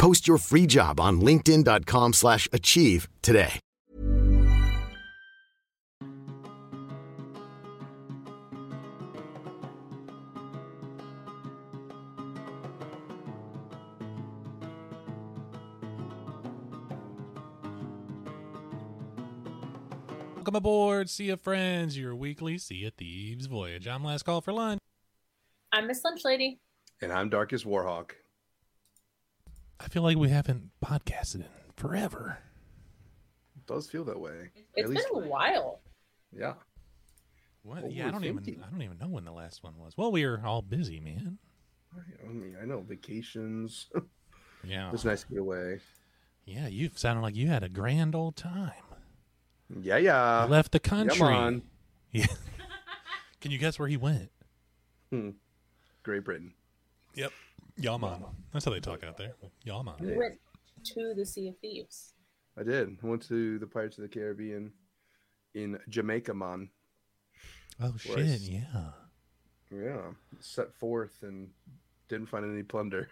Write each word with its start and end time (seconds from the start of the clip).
Post 0.00 0.26
your 0.26 0.38
free 0.38 0.66
job 0.66 0.98
on 0.98 1.20
linkedin.com/achieve 1.20 2.14
slash 2.14 2.48
achieve 2.54 3.06
today. 3.20 3.60
Welcome 20.34 20.56
aboard, 20.56 21.10
Sea 21.10 21.28
of 21.28 21.42
Friends, 21.42 21.98
your 21.98 22.16
weekly 22.16 22.56
Sea 22.56 22.86
of 22.86 22.94
Thieves 22.94 23.44
voyage. 23.44 23.86
I'm 23.86 24.02
Last 24.02 24.22
Call 24.22 24.40
for 24.40 24.54
Lunch. 24.54 24.80
I'm 25.70 25.86
Miss 25.86 26.02
Lunch 26.02 26.24
Lady. 26.24 26.58
And 27.02 27.12
I'm 27.12 27.28
Darkest 27.28 27.66
Warhawk. 27.66 28.12
I 29.80 29.88
feel 29.88 30.02
like 30.02 30.16
we 30.16 30.28
haven't 30.28 30.70
podcasted 30.84 31.36
in 31.36 31.46
forever. 31.76 32.38
It 33.56 33.66
does 33.66 33.88
feel 33.88 34.04
that 34.04 34.20
way. 34.20 34.50
It's 34.74 34.90
At 34.90 34.94
been 34.94 35.24
a 35.24 35.28
while. 35.28 35.80
Yeah. 36.32 36.54
What? 37.62 37.82
What 37.84 37.92
yeah, 37.92 38.08
I 38.08 38.10
don't 38.10 38.20
thinking. 38.22 38.54
even 38.54 38.64
I 38.64 38.70
don't 38.70 38.82
even 38.82 38.98
know 38.98 39.08
when 39.08 39.24
the 39.24 39.32
last 39.32 39.62
one 39.62 39.74
was. 39.78 39.96
Well, 39.96 40.12
we 40.12 40.24
were 40.26 40.40
all 40.44 40.62
busy, 40.62 41.00
man. 41.00 41.38
I 42.22 42.28
mean, 42.32 42.56
I 42.60 42.64
know 42.64 42.80
vacations. 42.80 43.88
Yeah. 44.62 44.90
it's 44.92 45.06
nice 45.06 45.22
to 45.22 45.28
get 45.30 45.38
away. 45.38 45.80
Yeah, 46.44 46.66
you 46.68 46.90
sounded 46.94 47.22
like 47.22 47.34
you 47.34 47.48
had 47.48 47.62
a 47.62 47.68
grand 47.70 48.14
old 48.14 48.36
time. 48.36 48.72
Yeah, 49.80 49.96
yeah. 49.96 50.44
Left 50.44 50.72
the 50.72 50.78
country. 50.78 51.16
Come 51.16 51.26
on. 51.32 51.62
Yeah. 52.12 52.26
Can 53.40 53.52
you 53.52 53.56
guess 53.58 53.78
where 53.78 53.88
he 53.88 53.96
went? 53.96 54.30
Hmm. 55.10 55.30
Great 56.02 56.24
Britain. 56.24 56.52
Yep. 57.14 57.32
Yaman. 57.80 58.24
That's 58.52 58.64
how 58.64 58.70
they 58.70 58.80
talk 58.80 59.02
out 59.04 59.16
there. 59.16 59.34
Yaman. 59.64 59.94
We 60.00 60.16
went 60.16 60.38
to 60.84 61.14
the 61.14 61.24
Sea 61.24 61.48
of 61.48 61.58
Thieves. 61.58 62.14
I 62.58 62.62
did. 62.62 62.96
I 63.02 63.06
went 63.06 63.22
to 63.28 63.58
the 63.58 63.66
Pirates 63.66 63.98
of 63.98 64.02
the 64.02 64.08
Caribbean 64.08 64.72
in 65.54 65.78
Jamaica, 65.88 66.34
man. 66.34 66.70
Oh 67.80 67.94
Where 68.06 68.18
I 68.18 68.26
shit, 68.26 68.40
yeah. 68.42 68.90
Yeah. 69.72 70.00
Set 70.40 70.74
forth 70.74 71.22
and 71.22 71.48
didn't 72.08 72.28
find 72.28 72.44
any 72.44 72.62
plunder. 72.62 73.08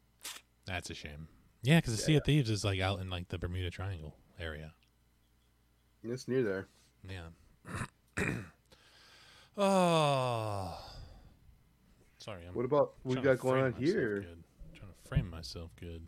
That's 0.66 0.90
a 0.90 0.94
shame. 0.94 1.28
Yeah, 1.62 1.78
because 1.78 1.96
the 1.96 2.02
Sea 2.02 2.16
of 2.16 2.24
Thieves 2.24 2.50
is 2.50 2.64
like 2.64 2.80
out 2.80 3.00
in 3.00 3.10
like 3.10 3.28
the 3.28 3.38
Bermuda 3.38 3.70
Triangle 3.70 4.16
area. 4.40 4.72
it's 6.02 6.28
near 6.28 6.42
there. 6.42 6.68
Yeah. 7.08 8.24
oh. 9.56 10.78
Sorry, 12.28 12.42
I'm 12.46 12.52
What 12.52 12.66
about 12.66 12.92
what 13.04 13.16
we 13.16 13.22
got 13.22 13.38
going 13.38 13.64
on 13.64 13.72
here? 13.72 14.20
Good. 14.20 14.44
trying 14.74 14.90
to 14.90 15.08
frame 15.08 15.30
myself 15.30 15.70
good. 15.80 16.06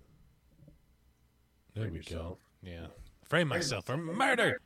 There 1.75 1.85
Frame 1.85 1.93
we 1.93 1.97
yourself. 1.97 2.39
go. 2.63 2.69
Yeah. 2.71 2.87
Frame 3.25 3.49
myself 3.49 3.87
for 3.87 3.97
murder. 3.97 4.61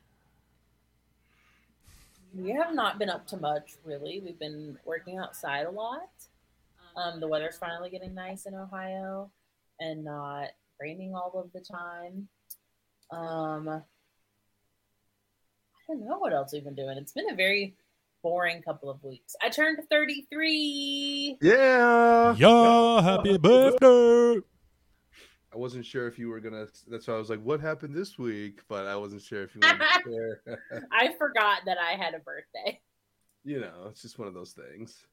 We 2.33 2.51
have 2.51 2.75
not 2.75 2.99
been 2.99 3.09
up 3.09 3.25
to 3.27 3.37
much, 3.37 3.75
really. 3.85 4.19
We've 4.19 4.37
been 4.37 4.77
working 4.83 5.17
outside 5.17 5.65
a 5.65 5.71
lot. 5.71 6.09
Um, 6.97 7.21
the 7.21 7.27
weather's 7.29 7.55
finally 7.57 7.89
getting 7.89 8.13
nice 8.13 8.45
in 8.47 8.53
Ohio 8.53 9.31
and 9.79 10.03
not 10.03 10.49
raining 10.81 11.15
all 11.15 11.31
of 11.41 11.53
the 11.53 11.61
time. 11.61 12.27
Um, 13.11 13.69
I 13.69 13.79
don't 15.87 16.05
know 16.05 16.17
what 16.17 16.33
else 16.33 16.51
we've 16.51 16.65
been 16.65 16.75
doing. 16.75 16.97
It's 16.97 17.13
been 17.13 17.29
a 17.29 17.35
very 17.35 17.75
boring 18.25 18.59
couple 18.63 18.89
of 18.89 19.03
weeks. 19.03 19.35
I 19.43 19.49
turned 19.49 19.77
33. 19.87 21.37
Yeah. 21.43 22.35
Yeah, 22.35 23.01
happy 23.03 23.37
birthday. 23.37 24.41
I 25.53 25.57
wasn't 25.57 25.85
sure 25.85 26.07
if 26.07 26.17
you 26.17 26.29
were 26.29 26.39
gonna. 26.39 26.65
That's 26.87 27.07
why 27.07 27.13
I 27.13 27.17
was 27.17 27.29
like, 27.29 27.41
"What 27.41 27.61
happened 27.61 27.93
this 27.95 28.17
week?" 28.17 28.61
But 28.67 28.87
I 28.87 28.95
wasn't 28.95 29.21
sure 29.21 29.43
if 29.43 29.53
you 29.53 29.61
wanted 29.63 29.85
to 30.03 30.11
share. 30.41 30.59
I 30.91 31.13
forgot 31.19 31.59
that 31.67 31.77
I 31.77 31.91
had 31.91 32.15
a 32.15 32.19
birthday. 32.19 32.81
you 33.43 33.59
know, 33.61 33.85
it's 33.89 34.01
just 34.01 34.17
one 34.17 34.27
of 34.27 34.33
those 34.33 34.51
things. 34.53 35.05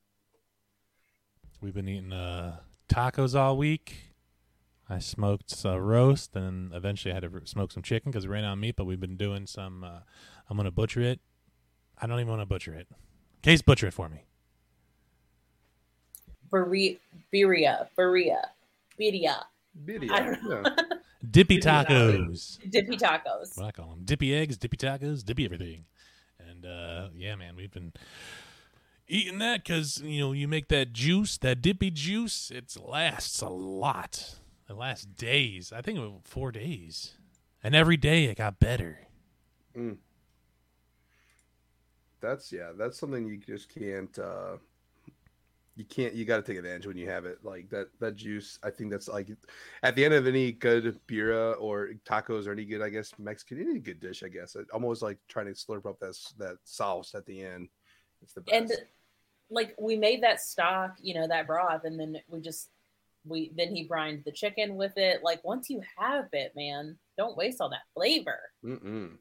We've 1.61 1.75
been 1.75 1.87
eating 1.89 2.13
uh, 2.15 2.61
tacos 2.89 3.39
all 3.39 3.57
week. 3.59 4.15
I 4.89 4.99
smoked 5.01 5.55
a 5.65 5.79
roast, 5.81 6.35
and 6.35 6.73
eventually 6.75 7.13
I 7.13 7.17
had 7.17 7.23
to 7.25 7.31
r- 7.35 7.43
smoke 7.45 7.71
some 7.73 7.83
chicken 7.83 8.11
because 8.11 8.27
we 8.27 8.33
ran 8.33 8.45
out 8.45 8.55
of 8.55 8.59
meat. 8.59 8.75
But 8.75 8.87
we've 8.87 8.99
been 8.99 9.19
doing 9.19 9.47
some. 9.47 9.85
Uh, 9.85 10.01
I'm 10.49 10.57
gonna 10.57 10.71
butcher 10.73 11.03
it. 11.03 11.21
I 12.03 12.07
don't 12.07 12.19
even 12.19 12.31
want 12.31 12.43
to 12.43 12.47
butcher 12.47 12.75
it. 12.75 12.89
Case, 13.43 13.63
butcher 13.63 13.87
it 13.87 13.95
for 13.95 14.09
me. 14.09 14.25
Berea, 16.51 16.97
Berea, 17.31 17.89
Berea, 17.97 18.51
Berea. 18.99 19.47
Video. 19.75 20.13
I 20.13 20.21
don't 20.21 20.43
know. 20.45 20.63
Yeah. 20.65 20.97
Dippy 21.31 21.59
tacos. 21.59 22.59
Dippy 22.69 22.97
tacos. 22.97 23.57
What 23.57 23.67
I 23.67 23.71
call 23.71 23.91
them. 23.91 24.01
Dippy 24.05 24.35
eggs, 24.35 24.57
dippy 24.57 24.77
tacos, 24.77 25.25
dippy 25.25 25.45
everything. 25.45 25.85
And 26.39 26.67
uh, 26.67 27.09
yeah, 27.17 27.37
man, 27.37 27.57
we've 27.57 27.71
been 27.71 27.93
eating 29.09 29.39
that 29.39 29.65
because 29.65 30.03
you 30.05 30.21
know 30.21 30.33
you 30.33 30.49
make 30.49 30.69
that 30.69 30.93
juice, 30.93 31.39
that 31.39 31.63
dippy 31.63 31.91
juice. 31.91 32.51
It 32.51 32.77
lasts 32.77 33.41
a 33.41 33.49
lot. 33.49 34.35
It 34.69 34.75
lasts 34.75 35.07
days. 35.07 35.73
I 35.73 35.81
think 35.81 35.99
it 35.99 36.03
was 36.03 36.21
four 36.25 36.51
days, 36.51 37.15
and 37.63 37.75
every 37.75 37.97
day 37.97 38.25
it 38.25 38.39
got 38.39 38.59
better. 38.59 39.07
Mm. 39.77 39.99
That's 42.23 42.53
yeah. 42.53 42.71
That's 42.79 42.99
something 42.99 43.27
you 43.27 43.37
just 43.37 43.69
can't. 43.69 44.17
uh 44.19 44.57
You 45.75 45.85
can't. 45.87 46.15
You 46.15 46.27
got 46.27 46.37
to 46.37 46.43
take 46.43 46.59
advantage 46.59 46.87
when 46.87 46.99
you 46.99 47.09
have 47.09 47.25
it. 47.25 47.39
Like 47.43 47.71
that. 47.71 47.89
That 47.99 48.15
juice. 48.15 48.59
I 48.63 48.71
think 48.71 48.91
that's 48.91 49.09
like 49.09 49.29
at 49.83 49.97
the 49.97 50.05
end 50.05 50.15
of 50.15 50.27
any 50.27 50.53
good 50.53 51.01
birria 51.09 51.55
or 51.59 51.91
tacos 52.05 52.47
or 52.47 52.53
any 52.53 52.67
good. 52.67 52.83
I 52.83 52.91
guess 52.91 53.11
Mexican 53.19 53.59
any 53.61 53.81
good 53.81 53.99
dish. 53.99 54.23
I 54.23 54.29
guess 54.29 54.55
it 54.55 54.67
almost 54.73 55.03
like 55.03 55.19
trying 55.29 55.47
to 55.47 55.53
slurp 55.53 55.87
up 55.87 55.99
that 56.01 56.15
that 56.39 56.59
sauce 56.65 57.15
at 57.15 57.25
the 57.27 57.43
end. 57.43 57.69
It's 58.23 58.35
the 58.35 58.43
best. 58.43 58.55
And 58.55 58.71
like 59.51 59.75
we 59.81 59.97
made 59.97 60.23
that 60.23 60.41
stock, 60.41 60.93
you 61.01 61.15
know, 61.15 61.27
that 61.27 61.47
broth, 61.47 61.85
and 61.85 61.99
then 61.99 62.19
we 62.29 62.41
just 62.41 62.69
we 63.25 63.51
then 63.57 63.75
he 63.75 63.85
brined 63.85 64.25
the 64.25 64.33
chicken 64.33 64.77
with 64.77 64.93
it. 64.97 65.23
Like 65.23 65.43
once 65.43 65.71
you 65.71 65.81
have 65.97 66.29
it, 66.33 66.53
man, 66.55 66.99
don't 67.17 67.37
waste 67.37 67.61
all 67.61 67.71
that 67.71 67.89
flavor. 67.95 68.41
Mm-mm. 68.65 69.17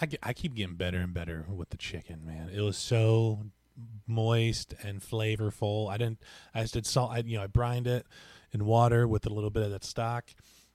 I, 0.00 0.06
ge- 0.06 0.18
I 0.22 0.32
keep 0.32 0.54
getting 0.54 0.76
better 0.76 0.98
and 0.98 1.14
better 1.14 1.46
with 1.48 1.70
the 1.70 1.76
chicken, 1.76 2.24
man. 2.24 2.50
It 2.52 2.60
was 2.60 2.76
so 2.76 3.46
moist 4.06 4.74
and 4.82 5.00
flavorful. 5.00 5.90
I 5.90 5.96
didn't. 5.96 6.20
I 6.54 6.62
just 6.62 6.74
did 6.74 6.86
salt. 6.86 7.10
I 7.12 7.18
you 7.18 7.36
know 7.36 7.44
I 7.44 7.46
brined 7.46 7.86
it 7.86 8.06
in 8.52 8.64
water 8.64 9.06
with 9.08 9.26
a 9.26 9.30
little 9.30 9.50
bit 9.50 9.64
of 9.64 9.70
that 9.70 9.84
stock. 9.84 10.26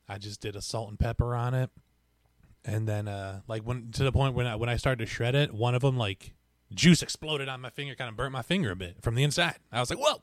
I 0.07 0.17
just 0.17 0.41
did 0.41 0.55
a 0.55 0.61
salt 0.61 0.89
and 0.89 0.99
pepper 0.99 1.35
on 1.35 1.53
it, 1.53 1.69
and 2.65 2.87
then 2.87 3.07
uh 3.07 3.41
like 3.47 3.63
when 3.63 3.91
to 3.91 4.03
the 4.03 4.11
point 4.11 4.35
when 4.35 4.47
I 4.47 4.55
when 4.55 4.69
I 4.69 4.77
started 4.77 5.05
to 5.05 5.05
shred 5.05 5.35
it, 5.35 5.53
one 5.53 5.75
of 5.75 5.81
them 5.81 5.97
like 5.97 6.33
juice 6.73 7.01
exploded 7.01 7.49
on 7.49 7.61
my 7.61 7.69
finger, 7.69 7.95
kind 7.95 8.09
of 8.09 8.15
burnt 8.15 8.31
my 8.31 8.41
finger 8.41 8.71
a 8.71 8.75
bit 8.75 8.97
from 9.01 9.15
the 9.15 9.23
inside. 9.23 9.55
I 9.71 9.79
was 9.79 9.89
like, 9.89 9.99
whoa. 9.99 10.21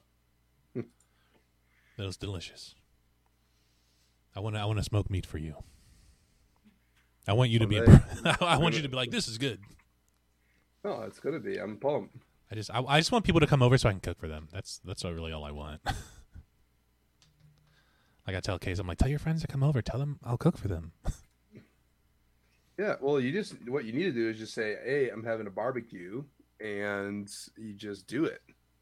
that 0.75 0.87
was 2.04 2.16
delicious. 2.16 2.75
I 4.34 4.40
want 4.40 4.54
to 4.56 4.60
I 4.60 4.64
want 4.66 4.78
to 4.78 4.84
smoke 4.84 5.10
meat 5.10 5.26
for 5.26 5.38
you. 5.38 5.56
I 7.28 7.32
want 7.32 7.50
you 7.50 7.58
to 7.61 7.67
be. 7.67 7.76
Someday. 7.76 8.37
I 8.40 8.58
want 8.58 8.75
you 8.76 8.82
to 8.82 8.88
be 8.88 8.96
like, 8.96 9.11
this 9.11 9.28
is 9.28 9.38
good. 9.38 9.61
Oh, 10.84 11.02
it's 11.02 11.19
gonna 11.19 11.40
be. 11.40 11.58
I'm 11.58 11.76
pumped. 11.78 12.17
I 12.50 12.55
just 12.55 12.70
I, 12.73 12.81
I 12.87 13.00
just 13.00 13.11
want 13.11 13.25
people 13.25 13.40
to 13.40 13.46
come 13.46 13.62
over 13.62 13.76
so 13.76 13.88
I 13.88 13.93
can 13.93 14.00
cook 14.00 14.19
for 14.19 14.28
them. 14.28 14.49
That's 14.52 14.81
that's 14.84 15.05
really 15.05 15.32
all 15.32 15.44
I 15.44 15.50
want. 15.50 15.81
like 15.84 15.96
I 18.37 18.40
tell 18.40 18.58
Case, 18.58 18.78
I'm 18.78 18.87
like, 18.87 18.99
tell 18.99 19.08
your 19.08 19.19
friends 19.19 19.43
to 19.43 19.49
come 19.49 19.62
over. 19.62 19.82
Tell 19.82 19.99
them 19.99 20.20
I'll 20.23 20.38
cook 20.38 20.56
for 20.56 20.69
them. 20.69 20.93
Yeah, 22.78 22.96
well, 23.00 23.19
you 23.19 23.32
just 23.32 23.55
what 23.69 23.87
you 23.87 23.93
need 23.94 24.05
to 24.05 24.12
do 24.12 24.28
is 24.28 24.38
just 24.38 24.52
say, 24.52 24.76
"Hey, 24.84 25.08
I'm 25.08 25.25
having 25.25 25.46
a 25.46 25.50
barbecue," 25.50 26.23
and 26.61 27.26
you 27.56 27.73
just 27.73 28.06
do 28.06 28.26
it. 28.26 28.40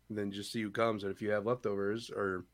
And 0.09 0.19
then 0.19 0.33
just 0.33 0.51
see 0.51 0.63
who 0.63 0.71
comes, 0.71 1.05
and 1.05 1.13
if 1.13 1.23
you 1.23 1.31
have 1.31 1.47
leftovers, 1.47 2.11
or 2.11 2.45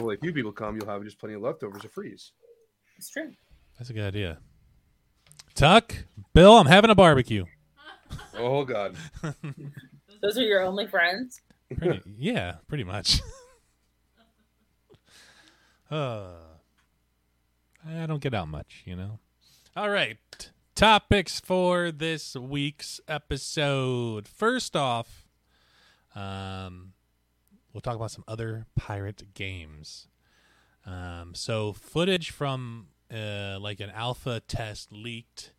well, 0.00 0.10
if 0.10 0.20
few 0.20 0.32
people 0.32 0.50
come, 0.50 0.76
you'll 0.76 0.88
have 0.88 1.04
just 1.04 1.18
plenty 1.18 1.34
of 1.34 1.42
leftovers 1.42 1.82
to 1.82 1.90
freeze. 1.90 2.32
It's 2.96 3.10
true. 3.10 3.32
That's 3.78 3.90
a 3.90 3.92
good 3.92 4.06
idea. 4.06 4.38
Tuck, 5.60 5.94
Bill, 6.32 6.56
I'm 6.56 6.64
having 6.64 6.88
a 6.88 6.94
barbecue. 6.94 7.44
Oh 8.38 8.64
God, 8.64 8.96
Those 10.22 10.38
are 10.38 10.42
your 10.42 10.62
only 10.62 10.86
friends. 10.86 11.42
Pretty, 11.76 12.00
yeah, 12.16 12.54
pretty 12.66 12.82
much. 12.82 13.20
uh, 15.90 16.28
I 17.86 18.06
don't 18.06 18.22
get 18.22 18.32
out 18.32 18.48
much, 18.48 18.84
you 18.86 18.96
know. 18.96 19.18
All 19.76 19.90
right, 19.90 20.16
topics 20.74 21.40
for 21.40 21.92
this 21.92 22.34
week's 22.34 22.98
episode. 23.06 24.26
First 24.26 24.74
off, 24.74 25.28
um, 26.14 26.94
we'll 27.74 27.82
talk 27.82 27.96
about 27.96 28.12
some 28.12 28.24
other 28.26 28.64
pirate 28.76 29.34
games. 29.34 30.08
Um, 30.86 31.34
so 31.34 31.74
footage 31.74 32.30
from 32.30 32.86
uh, 33.12 33.58
like 33.60 33.80
an 33.80 33.90
alpha 33.90 34.40
test 34.46 34.92
leaked 34.92 35.52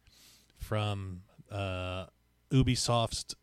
from 0.57 1.21
uh, 1.51 2.06
Ubisoft's 2.51 3.36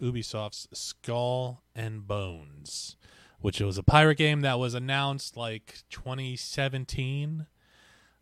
Ubisoft's 0.00 0.66
Skull 0.72 1.62
and 1.74 2.06
Bones, 2.06 2.96
which 3.40 3.60
was 3.60 3.78
a 3.78 3.82
pirate 3.82 4.18
game 4.18 4.40
that 4.40 4.58
was 4.58 4.74
announced 4.74 5.36
like 5.36 5.82
2017. 5.90 7.46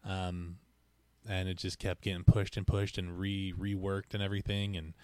Um, 0.04 0.56
and 1.28 1.48
it 1.48 1.56
just 1.58 1.78
kept 1.78 2.02
getting 2.02 2.24
pushed 2.24 2.56
and 2.56 2.66
pushed 2.66 2.98
and 2.98 3.18
re 3.18 3.52
reworked 3.58 4.14
and 4.14 4.22
everything 4.22 4.76
and, 4.76 4.94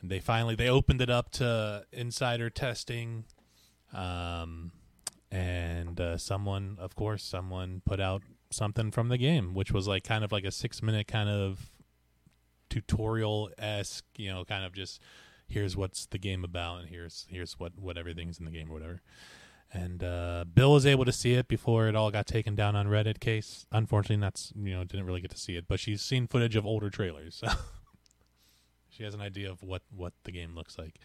and 0.00 0.10
they 0.10 0.18
finally 0.18 0.54
they 0.54 0.68
opened 0.68 1.00
it 1.00 1.10
up 1.10 1.30
to 1.30 1.84
insider 1.92 2.48
testing 2.48 3.24
um, 3.92 4.72
and 5.30 6.00
uh, 6.00 6.16
someone 6.16 6.76
of 6.80 6.94
course 6.94 7.22
someone 7.22 7.82
put 7.84 8.00
out 8.00 8.22
something 8.52 8.90
from 8.90 9.08
the 9.08 9.18
game 9.18 9.54
which 9.54 9.72
was 9.72 9.88
like 9.88 10.04
kind 10.04 10.24
of 10.24 10.32
like 10.32 10.44
a 10.44 10.50
six 10.50 10.82
minute 10.82 11.06
kind 11.06 11.28
of 11.28 11.70
tutorial 12.68 13.50
esque 13.58 14.04
you 14.16 14.30
know 14.30 14.44
kind 14.44 14.64
of 14.64 14.72
just 14.72 15.00
here's 15.46 15.76
what's 15.76 16.06
the 16.06 16.18
game 16.18 16.44
about 16.44 16.80
and 16.80 16.88
here's 16.88 17.26
here's 17.28 17.58
what 17.58 17.72
what 17.78 17.98
everything's 17.98 18.38
in 18.38 18.44
the 18.44 18.50
game 18.50 18.70
or 18.70 18.74
whatever 18.74 19.02
and 19.72 20.04
uh, 20.04 20.44
Bill 20.52 20.72
was 20.72 20.84
able 20.84 21.04
to 21.04 21.12
see 21.12 21.34
it 21.34 21.48
before 21.48 21.88
it 21.88 21.96
all 21.96 22.10
got 22.10 22.26
taken 22.26 22.54
down 22.54 22.76
on 22.76 22.86
Reddit. 22.86 23.20
Case, 23.20 23.66
unfortunately, 23.72 24.20
that's 24.20 24.52
you 24.54 24.72
know 24.72 24.84
didn't 24.84 25.06
really 25.06 25.20
get 25.20 25.30
to 25.30 25.38
see 25.38 25.56
it, 25.56 25.66
but 25.66 25.80
she's 25.80 26.02
seen 26.02 26.26
footage 26.26 26.56
of 26.56 26.66
older 26.66 26.90
trailers, 26.90 27.34
so 27.42 27.48
she 28.88 29.02
has 29.02 29.14
an 29.14 29.20
idea 29.20 29.50
of 29.50 29.62
what 29.62 29.82
what 29.94 30.12
the 30.24 30.32
game 30.32 30.54
looks 30.54 30.78
like. 30.78 30.98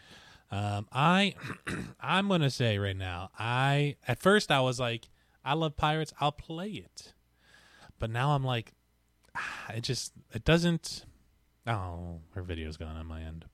Um, 0.52 0.88
I 0.92 1.36
I'm 2.02 2.28
gonna 2.28 2.50
say 2.50 2.78
right 2.78 2.98
now, 2.98 3.30
I 3.40 3.96
at 4.08 4.20
first 4.20 4.52
I 4.52 4.60
was 4.60 4.80
like, 4.80 5.08
I 5.46 5.54
love 5.54 5.78
pirates, 5.78 6.14
I'll 6.20 6.34
play 6.34 6.72
it, 6.72 7.14
but 8.00 8.10
now 8.10 8.32
I'm 8.32 8.44
like, 8.44 8.74
ah, 9.36 9.72
it 9.76 9.82
just 9.82 10.14
it 10.34 10.44
doesn't. 10.44 11.06
Oh, 11.66 12.22
her 12.34 12.42
video's 12.42 12.78
gone 12.78 12.96
on 12.96 13.06
my 13.06 13.22
end. 13.22 13.46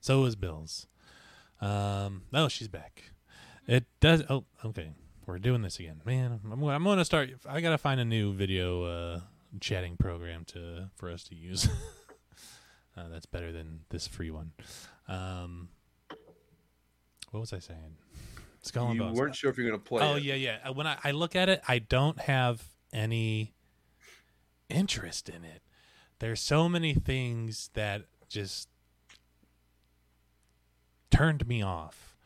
So 0.00 0.24
is 0.24 0.36
Bill's. 0.36 0.86
Um, 1.60 2.22
oh, 2.32 2.48
she's 2.48 2.68
back. 2.68 3.12
It 3.66 3.84
does. 4.00 4.22
Oh, 4.28 4.44
okay. 4.64 4.92
We're 5.26 5.38
doing 5.38 5.62
this 5.62 5.78
again, 5.78 6.00
man. 6.06 6.40
I'm, 6.50 6.62
I'm 6.62 6.84
going 6.84 6.98
to 6.98 7.04
start. 7.04 7.30
I 7.46 7.60
got 7.60 7.70
to 7.70 7.78
find 7.78 8.00
a 8.00 8.04
new 8.04 8.32
video 8.32 8.84
uh, 8.84 9.20
chatting 9.60 9.96
program 9.96 10.44
to 10.46 10.90
for 10.96 11.10
us 11.10 11.24
to 11.24 11.34
use. 11.34 11.68
uh, 12.96 13.08
that's 13.08 13.26
better 13.26 13.52
than 13.52 13.80
this 13.90 14.06
free 14.06 14.30
one. 14.30 14.52
Um, 15.06 15.68
what 17.30 17.40
was 17.40 17.52
I 17.52 17.58
saying? 17.58 17.96
Skull 18.62 18.86
and 18.86 18.94
you 18.94 19.00
Bones. 19.02 19.18
weren't 19.18 19.36
sure 19.36 19.50
if 19.50 19.58
you're 19.58 19.68
going 19.68 19.78
to 19.78 19.84
play. 19.84 20.02
Oh 20.02 20.16
it. 20.16 20.22
yeah, 20.22 20.34
yeah. 20.34 20.58
Uh, 20.66 20.72
When 20.72 20.86
I, 20.86 20.96
I 21.04 21.10
look 21.10 21.36
at 21.36 21.48
it, 21.48 21.60
I 21.68 21.78
don't 21.78 22.18
have 22.20 22.62
any 22.92 23.54
interest 24.68 25.28
in 25.28 25.44
it. 25.44 25.62
There's 26.18 26.40
so 26.40 26.68
many 26.68 26.94
things 26.94 27.70
that 27.74 28.02
just 28.28 28.68
turned 31.10 31.46
me 31.46 31.62
off. 31.62 32.16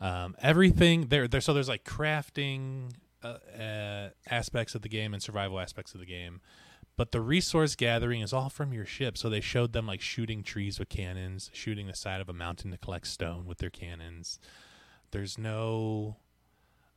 Um, 0.00 0.36
everything 0.40 1.08
there, 1.08 1.28
there. 1.28 1.40
So 1.40 1.52
there's 1.52 1.68
like 1.68 1.84
crafting 1.84 2.92
uh, 3.22 3.38
uh, 3.58 4.08
aspects 4.30 4.74
of 4.74 4.82
the 4.82 4.88
game 4.88 5.12
and 5.12 5.22
survival 5.22 5.58
aspects 5.58 5.92
of 5.94 6.00
the 6.00 6.06
game, 6.06 6.40
but 6.96 7.12
the 7.12 7.20
resource 7.20 7.74
gathering 7.74 8.20
is 8.20 8.32
all 8.32 8.48
from 8.48 8.72
your 8.72 8.86
ship. 8.86 9.18
So 9.18 9.28
they 9.28 9.40
showed 9.40 9.72
them 9.72 9.86
like 9.86 10.00
shooting 10.00 10.42
trees 10.42 10.78
with 10.78 10.88
cannons, 10.88 11.50
shooting 11.52 11.88
the 11.88 11.94
side 11.94 12.20
of 12.20 12.28
a 12.28 12.32
mountain 12.32 12.70
to 12.70 12.78
collect 12.78 13.08
stone 13.08 13.44
with 13.44 13.58
their 13.58 13.70
cannons. 13.70 14.38
There's 15.10 15.36
no 15.36 16.16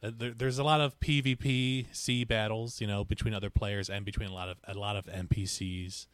there, 0.01 0.31
there's 0.31 0.57
a 0.57 0.63
lot 0.63 0.81
of 0.81 1.00
PvP 1.00 1.95
sea 1.95 2.24
battles, 2.24 2.81
you 2.81 2.88
know, 2.88 3.03
between 3.03 3.33
other 3.33 3.50
players 3.50 3.89
and 3.89 4.03
between 4.03 4.30
a 4.30 4.33
lot 4.33 4.50
of 4.50 4.57
a 4.68 4.74
lot 4.74 4.95
of 4.95 5.06
NPCs. 5.06 6.07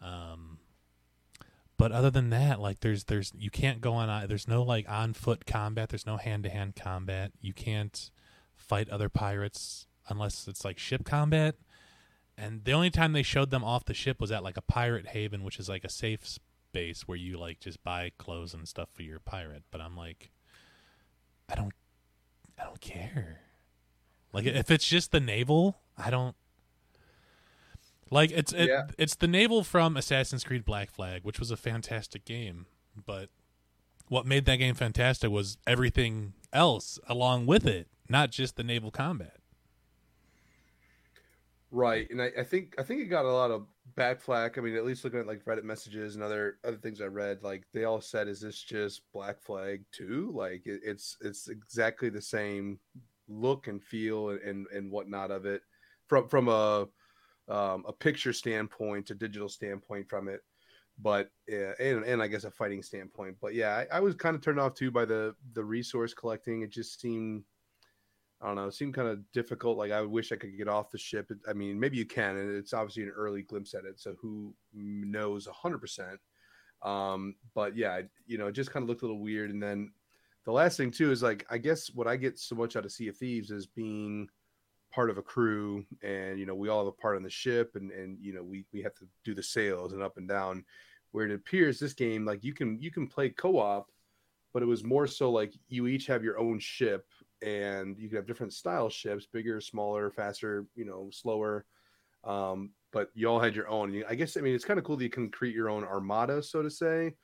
Um, 0.00 0.58
but 1.78 1.92
other 1.92 2.10
than 2.10 2.30
that, 2.30 2.60
like 2.60 2.80
there's 2.80 3.04
there's 3.04 3.32
you 3.36 3.50
can't 3.50 3.80
go 3.80 3.94
on. 3.94 4.28
There's 4.28 4.46
no 4.46 4.62
like 4.62 4.88
on 4.88 5.14
foot 5.14 5.46
combat. 5.46 5.88
There's 5.88 6.06
no 6.06 6.18
hand 6.18 6.44
to 6.44 6.50
hand 6.50 6.76
combat. 6.76 7.32
You 7.40 7.52
can't 7.54 8.10
fight 8.54 8.88
other 8.90 9.08
pirates 9.08 9.86
unless 10.08 10.46
it's 10.46 10.64
like 10.64 10.78
ship 10.78 11.04
combat. 11.04 11.56
And 12.36 12.64
the 12.64 12.72
only 12.72 12.90
time 12.90 13.12
they 13.12 13.22
showed 13.22 13.50
them 13.50 13.64
off 13.64 13.84
the 13.84 13.94
ship 13.94 14.20
was 14.20 14.30
at 14.32 14.42
like 14.42 14.56
a 14.56 14.62
pirate 14.62 15.08
haven, 15.08 15.42
which 15.42 15.58
is 15.58 15.68
like 15.68 15.84
a 15.84 15.88
safe 15.90 16.26
space 16.26 17.06
where 17.06 17.18
you 17.18 17.38
like 17.38 17.60
just 17.60 17.82
buy 17.82 18.10
clothes 18.18 18.54
and 18.54 18.68
stuff 18.68 18.88
for 18.92 19.02
your 19.02 19.20
pirate. 19.20 19.62
But 19.70 19.80
I'm 19.80 19.96
like, 19.96 20.30
I 21.48 21.54
don't 21.54 21.72
I 22.58 22.64
don't 22.64 22.80
care. 22.80 23.40
Like 24.32 24.46
if 24.46 24.70
it's 24.70 24.86
just 24.86 25.12
the 25.12 25.20
naval, 25.20 25.78
I 25.98 26.10
don't 26.10 26.34
like 28.10 28.30
it's 28.30 28.52
it, 28.52 28.68
Yeah. 28.68 28.88
it's 28.98 29.14
the 29.14 29.26
naval 29.28 29.64
from 29.64 29.96
Assassin's 29.96 30.44
Creed 30.44 30.64
Black 30.64 30.90
Flag, 30.90 31.22
which 31.24 31.38
was 31.38 31.50
a 31.50 31.56
fantastic 31.56 32.24
game, 32.24 32.66
but 33.06 33.28
what 34.08 34.26
made 34.26 34.44
that 34.46 34.56
game 34.56 34.74
fantastic 34.74 35.30
was 35.30 35.56
everything 35.66 36.34
else 36.52 36.98
along 37.08 37.46
with 37.46 37.66
it, 37.66 37.88
not 38.08 38.30
just 38.30 38.56
the 38.56 38.64
naval 38.64 38.90
combat. 38.90 39.36
Right, 41.74 42.06
and 42.10 42.20
I, 42.20 42.30
I 42.38 42.44
think 42.44 42.74
I 42.78 42.82
think 42.82 43.00
it 43.00 43.06
got 43.06 43.24
a 43.24 43.32
lot 43.32 43.50
of 43.50 43.66
back 43.96 44.20
flack. 44.20 44.58
I 44.58 44.60
mean, 44.60 44.76
at 44.76 44.84
least 44.84 45.04
looking 45.04 45.20
at 45.20 45.26
like 45.26 45.42
Reddit 45.46 45.64
messages 45.64 46.14
and 46.14 46.22
other 46.22 46.58
other 46.64 46.76
things 46.76 47.00
I 47.00 47.06
read, 47.06 47.42
like 47.42 47.64
they 47.72 47.84
all 47.84 48.02
said, 48.02 48.28
"Is 48.28 48.42
this 48.42 48.62
just 48.62 49.10
Black 49.10 49.40
Flag 49.40 49.86
2? 49.92 50.32
Like 50.34 50.66
it, 50.66 50.82
it's 50.84 51.16
it's 51.22 51.48
exactly 51.48 52.10
the 52.10 52.20
same 52.20 52.78
look 53.26 53.68
and 53.68 53.82
feel 53.82 54.28
and, 54.30 54.40
and 54.42 54.66
and 54.68 54.90
whatnot 54.92 55.30
of 55.30 55.46
it 55.46 55.62
from 56.08 56.28
from 56.28 56.48
a 56.48 56.88
um, 57.48 57.84
a 57.88 57.92
picture 57.92 58.34
standpoint, 58.34 59.10
a 59.10 59.14
digital 59.14 59.48
standpoint 59.48 60.08
from 60.10 60.28
it, 60.28 60.42
but 60.98 61.30
yeah, 61.48 61.72
and 61.80 62.04
and 62.04 62.22
I 62.22 62.28
guess 62.28 62.44
a 62.44 62.50
fighting 62.50 62.82
standpoint. 62.82 63.38
But 63.40 63.54
yeah, 63.54 63.84
I, 63.90 63.96
I 63.96 64.00
was 64.00 64.14
kind 64.14 64.36
of 64.36 64.42
turned 64.42 64.60
off 64.60 64.74
too 64.74 64.90
by 64.90 65.06
the 65.06 65.34
the 65.54 65.64
resource 65.64 66.14
collecting. 66.14 66.62
It 66.62 66.70
just 66.70 67.00
seemed 67.00 67.44
I 68.42 68.46
don't 68.46 68.56
know. 68.56 68.66
It 68.66 68.74
seemed 68.74 68.94
kind 68.94 69.08
of 69.08 69.20
difficult. 69.32 69.78
Like 69.78 69.92
I 69.92 70.02
wish 70.02 70.32
I 70.32 70.36
could 70.36 70.56
get 70.56 70.68
off 70.68 70.90
the 70.90 70.98
ship. 70.98 71.30
I 71.48 71.52
mean, 71.52 71.78
maybe 71.78 71.96
you 71.96 72.04
can, 72.04 72.36
and 72.36 72.56
it's 72.56 72.72
obviously 72.72 73.04
an 73.04 73.12
early 73.16 73.42
glimpse 73.42 73.72
at 73.72 73.84
it. 73.84 74.00
So 74.00 74.16
who 74.20 74.52
knows 74.74 75.46
hundred 75.46 75.78
percent? 75.78 76.18
Um, 76.82 77.36
but 77.54 77.76
yeah, 77.76 78.00
you 78.26 78.38
know, 78.38 78.48
it 78.48 78.52
just 78.52 78.72
kind 78.72 78.82
of 78.82 78.88
looked 78.88 79.02
a 79.02 79.04
little 79.04 79.20
weird. 79.20 79.50
And 79.50 79.62
then 79.62 79.92
the 80.44 80.52
last 80.52 80.76
thing 80.76 80.90
too 80.90 81.12
is 81.12 81.22
like, 81.22 81.46
I 81.50 81.58
guess 81.58 81.88
what 81.94 82.08
I 82.08 82.16
get 82.16 82.38
so 82.38 82.56
much 82.56 82.74
out 82.74 82.84
of 82.84 82.90
Sea 82.90 83.08
of 83.08 83.16
Thieves 83.16 83.52
is 83.52 83.66
being 83.66 84.28
part 84.92 85.08
of 85.08 85.18
a 85.18 85.22
crew, 85.22 85.84
and 86.02 86.38
you 86.38 86.44
know, 86.44 86.54
we 86.54 86.68
all 86.68 86.80
have 86.80 86.88
a 86.88 86.92
part 87.00 87.16
on 87.16 87.22
the 87.22 87.30
ship, 87.30 87.76
and 87.76 87.92
and 87.92 88.18
you 88.20 88.34
know, 88.34 88.42
we 88.42 88.64
we 88.72 88.82
have 88.82 88.94
to 88.96 89.06
do 89.24 89.34
the 89.34 89.42
sails 89.42 89.92
and 89.92 90.02
up 90.02 90.16
and 90.16 90.28
down. 90.28 90.64
Where 91.12 91.26
it 91.26 91.34
appears 91.34 91.78
this 91.78 91.92
game, 91.92 92.24
like 92.24 92.42
you 92.42 92.54
can 92.54 92.80
you 92.80 92.90
can 92.90 93.06
play 93.06 93.28
co-op, 93.28 93.86
but 94.52 94.62
it 94.62 94.66
was 94.66 94.82
more 94.82 95.06
so 95.06 95.30
like 95.30 95.52
you 95.68 95.86
each 95.86 96.06
have 96.06 96.24
your 96.24 96.38
own 96.38 96.58
ship 96.58 97.06
and 97.42 97.98
you 97.98 98.08
can 98.08 98.16
have 98.16 98.26
different 98.26 98.52
style 98.52 98.88
ships 98.88 99.26
bigger 99.32 99.60
smaller 99.60 100.10
faster 100.10 100.66
you 100.74 100.84
know 100.84 101.08
slower. 101.12 101.64
Um, 102.24 102.70
but 102.92 103.08
you 103.14 103.26
all 103.26 103.40
had 103.40 103.56
your 103.56 103.68
own. 103.68 104.04
I 104.08 104.14
guess 104.14 104.36
i 104.36 104.40
mean 104.40 104.54
it's 104.54 104.64
kind 104.64 104.78
of 104.78 104.84
cool 104.84 104.96
that 104.96 105.04
you 105.04 105.10
can 105.10 105.30
create 105.30 105.54
your 105.54 105.68
own 105.70 105.84
armada 105.84 106.42
so 106.42 106.62
to 106.62 106.70
say 106.70 107.14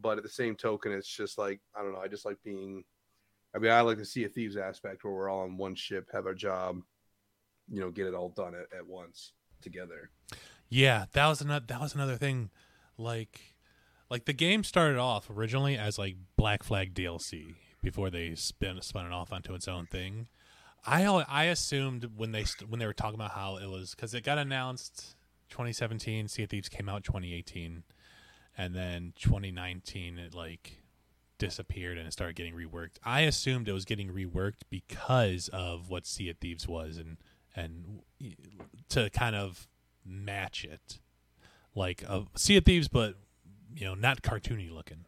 but 0.00 0.16
at 0.16 0.22
the 0.22 0.28
same 0.28 0.54
token 0.54 0.92
it's 0.92 1.08
just 1.08 1.38
like 1.38 1.60
i 1.76 1.82
don't 1.82 1.92
know 1.92 2.00
i 2.00 2.06
just 2.06 2.24
like 2.24 2.36
being 2.44 2.84
i 3.54 3.58
mean 3.58 3.72
i 3.72 3.80
like 3.80 3.98
the 3.98 4.04
sea 4.04 4.24
of 4.24 4.32
thieves 4.32 4.56
aspect 4.56 5.02
where 5.02 5.12
we're 5.12 5.28
all 5.28 5.42
on 5.42 5.56
one 5.56 5.74
ship 5.74 6.08
have 6.12 6.26
our 6.26 6.34
job 6.34 6.80
you 7.70 7.80
know 7.80 7.90
get 7.90 8.06
it 8.06 8.14
all 8.14 8.30
done 8.30 8.54
at, 8.54 8.76
at 8.76 8.86
once 8.86 9.32
together. 9.60 10.10
Yeah, 10.68 11.06
that 11.12 11.26
was 11.28 11.40
another 11.40 11.64
that 11.66 11.80
was 11.80 11.94
another 11.94 12.16
thing. 12.16 12.50
Like, 12.96 13.54
like 14.10 14.24
the 14.24 14.32
game 14.32 14.64
started 14.64 14.98
off 14.98 15.30
originally 15.30 15.76
as 15.76 15.98
like 15.98 16.16
Black 16.36 16.62
Flag 16.62 16.94
DLC 16.94 17.54
before 17.90 18.10
they 18.10 18.34
spin 18.34 18.80
spun 18.82 19.06
it 19.06 19.12
off 19.12 19.32
onto 19.32 19.54
its 19.54 19.68
own 19.68 19.86
thing. 19.86 20.28
I 20.86 21.04
I 21.06 21.44
assumed 21.44 22.10
when 22.16 22.32
they 22.32 22.44
st- 22.44 22.70
when 22.70 22.78
they 22.78 22.86
were 22.86 22.92
talking 22.92 23.14
about 23.14 23.32
how 23.32 23.56
it 23.56 23.66
was 23.66 23.94
because 23.94 24.14
it 24.14 24.24
got 24.24 24.38
announced 24.38 25.16
2017, 25.50 26.28
Sea 26.28 26.42
of 26.44 26.50
Thieves 26.50 26.68
came 26.68 26.88
out 26.88 27.04
2018, 27.04 27.82
and 28.56 28.74
then 28.74 29.12
2019 29.18 30.18
it 30.18 30.34
like 30.34 30.82
disappeared 31.38 31.98
and 31.98 32.06
it 32.06 32.12
started 32.12 32.36
getting 32.36 32.54
reworked. 32.54 32.96
I 33.04 33.22
assumed 33.22 33.68
it 33.68 33.72
was 33.72 33.84
getting 33.84 34.10
reworked 34.10 34.62
because 34.70 35.48
of 35.48 35.88
what 35.88 36.06
Sea 36.06 36.30
of 36.30 36.38
Thieves 36.38 36.68
was 36.68 36.98
and 36.98 37.16
and 37.56 38.02
to 38.90 39.10
kind 39.10 39.34
of 39.34 39.66
match 40.04 40.64
it, 40.64 41.00
like 41.74 42.02
a 42.02 42.26
Sea 42.36 42.58
of 42.58 42.64
Thieves, 42.64 42.88
but 42.88 43.14
you 43.74 43.84
know 43.84 43.94
not 43.94 44.22
cartoony 44.22 44.70
looking. 44.70 45.06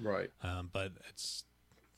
Right. 0.00 0.30
Um, 0.42 0.70
but 0.72 0.92
it's 1.08 1.44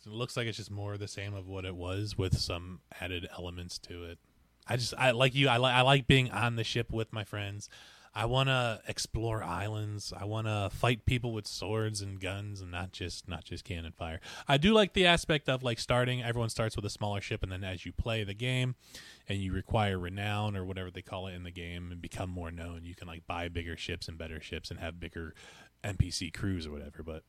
it 0.07 0.13
looks 0.13 0.37
like 0.37 0.47
it's 0.47 0.57
just 0.57 0.71
more 0.71 0.97
the 0.97 1.09
same 1.09 1.35
of 1.35 1.47
what 1.47 1.65
it 1.65 1.77
was 1.77 2.17
with 2.19 2.39
some 2.39 2.81
added 3.01 3.29
elements 3.37 3.79
to 3.79 4.05
it. 4.05 4.19
I 4.67 4.77
just 4.77 4.95
I 4.97 5.11
like 5.11 5.35
you. 5.35 5.49
I 5.49 5.57
like 5.57 5.75
I 5.75 5.83
like 5.83 6.07
being 6.07 6.31
on 6.31 6.57
the 6.57 6.65
ship 6.65 6.93
with 6.93 7.13
my 7.13 7.25
friends. 7.25 7.69
I 8.15 8.27
want 8.27 8.51
to 8.51 8.83
explore 8.87 9.43
islands. 9.43 10.13
I 10.15 10.27
want 10.27 10.47
to 10.47 10.69
fight 10.71 11.07
people 11.07 11.33
with 11.33 11.47
swords 11.47 12.03
and 12.03 12.21
guns 12.21 12.61
and 12.61 12.71
not 12.71 12.93
just 12.93 13.27
not 13.27 13.45
just 13.45 13.65
cannon 13.65 13.93
fire. 13.93 14.21
I 14.47 14.59
do 14.59 14.75
like 14.75 14.93
the 14.93 15.07
aspect 15.07 15.49
of 15.49 15.63
like 15.63 15.79
starting. 15.79 16.23
Everyone 16.23 16.51
starts 16.51 16.77
with 16.77 16.85
a 16.85 16.91
smaller 16.91 17.23
ship, 17.23 17.43
and 17.43 17.51
then 17.51 17.65
as 17.65 17.87
you 17.87 17.93
play 17.93 18.23
the 18.23 18.35
game, 18.35 18.75
and 19.29 19.39
you 19.39 19.53
require 19.53 19.99
renown 19.99 20.57
or 20.57 20.65
whatever 20.65 20.91
they 20.91 21.01
call 21.01 21.27
it 21.27 21.35
in 21.35 21.43
the 21.43 21.51
game, 21.51 21.91
and 21.91 22.03
become 22.03 22.29
more 22.29 22.51
known, 22.51 22.81
you 22.85 22.95
can 22.95 23.09
like 23.09 23.27
buy 23.27 23.49
bigger 23.49 23.79
ships 23.79 24.09
and 24.09 24.19
better 24.19 24.41
ships 24.41 24.71
and 24.71 24.79
have 24.79 25.01
bigger 25.01 25.35
NPC 25.83 26.35
crews 26.35 26.67
or 26.67 26.71
whatever. 26.71 27.03
But 27.03 27.25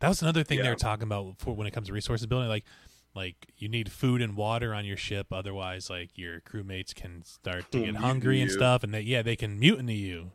that 0.00 0.08
was 0.08 0.22
another 0.22 0.44
thing 0.44 0.62
they 0.62 0.68
were 0.68 0.74
talking 0.74 1.04
about 1.04 1.34
for 1.38 1.54
when 1.54 1.66
it 1.66 1.72
comes 1.72 1.88
to 1.88 1.92
resources 1.92 2.26
building. 2.26 2.48
Like, 2.48 2.64
like 3.14 3.52
you 3.56 3.68
need 3.68 3.90
food 3.90 4.22
and 4.22 4.36
water 4.36 4.74
on 4.74 4.84
your 4.84 4.96
ship, 4.96 5.32
otherwise, 5.32 5.90
like 5.90 6.10
your 6.16 6.40
crewmates 6.40 6.94
can 6.94 7.24
start 7.24 7.70
to 7.72 7.80
get 7.84 7.96
hungry 7.96 8.40
and 8.40 8.50
you. 8.50 8.56
stuff, 8.56 8.84
and 8.84 8.94
they, 8.94 9.00
yeah, 9.00 9.22
they 9.22 9.36
can 9.36 9.58
mutiny 9.58 9.96
you. 9.96 10.32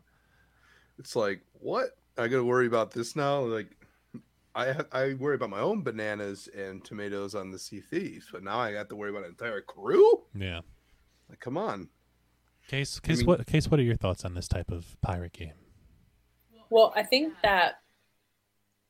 It's 1.00 1.16
like 1.16 1.42
what? 1.54 1.98
I 2.18 2.28
got 2.28 2.38
to 2.38 2.44
worry 2.44 2.68
about 2.68 2.92
this 2.92 3.16
now. 3.16 3.40
Like, 3.40 3.76
I 4.54 4.76
I 4.92 5.14
worry 5.14 5.36
about 5.36 5.50
my 5.50 5.60
own 5.60 5.82
bananas 5.82 6.50
and 6.56 6.84
tomatoes 6.84 7.36
on 7.36 7.52
the 7.52 7.60
Sea 7.60 7.80
Thieves, 7.80 8.28
but 8.32 8.44
now 8.44 8.60
I 8.60 8.74
got 8.74 8.90
to 8.90 8.96
worry 8.96 9.10
about 9.10 9.24
an 9.24 9.30
entire 9.30 9.62
crew. 9.62 10.24
Yeah. 10.36 10.62
Like, 11.30 11.40
come 11.40 11.58
on. 11.58 11.90
Case, 12.68 13.00
case, 13.00 13.20
mean- 13.20 13.28
what, 13.28 13.46
case? 13.46 13.70
What 13.70 13.80
are 13.80 13.84
your 13.84 13.96
thoughts 13.96 14.24
on 14.26 14.36
this 14.36 14.48
type 14.48 14.72
of 14.72 14.96
pirate 15.02 15.34
game? 15.34 15.54
Well, 16.70 16.94
I 16.96 17.04
think 17.04 17.34
that 17.44 17.83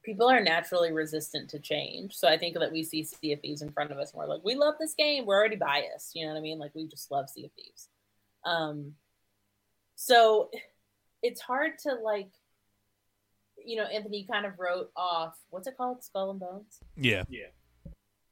people 0.04 0.30
are 0.30 0.42
naturally 0.42 0.92
resistant 0.92 1.50
to 1.50 1.60
change. 1.60 2.14
So 2.14 2.28
I 2.28 2.38
think 2.38 2.58
that 2.60 2.72
we 2.72 2.84
see 2.84 3.04
Sea 3.04 3.34
of 3.34 3.42
Thieves 3.42 3.62
in 3.62 3.72
front 3.72 3.92
of 3.92 3.98
us 3.98 4.12
and 4.12 4.20
we're 4.20 4.28
like, 4.28 4.44
we 4.44 4.56
love 4.56 4.76
this 4.80 4.94
game. 4.94 5.26
We're 5.26 5.38
already 5.38 5.56
biased. 5.56 6.16
You 6.16 6.26
know 6.26 6.34
what 6.34 6.40
I 6.40 6.42
mean? 6.42 6.60
Like 6.60 6.72
we 6.76 6.88
just 6.88 7.10
love 7.10 7.30
Sea 7.30 7.46
of 7.46 7.52
Thieves. 7.54 7.88
Um, 8.46 8.94
so 9.96 10.50
it's 11.22 11.42
hard 11.42 11.80
to 11.84 11.96
like, 11.96 12.30
you 13.66 13.78
know, 13.78 13.86
Anthony 13.86 14.28
kind 14.30 14.46
of 14.46 14.60
wrote 14.60 14.92
off 14.96 15.38
what's 15.50 15.68
it 15.68 15.78
called, 15.78 16.04
Skull 16.04 16.32
and 16.32 16.40
Bones. 16.40 16.80
Yeah, 16.98 17.24
Yeah. 17.30 17.48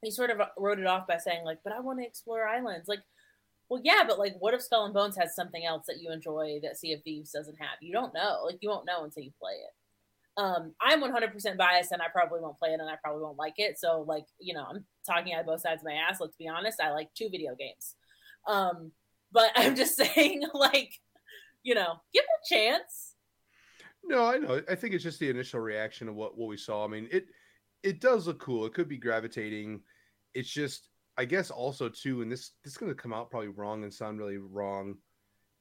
He 0.02 0.10
sort 0.10 0.30
of 0.30 0.40
wrote 0.58 0.80
it 0.80 0.86
off 0.86 1.06
by 1.06 1.18
saying 1.18 1.44
like, 1.44 1.58
but 1.62 1.72
I 1.72 1.78
want 1.78 2.00
to 2.00 2.04
explore 2.04 2.46
islands. 2.46 2.88
Like, 2.88 3.02
well, 3.68 3.80
yeah, 3.84 4.02
but 4.06 4.18
like, 4.18 4.34
what 4.40 4.52
if 4.52 4.60
Skull 4.60 4.84
and 4.84 4.92
Bones 4.92 5.16
has 5.16 5.34
something 5.34 5.64
else 5.64 5.86
that 5.86 6.00
you 6.00 6.10
enjoy 6.10 6.58
that 6.64 6.76
Sea 6.76 6.92
of 6.92 7.02
Thieves 7.04 7.30
doesn't 7.30 7.56
have? 7.60 7.78
You 7.80 7.92
don't 7.92 8.12
know. 8.12 8.42
Like, 8.44 8.58
you 8.60 8.68
won't 8.68 8.84
know 8.84 9.04
until 9.04 9.22
you 9.22 9.30
play 9.40 9.52
it 9.52 9.70
um 10.38 10.72
i'm 10.80 11.02
100% 11.02 11.56
biased 11.58 11.92
and 11.92 12.00
i 12.00 12.06
probably 12.12 12.40
won't 12.40 12.58
play 12.58 12.70
it 12.70 12.80
and 12.80 12.88
i 12.88 12.96
probably 13.02 13.22
won't 13.22 13.38
like 13.38 13.54
it 13.58 13.78
so 13.78 14.04
like 14.08 14.24
you 14.38 14.54
know 14.54 14.64
i'm 14.64 14.84
talking 15.06 15.34
out 15.34 15.40
of 15.40 15.46
both 15.46 15.60
sides 15.60 15.82
of 15.82 15.86
my 15.86 15.92
ass 15.94 16.20
let's 16.20 16.36
be 16.36 16.48
honest 16.48 16.80
i 16.80 16.90
like 16.90 17.08
two 17.14 17.28
video 17.30 17.54
games 17.54 17.94
um 18.48 18.90
but 19.30 19.50
i'm 19.56 19.76
just 19.76 19.96
saying 19.96 20.42
like 20.54 20.92
you 21.62 21.74
know 21.74 21.94
give 22.14 22.24
it 22.24 22.54
a 22.54 22.54
chance 22.54 23.14
No, 24.04 24.26
I 24.26 24.38
know. 24.38 24.60
I 24.68 24.74
think 24.74 24.94
it's 24.94 25.04
just 25.04 25.20
the 25.20 25.30
initial 25.30 25.60
reaction 25.60 26.08
of 26.08 26.14
what 26.16 26.36
what 26.36 26.48
we 26.48 26.56
saw. 26.56 26.84
I 26.84 26.88
mean, 26.88 27.08
it 27.12 27.26
it 27.82 28.00
does 28.00 28.26
look 28.26 28.40
cool. 28.40 28.66
It 28.66 28.74
could 28.74 28.88
be 28.88 28.98
gravitating. 28.98 29.80
It's 30.34 30.48
just, 30.50 30.88
I 31.16 31.24
guess, 31.24 31.50
also 31.50 31.88
too, 31.88 32.22
and 32.22 32.30
this 32.30 32.52
this 32.64 32.72
is 32.72 32.78
going 32.78 32.90
to 32.90 33.00
come 33.00 33.12
out 33.12 33.30
probably 33.30 33.48
wrong 33.48 33.84
and 33.84 33.92
sound 33.94 34.18
really 34.18 34.38
wrong, 34.38 34.96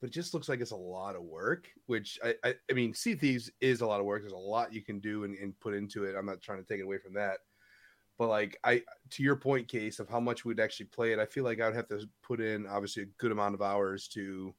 but 0.01 0.09
it 0.09 0.13
just 0.13 0.33
looks 0.33 0.49
like 0.49 0.59
it's 0.59 0.71
a 0.71 0.75
lot 0.75 1.15
of 1.15 1.21
work. 1.21 1.69
Which 1.85 2.19
I 2.23 2.35
I, 2.43 2.55
I 2.69 2.73
mean, 2.73 2.93
Sea 2.93 3.13
Thieves 3.13 3.51
is 3.61 3.81
a 3.81 3.87
lot 3.87 3.99
of 3.99 4.05
work. 4.05 4.23
There's 4.23 4.33
a 4.33 4.37
lot 4.37 4.73
you 4.73 4.81
can 4.81 4.99
do 4.99 5.23
and, 5.23 5.37
and 5.37 5.57
put 5.59 5.75
into 5.75 6.03
it. 6.03 6.15
I'm 6.17 6.25
not 6.25 6.41
trying 6.41 6.57
to 6.57 6.67
take 6.67 6.79
it 6.79 6.85
away 6.85 6.97
from 6.97 7.13
that. 7.13 7.37
But 8.17 8.27
like 8.27 8.57
I 8.63 8.81
to 9.11 9.23
your 9.23 9.35
point, 9.35 9.67
case 9.67 9.99
of 9.99 10.09
how 10.09 10.19
much 10.19 10.43
we'd 10.43 10.59
actually 10.59 10.87
play 10.87 11.13
it, 11.13 11.19
I 11.19 11.25
feel 11.25 11.43
like 11.43 11.61
I 11.61 11.67
would 11.67 11.75
have 11.75 11.87
to 11.89 12.07
put 12.23 12.41
in 12.41 12.67
obviously 12.67 13.03
a 13.03 13.13
good 13.19 13.31
amount 13.31 13.55
of 13.55 13.61
hours 13.61 14.07
to 14.09 14.53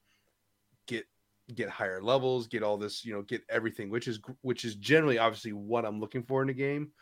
get 0.87 1.07
get 1.55 1.69
higher 1.69 2.01
levels, 2.01 2.47
get 2.47 2.63
all 2.63 2.77
this, 2.77 3.05
you 3.05 3.13
know, 3.13 3.23
get 3.23 3.43
everything, 3.49 3.91
which 3.91 4.07
is 4.07 4.21
which 4.43 4.65
is 4.65 4.77
generally 4.77 5.19
obviously 5.19 5.53
what 5.53 5.85
I'm 5.85 6.01
looking 6.01 6.23
for 6.23 6.43
in 6.43 6.51
a 6.51 6.55
game. 6.55 6.93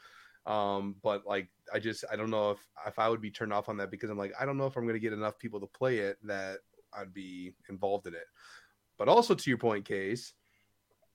Um, 0.47 0.97
but 1.03 1.27
like 1.27 1.49
I 1.73 1.79
just 1.79 2.05
I 2.11 2.17
don't 2.17 2.31
know 2.31 2.53
if 2.53 2.67
if 2.87 2.99
I 2.99 3.09
would 3.09 3.21
be 3.21 3.31
turned 3.31 3.53
off 3.53 3.69
on 3.69 3.77
that 3.77 3.91
because 3.91 4.09
I'm 4.09 4.19
like 4.19 4.33
I 4.41 4.47
don't 4.47 4.57
know 4.57 4.67
if 4.67 4.77
I'm 4.77 4.85
going 4.85 4.95
to 4.95 5.01
get 5.01 5.13
enough 5.13 5.39
people 5.39 5.61
to 5.61 5.67
play 5.67 5.99
it 5.99 6.17
that 6.25 6.59
I'd 6.95 7.15
be 7.15 7.55
involved 7.69 8.07
in 8.07 8.15
it. 8.15 8.27
But 8.99 9.09
also 9.09 9.35
to 9.35 9.51
your 9.51 9.59
point, 9.59 9.85
case, 9.85 10.35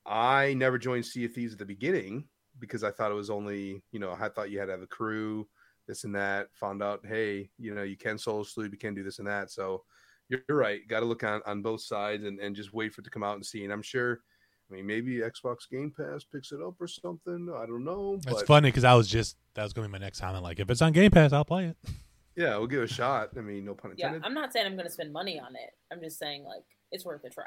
I 0.05 0.53
never 0.55 0.77
joined 0.77 1.05
Sea 1.05 1.25
of 1.25 1.33
Thieves 1.33 1.53
at 1.53 1.59
the 1.59 1.65
beginning 1.65 2.27
because 2.59 2.83
I 2.83 2.91
thought 2.91 3.11
it 3.11 3.15
was 3.15 3.29
only 3.29 3.83
you 3.91 3.99
know 3.99 4.15
I 4.19 4.29
thought 4.29 4.49
you 4.49 4.59
had 4.59 4.65
to 4.65 4.71
have 4.71 4.81
a 4.81 4.87
crew, 4.87 5.47
this 5.87 6.03
and 6.03 6.15
that. 6.15 6.47
Found 6.59 6.81
out 6.81 7.05
hey 7.05 7.49
you 7.57 7.73
know 7.73 7.83
you 7.83 7.97
can 7.97 8.17
solo 8.17 8.43
sleep, 8.43 8.71
you 8.71 8.77
can 8.77 8.93
do 8.93 9.03
this 9.03 9.19
and 9.19 9.27
that. 9.27 9.51
So 9.51 9.83
you're 10.29 10.41
you're 10.47 10.57
right. 10.57 10.87
Got 10.87 11.01
to 11.01 11.05
look 11.05 11.23
on 11.23 11.41
on 11.45 11.61
both 11.61 11.81
sides 11.81 12.23
and 12.23 12.39
and 12.39 12.55
just 12.55 12.73
wait 12.73 12.93
for 12.93 13.01
it 13.01 13.05
to 13.05 13.09
come 13.09 13.23
out 13.23 13.35
and 13.35 13.45
see. 13.45 13.63
And 13.63 13.73
I'm 13.73 13.83
sure. 13.83 14.21
I 14.69 14.73
mean, 14.73 14.87
maybe 14.87 15.17
Xbox 15.17 15.69
Game 15.69 15.93
Pass 15.95 16.23
picks 16.23 16.51
it 16.51 16.59
up 16.59 16.73
or 16.79 16.87
something. 16.87 17.53
I 17.55 17.67
don't 17.67 17.83
know. 17.83 18.17
That's 18.23 18.37
but 18.37 18.47
funny 18.47 18.69
because 18.69 18.83
I 18.83 18.95
was 18.95 19.07
just 19.07 19.37
that 19.53 19.61
was 19.61 19.73
going 19.73 19.85
to 19.85 19.89
be 19.89 19.99
my 19.99 20.03
next 20.03 20.19
comment. 20.19 20.43
Like, 20.43 20.59
if 20.59 20.71
it's 20.71 20.81
on 20.81 20.91
Game 20.91 21.11
Pass, 21.11 21.33
I'll 21.33 21.45
play 21.45 21.65
it. 21.65 21.77
yeah, 22.35 22.57
we'll 22.57 22.67
give 22.67 22.81
it 22.81 22.91
a 22.91 22.93
shot. 22.93 23.29
I 23.37 23.41
mean, 23.41 23.65
no 23.65 23.73
pun 23.73 23.91
intended. 23.91 23.99
yeah 23.99 24.07
intended. 24.07 24.25
i'm 24.27 24.33
not 24.33 24.51
saying 24.53 24.65
i'm 24.65 24.75
gonna 24.77 24.89
spend 24.89 25.11
money 25.13 25.39
on 25.39 25.55
it 25.55 25.71
i'm 25.91 26.01
just 26.01 26.17
saying 26.19 26.43
like 26.43 26.63
it's 26.91 27.05
worth 27.05 27.23
a 27.23 27.29
try 27.29 27.43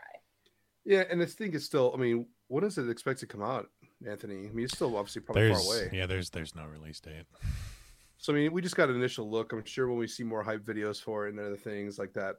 Yeah, 0.84 1.04
and 1.10 1.20
this 1.20 1.34
thing 1.34 1.52
is 1.54 1.64
still. 1.64 1.92
I 1.94 1.98
mean, 1.98 2.26
when 2.48 2.62
does 2.64 2.78
it 2.78 2.88
expected 2.88 3.28
to 3.28 3.32
come 3.36 3.42
out, 3.42 3.68
Anthony? 4.06 4.48
I 4.48 4.52
mean, 4.52 4.64
it's 4.64 4.74
still 4.74 4.96
obviously 4.96 5.20
probably 5.22 5.42
There's 5.48 5.64
far 5.66 5.76
away. 5.76 5.90
yeah, 5.92 6.06
there's 6.06 6.30
there's 6.30 6.54
no 6.54 6.64
release 6.64 7.00
date. 7.00 7.26
So 8.16 8.32
I 8.32 8.36
mean, 8.36 8.52
we 8.52 8.62
just 8.62 8.74
got 8.76 8.88
an 8.88 8.96
initial 8.96 9.30
look. 9.30 9.52
I'm 9.52 9.64
sure 9.64 9.86
when 9.88 9.98
we 9.98 10.06
see 10.08 10.24
more 10.24 10.42
hype 10.42 10.64
videos 10.64 11.02
for 11.02 11.26
it 11.26 11.30
and 11.30 11.40
other 11.40 11.56
things 11.56 11.98
like 11.98 12.12
that, 12.14 12.36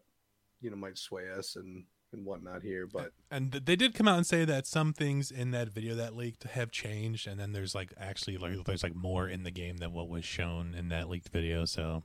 you 0.61 0.69
know, 0.71 0.75
might 0.75 0.97
sway 0.97 1.29
us 1.31 1.55
and 1.57 1.85
and 2.13 2.25
whatnot 2.25 2.61
here. 2.61 2.87
But 2.87 3.11
And 3.31 3.51
they 3.51 3.75
did 3.75 3.93
come 3.93 4.07
out 4.07 4.17
and 4.17 4.27
say 4.27 4.45
that 4.45 4.67
some 4.67 4.93
things 4.93 5.31
in 5.31 5.51
that 5.51 5.69
video 5.69 5.95
that 5.95 6.15
leaked 6.15 6.43
have 6.43 6.71
changed, 6.71 7.27
and 7.27 7.39
then 7.39 7.51
there's 7.51 7.75
like 7.75 7.93
actually 7.99 8.37
like 8.37 8.63
there's 8.65 8.83
like 8.83 8.95
more 8.95 9.27
in 9.27 9.43
the 9.43 9.51
game 9.51 9.77
than 9.77 9.93
what 9.93 10.09
was 10.09 10.25
shown 10.25 10.75
in 10.75 10.89
that 10.89 11.09
leaked 11.09 11.29
video. 11.29 11.65
So 11.65 12.03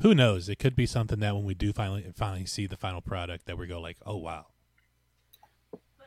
who 0.00 0.14
knows? 0.14 0.48
It 0.48 0.58
could 0.58 0.76
be 0.76 0.86
something 0.86 1.20
that 1.20 1.34
when 1.34 1.44
we 1.44 1.54
do 1.54 1.72
finally 1.72 2.12
finally 2.14 2.46
see 2.46 2.66
the 2.66 2.76
final 2.76 3.00
product, 3.00 3.46
that 3.46 3.58
we 3.58 3.66
go 3.66 3.80
like, 3.80 3.98
oh 4.04 4.16
wow, 4.16 4.46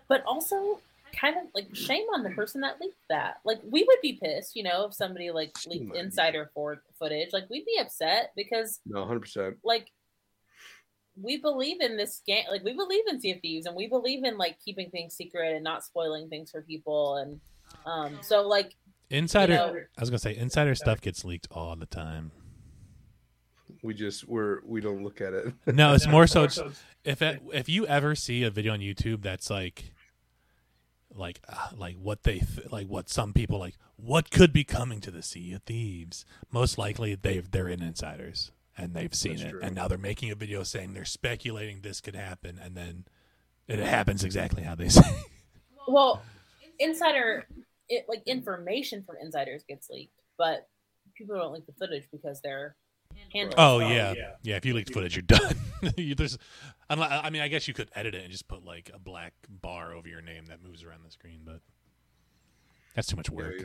but 0.08 0.24
also 0.26 0.80
kind 1.20 1.38
of 1.38 1.44
like 1.56 1.74
shame 1.76 2.06
on 2.14 2.24
the 2.24 2.30
person 2.32 2.62
that 2.62 2.80
leaked 2.80 2.96
that 3.10 3.38
like 3.44 3.60
we 3.68 3.84
would 3.84 3.98
be 4.02 4.20
pissed 4.22 4.56
you 4.56 4.62
know 4.62 4.86
if 4.86 4.94
somebody 4.94 5.32
like 5.32 5.56
leaked 5.66 5.96
insider 5.96 6.52
for 6.54 6.84
footage 6.98 7.34
like 7.34 7.50
we'd 7.50 7.66
be 7.66 7.80
upset 7.80 8.32
because 8.36 8.80
no, 8.86 9.00
100. 9.00 9.20
percent 9.20 9.58
like 9.64 9.92
we 11.22 11.38
believe 11.38 11.82
in 11.82 11.98
this 11.98 12.22
game 12.26 12.44
like 12.52 12.64
we 12.64 12.74
believe 12.74 13.04
in 13.08 13.20
sea 13.20 13.32
of 13.32 13.42
thieves 13.42 13.66
and 13.66 13.76
we 13.76 13.88
believe 13.88 14.24
in 14.24 14.38
like 14.38 14.58
keeping 14.64 14.90
things 14.90 15.14
secret 15.16 15.54
and 15.54 15.64
not 15.64 15.84
spoiling 15.84 16.30
things 16.30 16.52
for 16.52 16.62
people 16.62 17.18
and 17.18 17.40
um 17.86 18.18
so 18.22 18.48
like 18.48 18.76
insider. 19.10 19.54
You 19.54 19.58
know- 19.60 19.76
I 19.98 20.02
was 20.02 20.10
gonna 20.10 20.20
say 20.20 20.36
insider 20.36 20.76
stuff 20.76 21.02
gets 21.02 21.26
leaked 21.26 21.48
all 21.52 21.76
the 21.76 21.86
time. 21.86 22.32
We 23.84 23.94
just 23.94 24.28
we're 24.28 24.60
we 24.66 24.82
don't 24.82 25.04
look 25.04 25.22
at 25.22 25.34
it. 25.34 25.54
No, 25.68 25.94
it's 25.94 26.08
more 26.08 26.28
so 26.28 26.44
it's- 26.46 26.84
if 27.06 27.22
it, 27.22 27.42
if 27.54 27.70
you 27.70 27.88
ever 27.88 28.14
see 28.16 28.44
a 28.44 28.50
video 28.52 28.74
on 28.74 28.80
YouTube 28.80 29.22
that's 29.22 29.50
like 29.50 29.94
like 31.14 31.40
uh, 31.48 31.70
like 31.76 31.96
what 31.96 32.24
they 32.24 32.40
th- 32.40 32.72
like 32.72 32.88
what 32.88 33.10
some 33.10 33.34
people 33.34 33.58
like 33.60 33.76
what 33.96 34.30
could 34.32 34.54
be 34.54 34.64
coming 34.64 35.00
to 35.02 35.12
the 35.12 35.24
Sea 35.24 35.54
of 35.54 35.64
Thieves 35.64 36.24
most 36.52 36.78
likely 36.78 37.16
they've 37.16 37.50
they're 37.50 37.68
in 37.68 37.82
insiders 37.82 38.52
and 38.80 38.94
they've 38.94 39.14
seen 39.14 39.34
That's 39.34 39.44
it 39.44 39.50
true. 39.52 39.60
and 39.62 39.76
now 39.76 39.88
they're 39.88 39.98
making 39.98 40.32
a 40.32 40.36
video 40.36 40.64
saying 40.64 40.94
they're 40.94 41.06
speculating 41.06 41.82
this 41.82 42.02
could 42.02 42.16
happen 42.16 42.60
and 42.64 42.76
then 42.76 43.06
it 43.68 43.80
happens 43.80 44.24
exactly 44.24 44.64
how 44.64 44.76
they 44.76 44.90
say 45.00 45.02
well 45.88 46.22
insider 46.80 47.46
it 47.90 48.06
like 48.08 48.22
information 48.26 49.04
from 49.04 49.16
insiders 49.22 49.64
gets 49.68 49.90
leaked 49.90 50.20
but 50.38 50.68
people 51.16 51.36
don't 51.36 51.54
leak 51.54 51.66
the 51.66 51.74
footage 51.74 52.08
because 52.12 52.40
they're 52.42 52.76
handled 53.34 53.56
oh, 53.58 53.76
oh 53.76 53.80
yeah 53.80 54.14
yeah 54.44 54.56
if 54.56 54.66
you 54.66 54.74
leaked 54.74 54.94
footage 54.94 55.16
you're 55.16 55.24
done 55.24 55.56
You- 55.98 56.16
there's 56.16 56.38
I 56.90 57.30
mean 57.30 57.42
I 57.42 57.48
guess 57.48 57.68
you 57.68 57.74
could 57.74 57.90
edit 57.96 58.16
it 58.16 58.22
and 58.24 58.32
just 58.32 58.48
put 58.48 58.64
like 58.66 58.90
a 58.94 59.00
black 59.00 59.34
bar 59.50 59.94
over 59.94 60.08
your 60.08 60.22
name 60.22 60.46
that 60.48 60.64
moves 60.64 60.84
around 60.84 61.04
the 61.04 61.12
screen 61.12 61.42
but 61.46 61.60
that's 62.96 63.08
too 63.08 63.16
much 63.16 63.30
work 63.30 63.60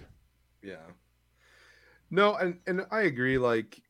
Yeah. 0.62 0.70
Yeah. 0.70 0.76
No, 2.10 2.34
and 2.36 2.60
and 2.66 2.86
I 2.90 3.02
agree. 3.02 3.38
Like 3.38 3.82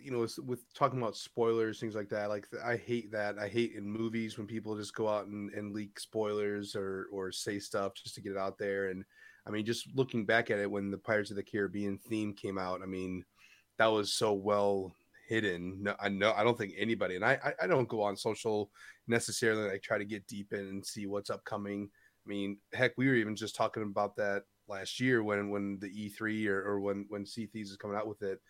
you 0.00 0.10
know 0.10 0.26
with, 0.44 0.72
talking 0.74 0.98
about 0.98 1.16
spoilers 1.16 1.80
things 1.80 1.94
like 1.94 2.08
that 2.08 2.28
like 2.28 2.46
i 2.64 2.76
hate 2.76 3.10
that. 3.10 3.38
I 3.38 3.48
hate 3.48 3.72
in 3.76 3.88
movies 3.88 4.38
when 4.38 4.46
people 4.46 4.76
just 4.76 4.94
go 4.94 5.08
out 5.08 5.26
and, 5.26 5.52
and 5.52 5.72
leak 5.72 5.98
spoilers 5.98 6.76
or 6.76 7.06
or 7.12 7.32
say 7.32 7.58
stuff 7.58 7.94
just 7.94 8.14
to 8.14 8.20
get 8.20 8.32
it 8.32 8.38
out 8.38 8.58
there. 8.58 8.90
And 8.90 9.04
i 9.46 9.50
mean 9.50 9.64
just 9.64 9.88
looking 9.94 10.24
back 10.24 10.50
at 10.50 10.58
it 10.58 10.70
when 10.70 10.90
the 10.90 10.98
pirates 10.98 11.30
of 11.30 11.36
the 11.36 11.42
caribbean 11.42 11.98
theme 11.98 12.32
came 12.32 12.58
out 12.58 12.82
i 12.82 12.86
mean 12.86 13.24
that 13.78 13.86
was 13.86 14.12
so 14.12 14.32
well 14.32 14.94
hidden. 15.28 15.82
No, 15.82 15.94
i 15.98 16.08
know 16.08 16.32
i 16.36 16.44
don't 16.44 16.56
think 16.56 16.74
anybody 16.76 17.16
and 17.16 17.24
I, 17.24 17.38
I 17.44 17.64
i 17.64 17.66
don't 17.66 17.88
go 17.88 18.02
on 18.02 18.16
social 18.16 18.70
necessarily 19.08 19.68
like 19.68 19.82
try 19.82 19.98
to 19.98 20.04
get 20.04 20.26
deep 20.26 20.52
in 20.52 20.60
and 20.60 20.86
see 20.86 21.06
what's 21.06 21.30
upcoming. 21.30 21.90
I 22.24 22.28
mean 22.28 22.58
heck 22.72 22.92
we 22.96 23.08
were 23.08 23.14
even 23.14 23.36
just 23.36 23.56
talking 23.56 23.82
about 23.82 24.16
that 24.16 24.44
last 24.68 25.00
year 25.00 25.22
when 25.22 25.50
when 25.50 25.78
the 25.80 25.88
E3 25.88 26.48
or, 26.48 26.62
or 26.62 26.80
when 26.80 27.06
when 27.08 27.26
Sea 27.26 27.46
Thieves 27.46 27.70
is 27.70 27.76
coming 27.76 27.96
out 27.96 28.08
with 28.08 28.22
it. 28.22 28.40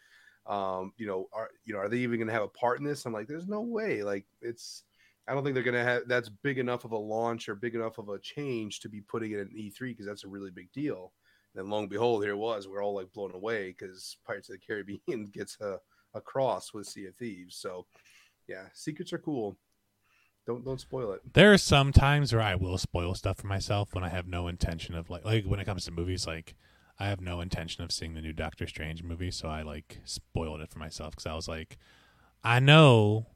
Um, 0.48 0.92
you 0.96 1.06
know, 1.06 1.28
are 1.32 1.50
you 1.64 1.74
know, 1.74 1.80
are 1.80 1.88
they 1.88 1.98
even 1.98 2.18
going 2.18 2.28
to 2.28 2.34
have 2.34 2.42
a 2.42 2.48
part 2.48 2.78
in 2.78 2.84
this? 2.84 3.04
I'm 3.04 3.12
like, 3.12 3.26
there's 3.26 3.48
no 3.48 3.60
way. 3.60 4.02
Like, 4.02 4.26
it's 4.40 4.84
I 5.28 5.34
don't 5.34 5.42
think 5.42 5.54
they're 5.54 5.64
going 5.64 5.74
to 5.74 5.82
have 5.82 6.02
that's 6.06 6.28
big 6.28 6.58
enough 6.58 6.84
of 6.84 6.92
a 6.92 6.98
launch 6.98 7.48
or 7.48 7.54
big 7.54 7.74
enough 7.74 7.98
of 7.98 8.08
a 8.08 8.18
change 8.18 8.80
to 8.80 8.88
be 8.88 9.00
putting 9.00 9.32
it 9.32 9.40
in 9.40 9.48
E3 9.48 9.80
because 9.80 10.06
that's 10.06 10.24
a 10.24 10.28
really 10.28 10.50
big 10.50 10.70
deal. 10.72 11.12
And 11.54 11.64
then, 11.64 11.70
lo 11.70 11.80
and 11.80 11.90
behold, 11.90 12.22
here 12.22 12.32
it 12.32 12.38
was. 12.38 12.68
We're 12.68 12.82
all 12.82 12.94
like 12.94 13.12
blown 13.12 13.34
away 13.34 13.74
because 13.76 14.16
Pirates 14.24 14.48
of 14.48 14.54
the 14.54 14.66
Caribbean 14.66 15.30
gets 15.34 15.58
a, 15.60 15.78
a 16.14 16.20
cross 16.20 16.72
with 16.72 16.86
Sea 16.86 17.06
of 17.06 17.16
Thieves. 17.16 17.56
So, 17.56 17.86
yeah, 18.46 18.66
secrets 18.72 19.12
are 19.12 19.18
cool. 19.18 19.56
Don't 20.46 20.64
don't 20.64 20.80
spoil 20.80 21.10
it. 21.12 21.20
There 21.34 21.52
are 21.52 21.58
some 21.58 21.92
times 21.92 22.32
where 22.32 22.42
I 22.42 22.54
will 22.54 22.78
spoil 22.78 23.14
stuff 23.14 23.38
for 23.38 23.48
myself 23.48 23.94
when 23.94 24.04
I 24.04 24.10
have 24.10 24.28
no 24.28 24.46
intention 24.46 24.94
of 24.94 25.10
like 25.10 25.24
like 25.24 25.44
when 25.44 25.58
it 25.58 25.64
comes 25.64 25.86
to 25.86 25.90
movies 25.90 26.24
like 26.24 26.54
I 26.98 27.06
have 27.06 27.20
no 27.20 27.40
intention 27.40 27.84
of 27.84 27.92
seeing 27.92 28.14
the 28.14 28.22
new 28.22 28.32
Doctor 28.32 28.66
Strange 28.66 29.02
movie, 29.02 29.30
so 29.30 29.48
I 29.48 29.62
like 29.62 29.98
spoiled 30.04 30.60
it 30.60 30.70
for 30.70 30.78
myself 30.78 31.10
because 31.12 31.26
I 31.26 31.34
was 31.34 31.46
like, 31.48 31.78
I 32.42 32.58
know 32.58 33.26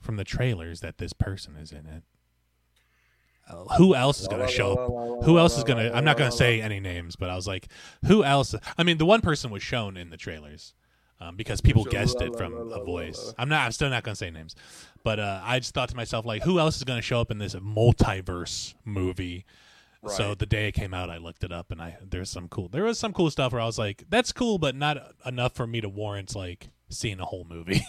from 0.00 0.16
the 0.16 0.24
trailers 0.24 0.80
that 0.80 0.98
this 0.98 1.12
person 1.12 1.56
is 1.56 1.72
in 1.72 1.86
it. 1.86 2.02
Uh, 3.48 3.64
who 3.76 3.94
else 3.94 4.20
is 4.20 4.28
going 4.28 4.44
to 4.44 4.52
show 4.52 4.72
up? 4.72 5.24
Who 5.24 5.38
else 5.38 5.58
is 5.58 5.64
going 5.64 5.78
to? 5.78 5.94
I'm 5.94 6.04
not 6.04 6.16
going 6.16 6.30
to 6.30 6.36
say 6.36 6.62
any 6.62 6.80
names, 6.80 7.14
but 7.14 7.28
I 7.28 7.36
was 7.36 7.46
like, 7.46 7.68
who 8.06 8.24
else? 8.24 8.54
I 8.78 8.82
mean, 8.82 8.98
the 8.98 9.04
one 9.04 9.20
person 9.20 9.50
was 9.50 9.62
shown 9.62 9.96
in 9.96 10.08
the 10.08 10.16
trailers 10.16 10.72
um, 11.20 11.36
because 11.36 11.60
people 11.60 11.84
guessed 11.84 12.20
it 12.22 12.36
from 12.36 12.72
a 12.72 12.82
voice. 12.82 13.34
I'm 13.38 13.48
not. 13.48 13.66
I'm 13.66 13.72
still 13.72 13.90
not 13.90 14.02
going 14.02 14.14
to 14.14 14.18
say 14.18 14.30
names, 14.30 14.56
but 15.04 15.20
uh, 15.20 15.40
I 15.44 15.58
just 15.58 15.74
thought 15.74 15.90
to 15.90 15.96
myself, 15.96 16.24
like, 16.24 16.42
who 16.42 16.58
else 16.58 16.76
is 16.76 16.84
going 16.84 16.98
to 16.98 17.02
show 17.02 17.20
up 17.20 17.30
in 17.30 17.38
this 17.38 17.54
multiverse 17.54 18.74
movie? 18.84 19.44
Right. 20.04 20.16
So 20.16 20.34
the 20.34 20.44
day 20.44 20.68
it 20.68 20.72
came 20.72 20.92
out, 20.92 21.08
I 21.08 21.16
looked 21.16 21.44
it 21.44 21.52
up, 21.52 21.70
and 21.70 21.80
I 21.80 21.96
there's 22.02 22.28
some 22.28 22.46
cool. 22.48 22.68
There 22.68 22.84
was 22.84 22.98
some 22.98 23.14
cool 23.14 23.30
stuff 23.30 23.52
where 23.52 23.62
I 23.62 23.64
was 23.64 23.78
like, 23.78 24.04
"That's 24.10 24.32
cool," 24.32 24.58
but 24.58 24.74
not 24.74 24.98
enough 25.24 25.54
for 25.54 25.66
me 25.66 25.80
to 25.80 25.88
warrant 25.88 26.36
like 26.36 26.68
seeing 26.90 27.20
a 27.20 27.24
whole 27.24 27.46
movie. 27.48 27.80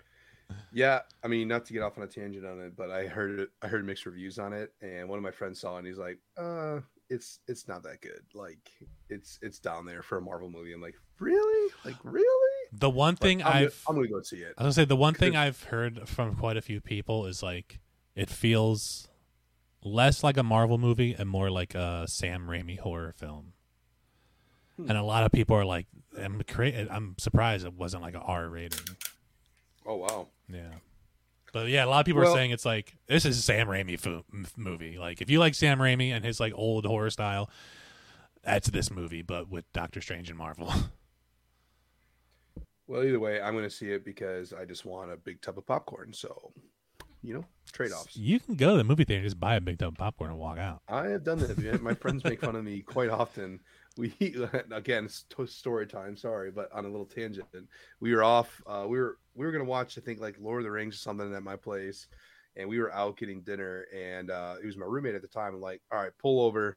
yeah, 0.72 1.02
I 1.22 1.28
mean, 1.28 1.46
not 1.46 1.64
to 1.66 1.72
get 1.72 1.82
off 1.82 1.96
on 1.96 2.02
a 2.02 2.08
tangent 2.08 2.44
on 2.44 2.60
it, 2.60 2.76
but 2.76 2.90
I 2.90 3.06
heard 3.06 3.38
it. 3.38 3.50
I 3.62 3.68
heard 3.68 3.86
mixed 3.86 4.04
reviews 4.04 4.40
on 4.40 4.52
it, 4.52 4.72
and 4.82 5.08
one 5.08 5.16
of 5.16 5.22
my 5.22 5.30
friends 5.30 5.60
saw 5.60 5.76
it, 5.76 5.78
and 5.78 5.86
he's 5.86 5.98
like, 5.98 6.18
"Uh, 6.36 6.80
it's 7.08 7.38
it's 7.46 7.68
not 7.68 7.84
that 7.84 8.00
good. 8.00 8.22
Like, 8.34 8.70
it's 9.08 9.38
it's 9.40 9.60
down 9.60 9.86
there 9.86 10.02
for 10.02 10.18
a 10.18 10.20
Marvel 10.20 10.50
movie." 10.50 10.72
I'm 10.72 10.82
like, 10.82 10.96
"Really? 11.20 11.72
Like, 11.84 11.96
really?" 12.02 12.68
The 12.72 12.90
one 12.90 13.14
thing 13.14 13.42
I'm 13.42 13.46
I've 13.46 13.54
gonna, 13.54 13.70
I'm 13.90 13.94
gonna 13.94 14.08
go 14.08 14.22
see 14.22 14.38
it. 14.38 14.54
I 14.58 14.64
was 14.64 14.74
gonna 14.74 14.86
say 14.86 14.88
the 14.88 14.96
one 14.96 15.14
thing 15.14 15.36
I've 15.36 15.62
heard 15.62 16.08
from 16.08 16.34
quite 16.34 16.56
a 16.56 16.62
few 16.62 16.80
people 16.80 17.26
is 17.26 17.44
like 17.44 17.78
it 18.16 18.28
feels 18.28 19.06
less 19.84 20.24
like 20.24 20.36
a 20.36 20.42
Marvel 20.42 20.78
movie 20.78 21.14
and 21.16 21.28
more 21.28 21.50
like 21.50 21.74
a 21.74 22.06
Sam 22.08 22.46
Raimi 22.48 22.78
horror 22.78 23.12
film. 23.16 23.52
Hmm. 24.76 24.88
And 24.88 24.98
a 24.98 25.02
lot 25.02 25.24
of 25.24 25.32
people 25.32 25.56
are 25.56 25.64
like, 25.64 25.86
I'm 26.18 26.42
cra- 26.42 26.88
I'm 26.90 27.14
surprised 27.18 27.64
it 27.66 27.74
wasn't 27.74 28.02
like 28.02 28.14
a 28.14 28.20
R 28.20 28.48
rating. 28.48 28.80
Oh 29.86 29.96
wow. 29.96 30.28
Yeah. 30.48 30.72
But 31.52 31.68
yeah, 31.68 31.84
a 31.84 31.86
lot 31.86 32.00
of 32.00 32.06
people 32.06 32.22
well, 32.22 32.32
are 32.32 32.34
saying 32.34 32.50
it's 32.50 32.64
like 32.64 32.96
this 33.06 33.24
is 33.24 33.38
a 33.38 33.42
Sam 33.42 33.68
Raimi 33.68 33.98
fo- 33.98 34.24
movie. 34.56 34.98
Like 34.98 35.20
if 35.20 35.30
you 35.30 35.38
like 35.38 35.54
Sam 35.54 35.78
Raimi 35.78 36.10
and 36.10 36.24
his 36.24 36.40
like 36.40 36.52
old 36.56 36.84
horror 36.84 37.10
style, 37.10 37.50
that's 38.42 38.68
this 38.70 38.90
movie, 38.90 39.22
but 39.22 39.48
with 39.48 39.70
Doctor 39.72 40.00
Strange 40.00 40.30
and 40.30 40.38
Marvel. 40.38 40.72
Well, 42.86 43.04
either 43.04 43.20
way, 43.20 43.40
I'm 43.40 43.54
going 43.54 43.64
to 43.64 43.70
see 43.70 43.90
it 43.90 44.04
because 44.04 44.52
I 44.52 44.64
just 44.64 44.84
want 44.84 45.10
a 45.10 45.16
big 45.16 45.40
tub 45.40 45.56
of 45.56 45.66
popcorn. 45.66 46.12
So, 46.12 46.52
you 47.24 47.32
know, 47.32 47.44
trade 47.72 47.90
offs. 47.90 48.14
You 48.14 48.38
can 48.38 48.54
go 48.54 48.72
to 48.72 48.76
the 48.76 48.84
movie 48.84 49.04
theater 49.04 49.20
and 49.20 49.26
just 49.26 49.40
buy 49.40 49.56
a 49.56 49.60
big 49.60 49.78
tub 49.78 49.94
of 49.94 49.98
popcorn 49.98 50.30
and 50.30 50.38
walk 50.38 50.58
out. 50.58 50.82
I 50.88 51.08
have 51.08 51.24
done 51.24 51.38
that. 51.38 51.82
My 51.82 51.94
friends 51.94 52.22
make 52.22 52.40
fun 52.40 52.54
of 52.54 52.64
me 52.64 52.80
quite 52.80 53.08
often. 53.08 53.60
We 53.96 54.14
again 54.70 55.08
story 55.08 55.86
time. 55.86 56.16
Sorry, 56.16 56.50
but 56.50 56.70
on 56.72 56.84
a 56.84 56.88
little 56.88 57.06
tangent. 57.06 57.46
We 58.00 58.14
were 58.14 58.22
off. 58.22 58.62
Uh, 58.66 58.84
we 58.86 58.98
were 58.98 59.18
we 59.34 59.46
were 59.46 59.52
going 59.52 59.64
to 59.64 59.70
watch 59.70 59.96
I 59.96 60.02
think 60.02 60.20
like 60.20 60.36
Lord 60.38 60.60
of 60.60 60.64
the 60.64 60.70
Rings 60.70 60.96
or 60.96 60.98
something 60.98 61.34
at 61.34 61.42
my 61.42 61.56
place, 61.56 62.06
and 62.56 62.68
we 62.68 62.78
were 62.78 62.92
out 62.92 63.16
getting 63.16 63.40
dinner. 63.40 63.86
And 63.94 64.30
uh, 64.30 64.56
it 64.62 64.66
was 64.66 64.76
my 64.76 64.86
roommate 64.86 65.14
at 65.14 65.22
the 65.22 65.28
time. 65.28 65.54
I'm 65.54 65.60
like, 65.60 65.80
all 65.90 66.02
right, 66.02 66.12
pull 66.18 66.44
over. 66.44 66.76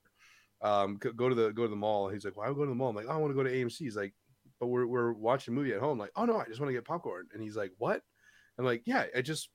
Um, 0.62 0.98
go 0.98 1.30
to 1.30 1.36
the 1.36 1.52
go 1.52 1.64
to 1.64 1.70
the 1.70 1.76
mall. 1.76 2.08
He's 2.08 2.24
like, 2.24 2.38
why 2.38 2.46
well, 2.46 2.56
go 2.56 2.64
to 2.64 2.70
the 2.70 2.76
mall? 2.76 2.90
I'm 2.90 2.96
like, 2.96 3.08
oh, 3.10 3.14
I 3.14 3.18
want 3.18 3.32
to 3.32 3.36
go 3.36 3.44
to 3.44 3.52
AMC. 3.52 3.78
He's 3.78 3.98
like, 3.98 4.14
but 4.60 4.68
we're 4.68 4.88
we're 4.88 5.12
watching 5.12 5.54
a 5.54 5.58
movie 5.58 5.74
at 5.74 5.82
home. 5.82 5.98
Like, 5.98 6.12
oh 6.16 6.26
no, 6.26 6.40
I 6.40 6.46
just 6.46 6.60
want 6.60 6.70
to 6.70 6.74
get 6.74 6.86
popcorn. 6.86 7.28
And 7.34 7.44
he's 7.44 7.58
like, 7.58 7.72
what? 7.78 8.02
I'm 8.58 8.66
like, 8.66 8.84
yeah, 8.86 9.06
I 9.16 9.22
just 9.22 9.50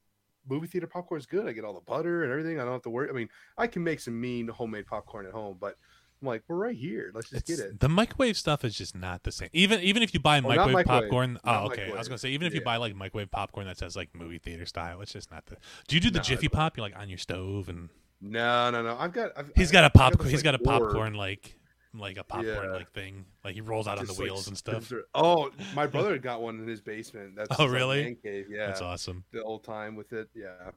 movie 0.49 0.67
theater 0.67 0.87
popcorn 0.87 1.21
is 1.21 1.27
good. 1.27 1.47
I 1.47 1.53
get 1.53 1.65
all 1.65 1.75
the 1.75 1.81
butter 1.81 2.23
and 2.23 2.33
everything. 2.33 2.59
I 2.59 2.65
don't 2.65 2.73
have 2.73 2.83
to 2.83 2.91
worry. 2.91 3.09
I 3.09 3.13
mean, 3.13 3.29
I 3.57 3.67
can 3.67 3.83
make 3.85 4.01
some 4.01 4.21
mean 4.21 4.49
homemade 4.49 4.87
popcorn 4.87 5.27
at 5.27 5.33
home, 5.33 5.57
but 5.61 5.77
I'm 6.21 6.29
like, 6.29 6.43
we're 6.49 6.57
right 6.57 6.77
here. 6.77 7.11
Let's 7.15 7.31
just 7.31 7.49
it's, 7.49 7.61
get 7.61 7.71
it. 7.71 7.81
The 7.81 7.89
microwave 7.89 8.37
stuff 8.37 8.65
is 8.65 8.77
just 8.77 8.95
not 8.95 9.25
the 9.25 9.33
same. 9.33 9.49
Even 9.53 9.81
even 9.81 10.03
if 10.03 10.15
you 10.15 10.21
buy 10.21 10.39
oh, 10.39 10.43
microwave, 10.43 10.73
microwave, 10.73 11.03
popcorn, 11.03 11.39
oh 11.45 11.51
okay. 11.51 11.69
Microwave. 11.69 11.95
I 11.95 11.99
was 11.99 12.09
gonna 12.09 12.19
say 12.19 12.31
even 12.31 12.47
if 12.47 12.53
yeah. 12.55 12.61
you 12.61 12.65
buy 12.65 12.77
like 12.77 12.95
microwave 12.95 13.31
popcorn 13.31 13.67
that 13.67 13.79
says 13.79 13.97
like 13.97 14.15
movie 14.15 14.39
theater 14.39 14.67
style, 14.67 15.01
it's 15.01 15.13
just 15.13 15.31
not 15.31 15.47
the. 15.47 15.57
Do 15.89 15.97
you 15.97 16.01
do 16.01 16.11
the 16.11 16.19
no, 16.19 16.23
Jiffy 16.23 16.49
Pop? 16.49 16.77
You're 16.77 16.87
like 16.87 16.97
on 16.97 17.09
your 17.09 17.19
stove 17.19 17.69
and. 17.69 17.89
No, 18.25 18.71
no, 18.71 18.83
no. 18.83 18.97
I've 18.97 19.13
got. 19.13 19.33
I've, 19.37 19.51
he's 19.57 19.73
got 19.73 19.85
a 19.85 19.91
popcorn. 19.91 20.31
He's 20.31 20.45
got 20.45 20.55
a 20.55 20.59
popcorn 20.61 21.15
like 21.15 21.59
like 21.95 22.17
a 22.17 22.25
popcorn 22.25 22.71
yeah. 22.71 22.77
like 22.77 22.91
thing. 22.93 23.25
Like 23.45 23.55
he 23.55 23.61
rolls 23.61 23.87
out 23.87 23.99
Just 23.99 24.11
on 24.11 24.17
the 24.17 24.23
wheels 24.23 24.49
and 24.49 24.57
stuff. 24.57 24.93
Oh, 25.15 25.51
my 25.75 25.87
brother 25.87 26.19
got 26.19 26.41
one 26.41 26.59
in 26.59 26.67
his 26.67 26.81
basement. 26.81 27.35
That's 27.37 27.55
oh 27.59 27.67
really? 27.67 28.17
Cave. 28.23 28.47
Yeah, 28.51 28.67
that's 28.67 28.81
awesome. 28.81 29.25
The 29.33 29.43
old 29.43 29.65
time 29.65 29.97
with 29.97 30.13
it, 30.13 30.29
yeah. 30.35 30.71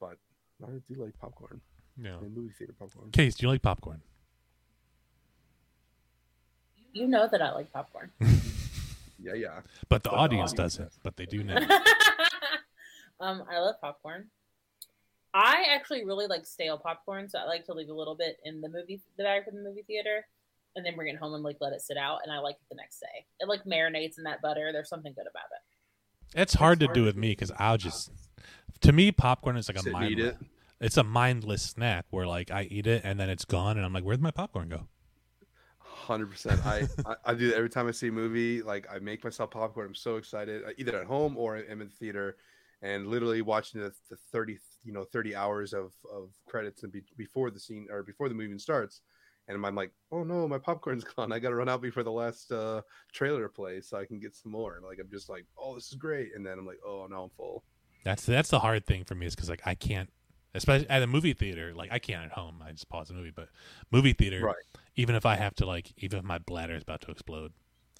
But 0.00 0.18
I 0.62 0.70
do 0.88 1.02
like 1.02 1.18
popcorn. 1.18 1.60
Yeah, 2.00 2.18
and 2.18 2.34
movie 2.34 2.52
theater 2.58 2.74
popcorn. 2.78 3.10
Case, 3.10 3.36
do 3.36 3.46
you 3.46 3.50
like 3.50 3.62
popcorn? 3.62 4.02
You 6.92 7.06
know 7.06 7.28
that 7.30 7.42
I 7.42 7.52
like 7.52 7.72
popcorn. 7.72 8.10
yeah, 8.20 9.34
yeah. 9.34 9.60
But 9.88 10.02
the 10.02 10.10
but 10.10 10.18
audience 10.18 10.52
the 10.52 10.58
doesn't. 10.58 10.92
But 11.02 11.16
they 11.16 11.26
do 11.26 11.42
know. 11.42 11.56
um, 13.20 13.44
I 13.50 13.58
love 13.58 13.76
popcorn. 13.80 14.28
I 15.36 15.66
actually 15.68 16.02
really 16.06 16.26
like 16.26 16.46
stale 16.46 16.78
popcorn, 16.78 17.28
so 17.28 17.38
I 17.38 17.44
like 17.44 17.66
to 17.66 17.74
leave 17.74 17.90
a 17.90 17.94
little 17.94 18.14
bit 18.14 18.38
in 18.44 18.62
the 18.62 18.70
movie 18.70 19.02
the 19.18 19.24
bag 19.24 19.44
for 19.44 19.50
the 19.50 19.60
movie 19.60 19.82
theater, 19.86 20.26
and 20.74 20.84
then 20.84 20.96
bring 20.96 21.12
it 21.12 21.18
home 21.18 21.34
and 21.34 21.44
like 21.44 21.58
let 21.60 21.74
it 21.74 21.82
sit 21.82 21.98
out, 21.98 22.20
and 22.24 22.32
I 22.32 22.38
like 22.38 22.54
it 22.54 22.66
the 22.70 22.76
next 22.76 23.00
day. 23.00 23.26
It 23.38 23.46
like 23.46 23.64
marinates 23.64 24.16
in 24.16 24.24
that 24.24 24.40
butter. 24.40 24.70
There's 24.72 24.88
something 24.88 25.12
good 25.12 25.26
about 25.30 25.44
it. 25.52 26.40
It's 26.40 26.54
hard 26.54 26.78
it's 26.78 26.80
to 26.80 26.86
hard 26.86 26.94
do 26.94 27.04
with 27.04 27.16
me 27.16 27.32
because 27.32 27.52
I'll 27.58 27.76
just 27.76 28.10
to 28.80 28.92
me 28.92 29.12
popcorn 29.12 29.58
is 29.58 29.68
like 29.68 29.78
a 29.78 29.90
mindless. 29.90 30.36
It. 30.40 30.46
It's 30.80 30.96
a 30.96 31.04
mindless 31.04 31.62
snack 31.62 32.06
where 32.08 32.26
like 32.26 32.50
I 32.50 32.62
eat 32.62 32.86
it 32.86 33.02
and 33.04 33.20
then 33.20 33.28
it's 33.28 33.44
gone, 33.44 33.76
and 33.76 33.84
I'm 33.84 33.92
like, 33.92 34.04
where'd 34.04 34.22
my 34.22 34.30
popcorn 34.30 34.70
go? 34.70 34.88
Hundred 35.76 36.30
percent. 36.30 36.64
I, 36.64 36.88
I 37.26 37.34
do 37.34 37.48
that 37.48 37.56
every 37.56 37.68
time 37.68 37.88
I 37.88 37.90
see 37.90 38.08
a 38.08 38.12
movie. 38.12 38.62
Like 38.62 38.86
I 38.90 39.00
make 39.00 39.22
myself 39.22 39.50
popcorn. 39.50 39.88
I'm 39.88 39.94
so 39.94 40.16
excited, 40.16 40.62
either 40.78 40.98
at 40.98 41.06
home 41.06 41.36
or 41.36 41.58
in 41.58 41.78
the 41.78 41.84
theater, 41.84 42.38
and 42.80 43.06
literally 43.06 43.42
watching 43.42 43.82
the, 43.82 43.92
the 44.08 44.16
30 44.32 44.56
you 44.86 44.92
know 44.92 45.04
30 45.04 45.34
hours 45.34 45.72
of 45.72 45.92
of 46.10 46.30
credits 46.48 46.84
and 46.84 46.92
be, 46.92 47.02
before 47.16 47.50
the 47.50 47.58
scene 47.58 47.88
or 47.90 48.02
before 48.02 48.28
the 48.28 48.34
movie 48.34 48.58
starts. 48.58 49.00
And 49.48 49.64
i'm 49.64 49.74
like 49.74 49.92
oh 50.12 50.24
no 50.24 50.48
my 50.48 50.58
popcorn's 50.58 51.04
gone. 51.16 51.32
I 51.32 51.38
gotta 51.38 51.56
run 51.56 51.68
out 51.68 51.82
before 51.82 52.04
the 52.04 52.12
last 52.12 52.52
uh 52.52 52.82
trailer 53.12 53.48
plays 53.48 53.88
so 53.88 53.98
i 53.98 54.04
can 54.04 54.20
get 54.20 54.34
some 54.34 54.52
more. 54.52 54.78
Like 54.86 54.98
i'm 55.00 55.10
just 55.10 55.28
like 55.28 55.44
oh 55.58 55.74
this 55.74 55.88
is 55.88 55.94
great. 55.94 56.30
And 56.34 56.46
then 56.46 56.58
i'm 56.58 56.66
like 56.66 56.80
oh 56.86 57.06
no 57.10 57.24
i'm 57.24 57.30
full. 57.30 57.64
That's 58.04 58.24
that's 58.24 58.50
the 58.50 58.60
hard 58.60 58.86
thing 58.86 59.04
for 59.04 59.14
me 59.14 59.26
is 59.26 59.34
because 59.34 59.50
like 59.50 59.62
i 59.66 59.74
can't 59.74 60.10
especially 60.54 60.88
at 60.88 61.02
a 61.02 61.06
movie 61.06 61.34
theater 61.34 61.74
like 61.74 61.92
i 61.92 61.98
can't 61.98 62.24
at 62.24 62.32
home. 62.32 62.62
I 62.64 62.72
just 62.72 62.88
pause 62.88 63.08
the 63.08 63.14
movie. 63.14 63.32
But 63.34 63.48
movie 63.90 64.12
theater 64.12 64.40
right. 64.44 64.54
even 64.94 65.14
if 65.14 65.26
i 65.26 65.34
have 65.34 65.54
to 65.56 65.66
like 65.66 65.92
even 65.98 66.20
if 66.20 66.24
my 66.24 66.38
bladder 66.38 66.74
is 66.74 66.82
about 66.82 67.00
to 67.02 67.10
explode 67.10 67.52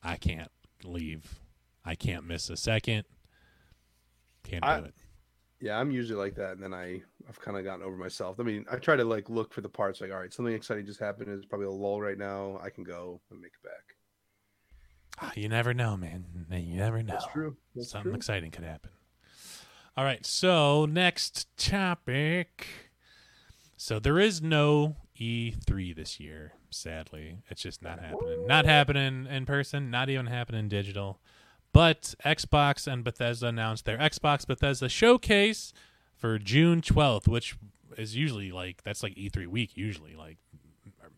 i 0.02 0.16
can't 0.16 0.50
leave. 0.84 1.40
I 1.84 1.94
can't 1.94 2.26
miss 2.26 2.50
a 2.50 2.56
second. 2.56 3.04
Can't 4.42 4.62
do 4.62 4.68
I, 4.68 4.78
it 4.78 4.94
yeah, 5.66 5.78
I'm 5.78 5.90
usually 5.90 6.18
like 6.18 6.36
that, 6.36 6.52
and 6.52 6.62
then 6.62 6.72
I 6.72 7.02
I've 7.28 7.40
kind 7.40 7.58
of 7.58 7.64
gotten 7.64 7.82
over 7.84 7.96
myself. 7.96 8.38
I 8.38 8.44
mean, 8.44 8.64
I 8.70 8.76
try 8.76 8.94
to 8.96 9.04
like 9.04 9.28
look 9.28 9.52
for 9.52 9.60
the 9.60 9.68
parts. 9.68 10.00
Like, 10.00 10.12
all 10.12 10.18
right, 10.18 10.32
something 10.32 10.54
exciting 10.54 10.86
just 10.86 11.00
happened. 11.00 11.28
It's 11.30 11.44
probably 11.44 11.66
a 11.66 11.70
lull 11.70 12.00
right 12.00 12.18
now. 12.18 12.58
I 12.62 12.70
can 12.70 12.84
go 12.84 13.20
and 13.30 13.40
make 13.40 13.52
it 13.52 13.62
back. 13.64 13.96
Ah, 15.20 15.32
you 15.34 15.48
never 15.48 15.74
know, 15.74 15.96
man. 15.96 16.24
You 16.50 16.76
never 16.76 17.02
know. 17.02 17.14
That's 17.14 17.26
true. 17.32 17.56
That's 17.74 17.90
something 17.90 18.12
true. 18.12 18.16
exciting 18.16 18.50
could 18.50 18.64
happen. 18.64 18.90
All 19.96 20.04
right, 20.04 20.24
so 20.24 20.86
next 20.86 21.48
topic. 21.56 22.66
So 23.76 23.98
there 23.98 24.18
is 24.18 24.40
no 24.40 24.96
E3 25.18 25.96
this 25.96 26.20
year. 26.20 26.52
Sadly, 26.70 27.38
it's 27.48 27.62
just 27.62 27.82
not 27.82 28.00
happening. 28.00 28.46
Not 28.46 28.66
happening 28.66 29.26
in 29.26 29.46
person. 29.46 29.90
Not 29.90 30.10
even 30.10 30.26
happening 30.26 30.68
digital. 30.68 31.20
But 31.76 32.14
Xbox 32.24 32.90
and 32.90 33.04
Bethesda 33.04 33.48
announced 33.48 33.84
their 33.84 33.98
Xbox 33.98 34.46
Bethesda 34.46 34.88
showcase 34.88 35.74
for 36.16 36.38
June 36.38 36.80
12th, 36.80 37.28
which 37.28 37.54
is 37.98 38.16
usually 38.16 38.50
like 38.50 38.82
that's 38.82 39.02
like 39.02 39.14
E3 39.14 39.46
week, 39.46 39.76
usually 39.76 40.14
like 40.14 40.38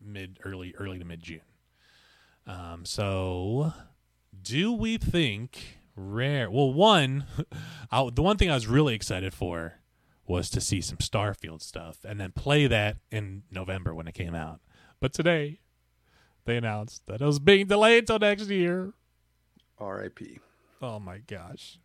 mid 0.03 0.37
early 0.43 0.75
early 0.77 0.99
to 0.99 1.05
mid 1.05 1.23
June. 1.23 1.39
Um, 2.45 2.83
so 2.83 3.71
do 4.43 4.73
we 4.73 4.97
think 4.97 5.77
Rare? 5.95 6.51
Well, 6.51 6.73
one, 6.73 7.23
I, 7.89 8.09
the 8.13 8.21
one 8.21 8.35
thing 8.35 8.51
I 8.51 8.55
was 8.55 8.67
really 8.67 8.95
excited 8.95 9.33
for 9.33 9.75
was 10.27 10.49
to 10.49 10.59
see 10.59 10.81
some 10.81 10.97
Starfield 10.97 11.61
stuff 11.61 11.99
and 12.03 12.19
then 12.19 12.33
play 12.33 12.67
that 12.67 12.97
in 13.11 13.43
November 13.49 13.95
when 13.95 14.09
it 14.09 14.13
came 14.13 14.35
out. 14.35 14.59
But 14.99 15.13
today, 15.13 15.61
they 16.43 16.57
announced 16.57 17.07
that 17.07 17.21
it 17.21 17.25
was 17.25 17.39
being 17.39 17.67
delayed 17.67 18.07
till 18.07 18.19
next 18.19 18.49
year. 18.49 18.91
R.I.P. 19.77 20.39
Oh 20.81 20.99
my 20.99 21.19
gosh. 21.19 21.79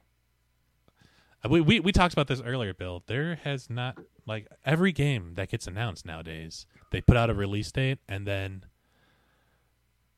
Uh, 1.44 1.48
We, 1.48 1.61
we 1.61 1.80
we 1.80 1.92
talked 1.92 2.12
about 2.12 2.28
this 2.28 2.40
earlier, 2.40 2.74
Bill. 2.74 3.02
There 3.07 3.37
has 3.37 3.68
not 3.68 3.98
like 4.26 4.46
every 4.64 4.92
game 4.92 5.35
that 5.35 5.50
gets 5.50 5.66
announced 5.66 6.07
nowadays, 6.07 6.66
they 6.90 7.00
put 7.00 7.16
out 7.16 7.30
a 7.30 7.35
release 7.35 7.70
date 7.72 7.98
and 8.09 8.26
then 8.26 8.64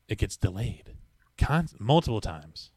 it 0.07 0.17
gets 0.17 0.37
delayed, 0.37 0.93
con- 1.37 1.67
multiple 1.79 2.21
times. 2.21 2.71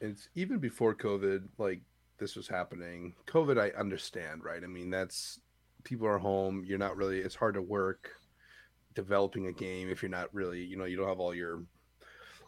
It's 0.00 0.28
even 0.34 0.58
before 0.58 0.94
COVID, 0.94 1.48
like 1.56 1.80
this 2.18 2.36
was 2.36 2.48
happening. 2.48 3.14
COVID, 3.26 3.58
I 3.58 3.70
understand, 3.78 4.44
right? 4.44 4.62
I 4.62 4.66
mean, 4.66 4.90
that's 4.90 5.40
people 5.84 6.06
are 6.06 6.18
home. 6.18 6.64
You're 6.66 6.78
not 6.78 6.96
really. 6.96 7.20
It's 7.20 7.34
hard 7.34 7.54
to 7.54 7.62
work 7.62 8.10
developing 8.94 9.46
a 9.46 9.52
game 9.52 9.88
if 9.88 10.02
you're 10.02 10.10
not 10.10 10.34
really, 10.34 10.62
you 10.62 10.76
know, 10.76 10.84
you 10.84 10.96
don't 10.96 11.08
have 11.08 11.20
all 11.20 11.34
your 11.34 11.62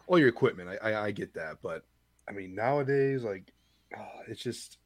all 0.07 0.19
your 0.19 0.27
equipment. 0.27 0.69
I 0.69 0.91
I, 0.91 1.05
I 1.05 1.11
get 1.11 1.33
that, 1.33 1.57
but 1.63 1.83
I 2.29 2.31
mean, 2.31 2.55
nowadays, 2.55 3.23
like, 3.23 3.51
oh, 3.97 4.21
it's 4.27 4.41
just. 4.41 4.77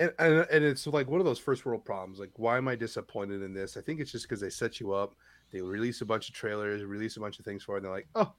And, 0.00 0.12
and, 0.18 0.44
and 0.50 0.64
it's 0.64 0.88
like 0.88 1.08
one 1.08 1.20
of 1.20 1.26
those 1.26 1.38
first 1.38 1.64
world 1.64 1.84
problems. 1.84 2.18
Like, 2.18 2.32
why 2.36 2.56
am 2.56 2.66
I 2.66 2.74
disappointed 2.74 3.42
in 3.42 3.54
this? 3.54 3.76
I 3.76 3.80
think 3.80 4.00
it's 4.00 4.10
just 4.10 4.28
because 4.28 4.40
they 4.40 4.50
set 4.50 4.80
you 4.80 4.92
up. 4.92 5.14
They 5.52 5.60
release 5.60 6.00
a 6.00 6.04
bunch 6.04 6.28
of 6.28 6.34
trailers, 6.34 6.82
release 6.82 7.16
a 7.16 7.20
bunch 7.20 7.38
of 7.38 7.44
things 7.44 7.62
for 7.62 7.76
it, 7.76 7.78
and 7.78 7.84
they're 7.84 7.92
like, 7.92 8.08
oh, 8.16 8.32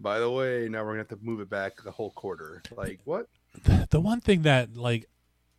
by 0.00 0.18
the 0.18 0.30
way, 0.30 0.68
now 0.68 0.80
we're 0.80 0.92
gonna 0.92 0.98
have 0.98 1.08
to 1.08 1.18
move 1.22 1.40
it 1.40 1.50
back 1.50 1.82
the 1.84 1.90
whole 1.90 2.10
quarter. 2.10 2.62
Like 2.76 3.00
what? 3.04 3.26
The, 3.64 3.86
the 3.90 4.00
one 4.00 4.20
thing 4.20 4.42
that 4.42 4.76
like 4.76 5.06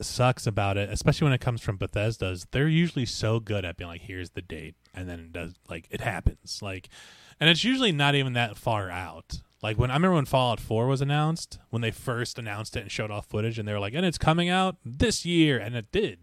sucks 0.01 0.47
about 0.47 0.77
it, 0.77 0.89
especially 0.89 1.25
when 1.25 1.33
it 1.33 1.41
comes 1.41 1.61
from 1.61 1.77
Bethesda, 1.77 2.31
is 2.31 2.47
they're 2.51 2.67
usually 2.67 3.05
so 3.05 3.39
good 3.39 3.63
at 3.63 3.77
being 3.77 3.89
like, 3.89 4.01
"Here's 4.01 4.31
the 4.31 4.41
date," 4.41 4.75
and 4.93 5.07
then 5.07 5.19
it 5.19 5.31
does 5.31 5.53
like 5.69 5.87
it 5.91 6.01
happens. 6.01 6.59
Like, 6.61 6.89
and 7.39 7.49
it's 7.49 7.63
usually 7.63 7.91
not 7.91 8.15
even 8.15 8.33
that 8.33 8.57
far 8.57 8.89
out. 8.89 9.41
Like 9.61 9.77
when 9.77 9.91
I 9.91 9.93
remember 9.93 10.15
when 10.15 10.25
Fallout 10.25 10.59
4 10.59 10.87
was 10.87 11.01
announced, 11.01 11.59
when 11.69 11.81
they 11.81 11.91
first 11.91 12.39
announced 12.39 12.75
it 12.75 12.81
and 12.81 12.91
showed 12.91 13.11
off 13.11 13.27
footage, 13.27 13.59
and 13.59 13.67
they 13.67 13.73
were 13.73 13.79
like, 13.79 13.93
"And 13.93 14.05
it's 14.05 14.17
coming 14.17 14.49
out 14.49 14.77
this 14.83 15.25
year," 15.25 15.59
and 15.59 15.75
it 15.75 15.91
did. 15.91 16.19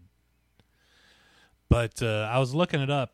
But 1.69 2.01
uh, 2.01 2.27
I 2.31 2.39
was 2.39 2.53
looking 2.53 2.81
it 2.81 2.89
up. 2.89 3.13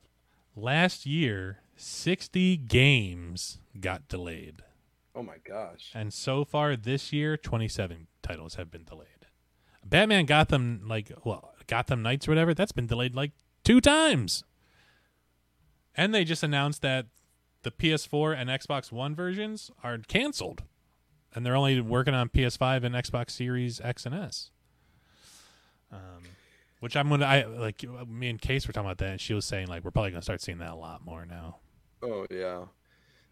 Last 0.55 1.05
year, 1.05 1.59
60 1.75 2.57
games 2.57 3.59
got 3.79 4.07
delayed. 4.07 4.63
Oh 5.13 5.21
my 5.21 5.38
gosh! 5.47 5.91
And 5.93 6.13
so 6.13 6.43
far 6.43 6.75
this 6.75 7.13
year, 7.13 7.38
27 7.38 8.07
titles 8.23 8.55
have 8.55 8.71
been 8.71 8.83
delayed. 8.83 9.07
Batman 9.85 10.25
Gotham, 10.25 10.81
like, 10.88 11.11
well, 11.23 11.53
Gotham 11.67 12.01
Knights 12.01 12.27
or 12.27 12.31
whatever, 12.31 12.53
that's 12.53 12.71
been 12.71 12.88
delayed 12.88 13.13
like 13.13 13.31
two 13.63 13.79
times. 13.79 14.43
And 15.95 16.13
they 16.13 16.25
just 16.25 16.43
announced 16.43 16.81
that 16.81 17.05
the 17.65 17.71
PS4 17.71 18.39
and 18.39 18.47
Xbox 18.47 18.91
One 18.91 19.15
versions 19.15 19.71
are 19.84 19.97
canceled. 19.97 20.63
And 21.34 21.43
they're 21.45 21.56
only 21.56 21.82
working 21.82 22.13
on 22.13 22.30
PS5 22.30 22.84
and 22.84 22.93
Xbox 22.95 23.32
Series 23.32 23.82
X 23.82 24.06
and 24.06 24.13
S. 24.15 24.51
Um, 25.91 26.23
which 26.80 26.95
I'm 26.95 27.10
gonna, 27.10 27.25
I 27.25 27.43
like, 27.43 27.84
me 28.08 28.30
and 28.30 28.39
Case 28.39 28.67
were 28.67 28.73
talking 28.73 28.88
about 28.88 28.99
that, 28.99 29.10
and 29.10 29.19
she 29.19 29.34
was 29.34 29.45
saying, 29.45 29.67
like, 29.67 29.84
we're 29.84 29.91
probably 29.91 30.12
gonna 30.12 30.21
start 30.21 30.41
seeing 30.41 30.60
that 30.60 30.71
a 30.71 30.75
lot 30.75 31.04
more 31.04 31.25
now. 31.25 31.58
Oh 32.04 32.28
yeah. 32.30 32.65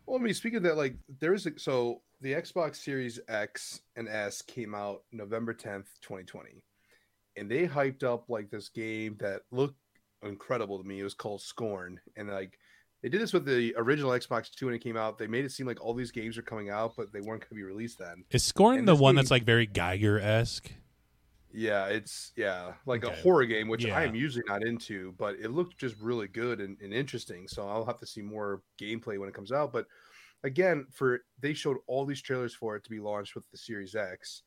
Well, 0.05 0.19
I 0.19 0.21
mean, 0.21 0.33
speaking 0.33 0.57
of 0.57 0.63
that, 0.63 0.77
like 0.77 0.95
there's 1.19 1.45
a, 1.45 1.57
so 1.57 2.01
the 2.19 2.33
Xbox 2.33 2.77
Series 2.77 3.19
X 3.29 3.81
and 3.95 4.09
S 4.09 4.41
came 4.41 4.73
out 4.73 5.03
November 5.11 5.53
10th, 5.53 5.87
2020, 6.01 6.63
and 7.37 7.49
they 7.49 7.67
hyped 7.67 8.03
up 8.03 8.29
like 8.29 8.49
this 8.49 8.69
game 8.69 9.15
that 9.19 9.43
looked 9.51 9.77
incredible 10.23 10.79
to 10.79 10.83
me. 10.83 10.99
It 10.99 11.03
was 11.03 11.13
called 11.13 11.41
Scorn, 11.41 11.99
and 12.17 12.29
like 12.29 12.57
they 13.03 13.09
did 13.09 13.21
this 13.21 13.33
with 13.33 13.45
the 13.45 13.75
original 13.77 14.11
Xbox 14.11 14.49
2 14.49 14.65
when 14.67 14.75
it 14.75 14.79
came 14.79 14.95
out. 14.97 15.17
They 15.19 15.27
made 15.27 15.43
it 15.45 15.51
seem 15.51 15.67
like 15.67 15.79
all 15.83 15.93
these 15.93 16.11
games 16.11 16.37
are 16.37 16.41
coming 16.41 16.69
out, 16.69 16.93
but 16.95 17.11
they 17.11 17.19
weren't 17.19 17.41
going 17.41 17.49
to 17.49 17.55
be 17.55 17.63
released 17.63 17.99
then. 17.99 18.23
Is 18.31 18.43
Scorn 18.43 18.79
And 18.79 18.87
the 18.87 18.95
one 18.95 19.13
game- 19.13 19.17
that's 19.17 19.29
like 19.31 19.43
very 19.43 19.67
Giger 19.67 20.19
esque? 20.21 20.71
Yeah, 21.55 21.85
it's 21.87 22.31
yeah, 22.35 22.73
like 22.87 23.03
Okay. 23.05 23.13
a 23.13 23.21
horror 23.21 23.45
game, 23.45 23.67
which 23.67 23.85
Yeah. 23.85 23.95
I 23.97 24.03
am 24.05 24.15
usually 24.15 24.45
not 24.47 24.65
into, 24.65 25.11
but 25.19 25.35
it 25.35 25.49
looked 25.51 25.77
just 25.77 25.99
really 25.99 26.27
good 26.27 26.59
and, 26.61 26.79
and 26.81 26.91
interesting. 26.93 27.47
So 27.47 27.67
I'll 27.67 27.85
have 27.85 27.99
to 27.99 28.07
see 28.07 28.21
more 28.23 28.63
gameplay 28.81 29.19
when 29.19 29.29
it 29.29 29.35
comes 29.35 29.51
out. 29.51 29.71
But 29.71 29.85
again, 30.43 30.87
for 30.91 31.19
they 31.39 31.53
showed 31.53 31.77
all 31.85 32.05
these 32.05 32.21
trailers 32.21 32.55
for 32.55 32.75
it 32.77 32.83
to 32.85 32.89
be 32.89 32.99
launched 32.99 33.35
with 33.35 33.47
the 33.51 33.57
Series 33.57 33.93
X, 33.95 34.41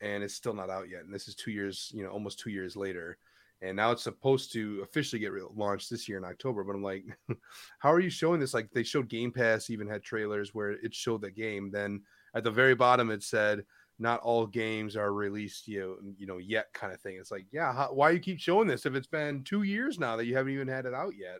and 0.00 0.22
it's 0.22 0.34
still 0.34 0.54
not 0.54 0.70
out 0.70 0.88
yet. 0.88 1.02
And 1.04 1.12
this 1.12 1.28
is 1.28 1.34
two 1.34 1.50
years, 1.50 1.90
you 1.92 2.02
know, 2.04 2.10
almost 2.10 2.38
two 2.38 2.50
years 2.50 2.74
later. 2.76 3.18
And 3.62 3.76
now 3.76 3.90
it's 3.90 4.02
supposed 4.02 4.52
to 4.52 4.80
officially 4.82 5.18
get 5.18 5.32
re- 5.32 5.42
launched 5.54 5.90
this 5.90 6.08
year 6.08 6.18
in 6.18 6.24
October. 6.24 6.62
But 6.62 6.74
I'm 6.74 6.82
like, 6.82 7.04
how 7.78 7.90
are 7.90 8.00
you 8.00 8.10
showing 8.10 8.38
this? 8.38 8.54
Like 8.54 8.70
they 8.70 8.82
showed 8.82 9.08
Game 9.08 9.32
Pass 9.32 9.70
even 9.70 9.88
had 9.88 10.02
trailers 10.02 10.54
where 10.54 10.72
it 10.72 10.94
showed 10.94 11.22
the 11.22 11.30
game. 11.30 11.70
Then 11.70 12.02
at 12.34 12.44
the 12.44 12.50
very 12.50 12.74
bottom 12.74 13.10
it 13.10 13.22
said 13.22 13.64
not 13.98 14.20
all 14.20 14.46
games 14.46 14.94
are 14.94 15.12
released 15.12 15.66
you 15.66 15.80
know, 15.80 16.12
you 16.18 16.26
know 16.26 16.38
yet 16.38 16.66
kind 16.74 16.92
of 16.92 17.00
thing 17.00 17.16
it's 17.18 17.30
like 17.30 17.46
yeah 17.50 17.72
how, 17.72 17.88
why 17.92 18.10
you 18.10 18.20
keep 18.20 18.38
showing 18.38 18.68
this 18.68 18.86
if 18.86 18.94
it's 18.94 19.06
been 19.06 19.42
two 19.42 19.62
years 19.62 19.98
now 19.98 20.16
that 20.16 20.26
you 20.26 20.36
haven't 20.36 20.52
even 20.52 20.68
had 20.68 20.86
it 20.86 20.94
out 20.94 21.14
yet 21.18 21.38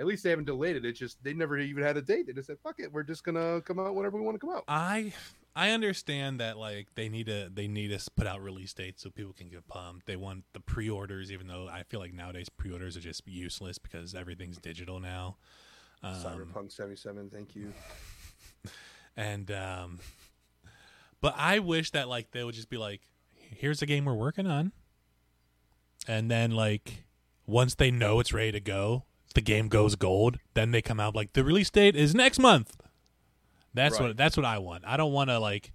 at 0.00 0.06
least 0.06 0.24
they 0.24 0.30
haven't 0.30 0.44
delayed 0.44 0.76
it 0.76 0.84
it's 0.84 0.98
just 0.98 1.22
they 1.22 1.32
never 1.32 1.56
even 1.56 1.82
had 1.82 1.96
a 1.96 2.02
date 2.02 2.26
they 2.26 2.32
just 2.32 2.48
said 2.48 2.58
fuck 2.62 2.74
it 2.78 2.92
we're 2.92 3.04
just 3.04 3.24
gonna 3.24 3.60
come 3.62 3.78
out 3.78 3.94
whenever 3.94 4.18
we 4.18 4.24
want 4.24 4.34
to 4.34 4.44
come 4.44 4.54
out 4.54 4.64
I 4.66 5.12
I 5.56 5.70
understand 5.70 6.40
that 6.40 6.58
like 6.58 6.88
they 6.96 7.08
need 7.08 7.26
to 7.26 7.48
they 7.52 7.68
need 7.68 7.96
to 7.96 8.10
put 8.16 8.26
out 8.26 8.42
release 8.42 8.72
dates 8.72 9.02
so 9.02 9.10
people 9.10 9.32
can 9.32 9.48
get 9.48 9.68
pumped. 9.68 10.06
They 10.06 10.16
want 10.16 10.44
the 10.52 10.60
pre-orders, 10.60 11.30
even 11.30 11.46
though 11.46 11.68
I 11.70 11.84
feel 11.84 12.00
like 12.00 12.12
nowadays 12.12 12.48
pre-orders 12.48 12.96
are 12.96 13.00
just 13.00 13.22
useless 13.26 13.78
because 13.78 14.14
everything's 14.14 14.58
digital 14.58 14.98
now. 14.98 15.36
Um, 16.02 16.14
cyberpunk 16.16 16.70
77 16.70 17.30
thank 17.30 17.56
you 17.56 17.72
and 19.16 19.50
um, 19.50 20.00
but 21.20 21.34
I 21.38 21.60
wish 21.60 21.92
that 21.92 22.08
like 22.08 22.32
they 22.32 22.44
would 22.44 22.54
just 22.54 22.68
be 22.68 22.76
like, 22.76 23.00
here's 23.34 23.80
a 23.80 23.86
game 23.86 24.04
we're 24.04 24.14
working 24.14 24.46
on, 24.46 24.72
and 26.08 26.30
then 26.30 26.50
like 26.50 27.04
once 27.46 27.74
they 27.74 27.90
know 27.90 28.20
it's 28.20 28.32
ready 28.32 28.52
to 28.52 28.60
go, 28.60 29.04
the 29.34 29.40
game 29.40 29.68
goes 29.68 29.94
gold. 29.94 30.38
Then 30.54 30.72
they 30.72 30.82
come 30.82 31.00
out 31.00 31.14
like 31.14 31.32
the 31.32 31.44
release 31.44 31.70
date 31.70 31.96
is 31.96 32.14
next 32.14 32.38
month. 32.38 32.76
That's 33.74 33.98
Right. 33.98 34.06
what 34.08 34.16
that's 34.16 34.36
what 34.36 34.46
I 34.46 34.58
want. 34.58 34.84
I 34.86 34.96
don't 34.96 35.12
want 35.12 35.30
to 35.30 35.38
like, 35.38 35.72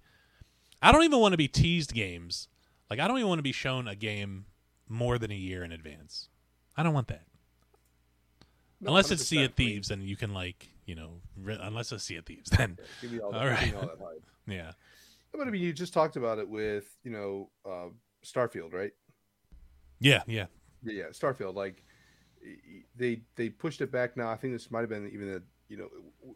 I 0.82 0.90
don't 0.92 1.04
even 1.04 1.18
want 1.20 1.32
to 1.32 1.36
be 1.38 1.48
teased 1.48 1.92
games. 1.92 2.48
Like 2.88 2.98
I 2.98 3.06
don't 3.06 3.18
even 3.18 3.28
want 3.28 3.38
to 3.38 3.44
be 3.44 3.52
shown 3.52 3.86
a 3.86 3.94
game 3.94 4.46
more 4.88 5.18
than 5.18 5.30
a 5.30 5.34
year 5.36 5.62
in 5.62 5.70
advance. 5.72 6.28
I 6.76 6.82
don't 6.82 6.94
want 6.94 7.08
that. 7.08 7.22
No, 8.80 8.88
unless 8.88 9.10
it's 9.10 9.24
Sea 9.26 9.36
100%. 9.38 9.44
of 9.44 9.54
Thieves, 9.54 9.90
and 9.90 10.02
you 10.02 10.16
can 10.16 10.32
like 10.32 10.68
you 10.86 10.94
know, 10.96 11.20
re- 11.36 11.58
unless 11.60 11.92
it's 11.92 12.02
Sea 12.04 12.16
of 12.16 12.26
Thieves, 12.26 12.50
then 12.56 12.78
give 13.00 13.12
me 13.12 13.20
all, 13.20 13.34
All 13.34 13.40
that, 13.44 13.60
give 13.60 13.74
me 13.74 13.78
all 13.80 13.86
that 13.86 13.98
yeah. 14.52 14.72
but 15.32 15.46
i 15.46 15.50
mean 15.50 15.60
you 15.62 15.72
just 15.72 15.92
talked 15.94 16.16
about 16.16 16.38
it 16.38 16.48
with 16.48 16.84
you 17.04 17.10
know 17.12 17.50
uh 17.64 17.90
starfield 18.24 18.72
right 18.72 18.90
Yeah, 20.00 20.22
yeah. 20.26 20.46
Yeah, 20.82 20.92
yeah, 20.94 21.04
Starfield. 21.12 21.54
Like 21.54 21.84
they 22.96 23.20
they 23.36 23.50
pushed 23.50 23.82
it 23.82 23.92
back 23.92 24.16
now. 24.16 24.30
I 24.30 24.36
think 24.36 24.54
this 24.54 24.70
might 24.70 24.80
have 24.80 24.88
been 24.88 25.10
even 25.12 25.28
a 25.34 25.40
you 25.70 25.76
know 25.78 25.88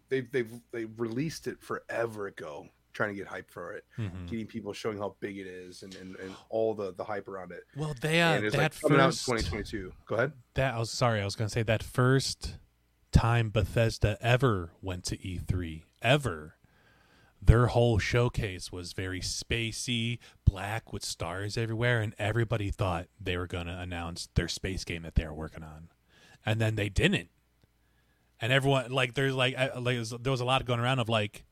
they've 0.08 0.30
they've 0.32 0.50
they 0.72 0.86
released 0.86 1.46
it 1.46 1.60
forever 1.60 2.28
ago, 2.28 2.66
trying 2.94 3.10
to 3.10 3.14
get 3.16 3.26
hype 3.26 3.50
for 3.50 3.72
it, 3.72 3.84
Mhm. 3.98 4.26
getting 4.28 4.46
people 4.46 4.72
showing 4.72 4.96
how 4.96 5.16
big 5.20 5.36
it 5.36 5.46
is 5.46 5.82
and 5.82 5.94
and, 5.96 6.16
and 6.16 6.34
all 6.48 6.72
the 6.74 6.94
the 6.94 7.04
hype 7.04 7.28
around 7.28 7.52
it. 7.52 7.64
Well, 7.76 7.94
they 8.00 8.22
uh, 8.22 8.40
that 8.40 8.54
like 8.54 8.80
coming 8.80 9.00
out 9.00 9.06
in 9.06 9.10
first 9.10 9.26
2022. 9.26 9.92
Go 10.06 10.14
ahead. 10.14 10.32
that 10.54 10.74
I 10.74 10.78
was 10.78 10.90
sorry, 10.90 11.20
I 11.20 11.24
was 11.24 11.34
going 11.36 11.48
to 11.48 11.52
say 11.52 11.62
that 11.64 11.82
first 11.82 12.56
time 13.12 13.50
Bethesda 13.50 14.16
ever 14.20 14.70
went 14.80 15.04
to 15.04 15.16
E3 15.18 15.82
ever. 16.00 16.54
Their 17.42 17.66
whole 17.66 17.98
showcase 17.98 18.72
was 18.72 18.94
very 18.94 19.20
spacey, 19.20 20.18
black 20.46 20.92
with 20.94 21.04
stars 21.04 21.58
everywhere, 21.58 22.00
and 22.00 22.14
everybody 22.18 22.70
thought 22.70 23.08
they 23.20 23.36
were 23.36 23.46
going 23.46 23.66
to 23.66 23.78
announce 23.78 24.28
their 24.34 24.48
space 24.48 24.82
game 24.82 25.02
that 25.02 25.14
they 25.14 25.26
were 25.26 25.34
working 25.34 25.62
on, 25.62 25.88
and 26.46 26.58
then 26.58 26.76
they 26.76 26.88
didn't. 26.88 27.28
And 28.40 28.52
everyone 28.52 28.90
like 28.90 29.14
there's 29.14 29.34
like 29.34 29.56
I, 29.56 29.78
like 29.78 29.98
there 30.20 30.30
was 30.30 30.40
a 30.40 30.44
lot 30.44 30.64
going 30.64 30.80
around 30.80 30.98
of 30.98 31.08
like 31.08 31.44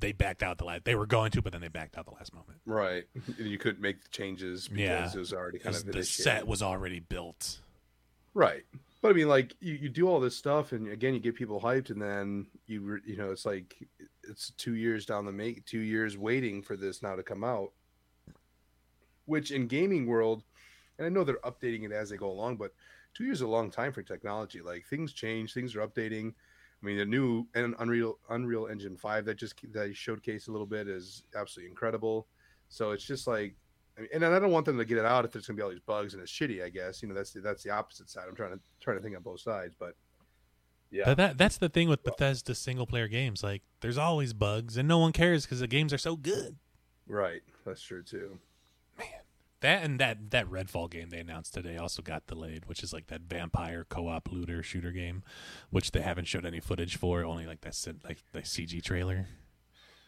they 0.00 0.12
backed 0.12 0.42
out 0.42 0.58
the 0.58 0.64
last 0.64 0.84
they 0.84 0.94
were 0.94 1.06
going 1.06 1.30
to, 1.32 1.42
but 1.42 1.52
then 1.52 1.60
they 1.62 1.68
backed 1.68 1.96
out 1.96 2.04
the 2.04 2.12
last 2.12 2.32
moment. 2.34 2.58
Right, 2.66 3.04
and 3.14 3.38
you 3.46 3.58
couldn't 3.58 3.80
make 3.80 4.02
the 4.02 4.08
changes 4.10 4.68
because 4.68 4.80
Yeah. 4.80 5.10
it 5.12 5.18
was 5.18 5.32
already 5.32 5.58
kind 5.58 5.74
of 5.74 5.84
the 5.84 5.92
initiated. 5.92 6.24
set 6.24 6.46
was 6.46 6.62
already 6.62 7.00
built. 7.00 7.60
Right. 8.34 8.64
But 9.00 9.10
I 9.10 9.12
mean, 9.14 9.28
like 9.28 9.54
you, 9.60 9.74
you 9.74 9.88
do 9.88 10.06
all 10.08 10.20
this 10.20 10.36
stuff, 10.36 10.72
and 10.72 10.88
again, 10.88 11.14
you 11.14 11.20
get 11.20 11.34
people 11.36 11.60
hyped, 11.60 11.90
and 11.90 12.02
then 12.02 12.46
you 12.66 13.00
you 13.06 13.16
know 13.16 13.30
it's 13.30 13.46
like 13.46 13.74
it's 14.24 14.50
two 14.58 14.74
years 14.74 15.06
down 15.06 15.24
the 15.24 15.32
make, 15.32 15.64
two 15.64 15.78
years 15.80 16.18
waiting 16.18 16.60
for 16.62 16.76
this 16.76 17.02
now 17.02 17.16
to 17.16 17.22
come 17.22 17.42
out. 17.44 17.72
which 19.24 19.50
in 19.50 19.66
gaming 19.66 20.06
world, 20.06 20.42
and 20.98 21.06
I 21.06 21.10
know 21.10 21.24
they're 21.24 21.36
updating 21.36 21.84
it 21.84 21.92
as 21.92 22.10
they 22.10 22.16
go 22.16 22.30
along, 22.30 22.56
but 22.56 22.72
two 23.18 23.24
years 23.24 23.38
is 23.38 23.42
a 23.42 23.48
long 23.48 23.70
time 23.70 23.92
for 23.92 24.02
technology. 24.02 24.60
Like 24.60 24.86
things 24.86 25.12
change, 25.12 25.52
things 25.52 25.74
are 25.74 25.86
updating. 25.86 26.32
I 26.80 26.86
mean, 26.86 26.96
the 26.96 27.04
new 27.04 27.46
Unreal 27.54 28.18
Unreal 28.30 28.68
Engine 28.68 28.96
Five 28.96 29.24
that 29.24 29.34
just 29.34 29.60
that 29.72 29.90
showcased 29.90 30.48
a 30.48 30.52
little 30.52 30.66
bit 30.66 30.86
is 30.86 31.24
absolutely 31.36 31.70
incredible. 31.70 32.28
So 32.68 32.92
it's 32.92 33.04
just 33.04 33.26
like, 33.26 33.56
I 33.96 34.02
mean, 34.02 34.10
and 34.12 34.24
I 34.24 34.38
don't 34.38 34.52
want 34.52 34.66
them 34.66 34.78
to 34.78 34.84
get 34.84 34.98
it 34.98 35.04
out 35.04 35.24
if 35.24 35.32
there's 35.32 35.48
gonna 35.48 35.56
be 35.56 35.62
all 35.62 35.70
these 35.70 35.80
bugs 35.80 36.14
and 36.14 36.22
it's 36.22 36.30
shitty. 36.30 36.64
I 36.64 36.68
guess 36.68 37.02
you 37.02 37.08
know 37.08 37.14
that's 37.14 37.32
the, 37.32 37.40
that's 37.40 37.64
the 37.64 37.70
opposite 37.70 38.08
side. 38.08 38.26
I'm 38.28 38.36
trying 38.36 38.52
to 38.52 38.60
trying 38.80 38.98
to 38.98 39.02
think 39.02 39.16
on 39.16 39.22
both 39.22 39.40
sides, 39.40 39.74
but 39.76 39.94
yeah, 40.90 41.04
But 41.06 41.16
that 41.16 41.38
that's 41.38 41.58
the 41.58 41.68
thing 41.68 41.88
with 41.88 42.04
Bethesda 42.04 42.54
single 42.54 42.86
player 42.86 43.08
games. 43.08 43.42
Like, 43.42 43.62
there's 43.80 43.98
always 43.98 44.32
bugs, 44.32 44.76
and 44.76 44.86
no 44.86 44.98
one 44.98 45.12
cares 45.12 45.44
because 45.44 45.60
the 45.60 45.66
games 45.66 45.92
are 45.92 45.98
so 45.98 46.14
good. 46.14 46.56
right. 47.08 47.42
That's 47.66 47.82
true 47.82 48.02
too. 48.02 48.38
That 49.60 49.82
and 49.82 49.98
that 49.98 50.30
that 50.30 50.46
Redfall 50.46 50.88
game 50.90 51.10
they 51.10 51.18
announced 51.18 51.54
today 51.54 51.76
also 51.76 52.00
got 52.00 52.26
delayed, 52.26 52.66
which 52.66 52.82
is 52.82 52.92
like 52.92 53.08
that 53.08 53.22
vampire 53.22 53.84
co-op 53.88 54.30
looter 54.30 54.62
shooter 54.62 54.92
game, 54.92 55.24
which 55.70 55.90
they 55.90 56.00
haven't 56.00 56.26
showed 56.26 56.46
any 56.46 56.60
footage 56.60 56.96
for, 56.96 57.24
only 57.24 57.46
like 57.46 57.60
that 57.62 57.76
like 58.04 58.18
the 58.32 58.40
CG 58.42 58.82
trailer. 58.82 59.26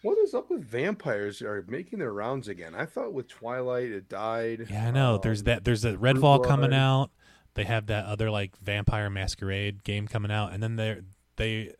What 0.02 0.16
is 0.18 0.32
up 0.34 0.50
with 0.50 0.64
vampires 0.64 1.42
are 1.42 1.64
making 1.68 1.98
their 1.98 2.12
rounds 2.12 2.48
again? 2.48 2.74
I 2.74 2.86
thought 2.86 3.12
with 3.12 3.28
Twilight 3.28 3.90
it 3.90 4.08
died. 4.08 4.66
Yeah, 4.70 4.88
I 4.88 4.90
know. 4.92 5.18
there's 5.18 5.40
Um, 5.40 5.44
that. 5.46 5.64
There's 5.64 5.84
a 5.84 5.94
Redfall 5.94 6.46
coming 6.46 6.72
out. 6.72 7.10
They 7.54 7.64
have 7.64 7.86
that 7.86 8.06
other 8.06 8.30
like 8.30 8.56
Vampire 8.58 9.10
Masquerade 9.10 9.82
game 9.84 10.06
coming 10.06 10.30
out, 10.30 10.52
and 10.52 10.62
then 10.62 10.76
they 10.76 11.00
they. 11.36 11.74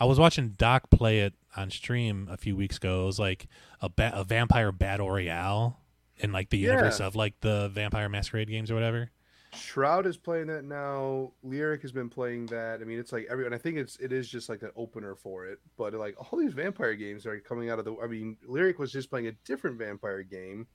I 0.00 0.04
was 0.04 0.18
watching 0.18 0.50
Doc 0.50 0.90
play 0.90 1.20
it 1.20 1.34
on 1.56 1.70
stream 1.70 2.28
a 2.30 2.36
few 2.36 2.54
weeks 2.56 2.76
ago. 2.76 3.02
It 3.04 3.06
was 3.06 3.18
like 3.18 3.46
a 3.80 3.88
ba- 3.88 4.12
a 4.14 4.24
vampire 4.24 4.70
battle 4.72 5.10
royale 5.10 5.80
in 6.20 6.32
like 6.32 6.50
the 6.50 6.58
universe 6.58 7.00
of 7.00 7.16
like 7.16 7.40
the 7.40 7.68
Vampire 7.68 8.08
Masquerade 8.08 8.48
games 8.48 8.70
or 8.70 8.74
whatever. 8.74 9.10
Shroud 9.54 10.06
is 10.06 10.16
playing 10.16 10.48
that 10.48 10.64
now. 10.64 11.32
Lirik 11.44 11.80
has 11.82 11.90
been 11.90 12.10
playing 12.10 12.46
that. 12.46 12.80
I 12.80 12.84
mean, 12.84 12.98
it's 12.98 13.12
like 13.12 13.26
everyone. 13.30 13.54
I 13.54 13.58
think 13.58 13.78
it's 13.78 13.96
it 13.96 14.12
is 14.12 14.28
just 14.28 14.48
like 14.48 14.62
an 14.62 14.70
opener 14.76 15.14
for 15.14 15.46
it. 15.46 15.58
But 15.76 15.94
like 15.94 16.16
all 16.18 16.38
these 16.38 16.52
vampire 16.52 16.94
games 16.94 17.24
are 17.24 17.40
coming 17.40 17.70
out 17.70 17.78
of 17.78 17.84
the. 17.84 17.96
I 18.02 18.06
mean, 18.06 18.36
Lirik 18.46 18.78
was 18.78 18.92
just 18.92 19.08
playing 19.08 19.26
a 19.26 19.32
different 19.46 19.78
vampire 19.78 20.22
game 20.22 20.66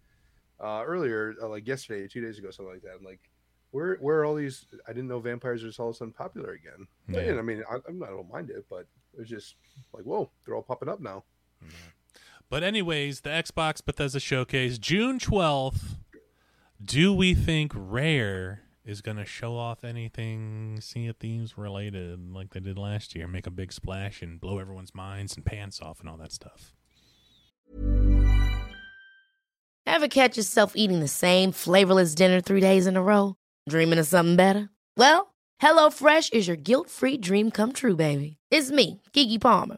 uh, 0.60 0.84
earlier, 0.86 1.36
uh, 1.42 1.48
like 1.48 1.68
yesterday, 1.68 2.08
two 2.08 2.22
days 2.22 2.40
ago, 2.40 2.50
something 2.50 2.74
like 2.74 2.82
that. 2.82 2.96
I'm 2.98 3.06
like, 3.06 3.20
where 3.72 3.98
where 3.98 4.20
are 4.20 4.26
all 4.26 4.36
these? 4.36 4.66
I 4.88 4.94
didn't 4.94 5.08
know 5.08 5.20
vampires 5.20 5.64
are 5.64 5.68
just 5.68 5.80
all 5.80 5.90
of 5.90 5.96
a 5.96 5.98
sudden 5.98 6.14
popular 6.14 6.54
again. 6.54 6.88
Yeah. 7.10 7.32
And 7.32 7.40
I 7.40 7.44
mean, 7.44 7.64
I, 7.70 7.78
I'm 7.88 8.00
not, 8.00 8.10
I 8.10 8.12
don't 8.12 8.32
mind 8.32 8.50
it, 8.50 8.66
but 8.70 8.88
it's 9.20 9.30
just 9.30 9.56
like, 9.94 10.04
whoa, 10.04 10.32
they're 10.46 10.56
all 10.56 10.64
popping 10.64 10.90
up 10.90 11.00
now. 11.00 11.24
But 12.54 12.62
anyways, 12.62 13.22
the 13.22 13.32
Xbox 13.32 13.84
Bethesda 13.84 14.20
showcase 14.20 14.78
June 14.78 15.18
twelfth. 15.18 15.98
Do 16.80 17.12
we 17.12 17.34
think 17.34 17.72
Rare 17.74 18.62
is 18.86 19.02
going 19.02 19.18
to 19.18 19.26
show 19.26 19.58
off 19.58 19.84
anything 19.84 20.80
Sea 20.80 21.08
of 21.08 21.18
Thieves 21.18 21.58
related 21.58 22.32
like 22.32 22.54
they 22.54 22.60
did 22.60 22.78
last 22.78 23.16
year? 23.16 23.28
Make 23.28 23.48
a 23.48 23.50
big 23.50 23.74
splash 23.74 24.22
and 24.22 24.40
blow 24.40 24.60
everyone's 24.60 24.94
minds 24.94 25.36
and 25.36 25.44
pants 25.44 25.82
off 25.82 26.00
and 26.00 26.08
all 26.08 26.18
that 26.18 26.32
stuff. 26.32 26.76
Ever 29.88 30.08
catch 30.08 30.38
yourself 30.38 30.74
eating 30.76 31.00
the 31.00 31.08
same 31.08 31.54
flavorless 31.54 32.14
dinner 32.14 32.40
three 32.40 32.62
days 32.62 32.86
in 32.86 32.96
a 32.96 33.02
row? 33.02 33.36
Dreaming 33.68 33.98
of 33.98 34.06
something 34.06 34.36
better? 34.36 34.70
Well, 34.96 35.34
HelloFresh 35.60 36.32
is 36.32 36.48
your 36.48 36.58
guilt 36.58 36.92
free 36.92 37.18
dream 37.18 37.50
come 37.50 37.74
true, 37.74 37.96
baby. 37.96 38.38
It's 38.52 38.70
me, 38.70 39.02
Gigi 39.12 39.40
Palmer. 39.40 39.78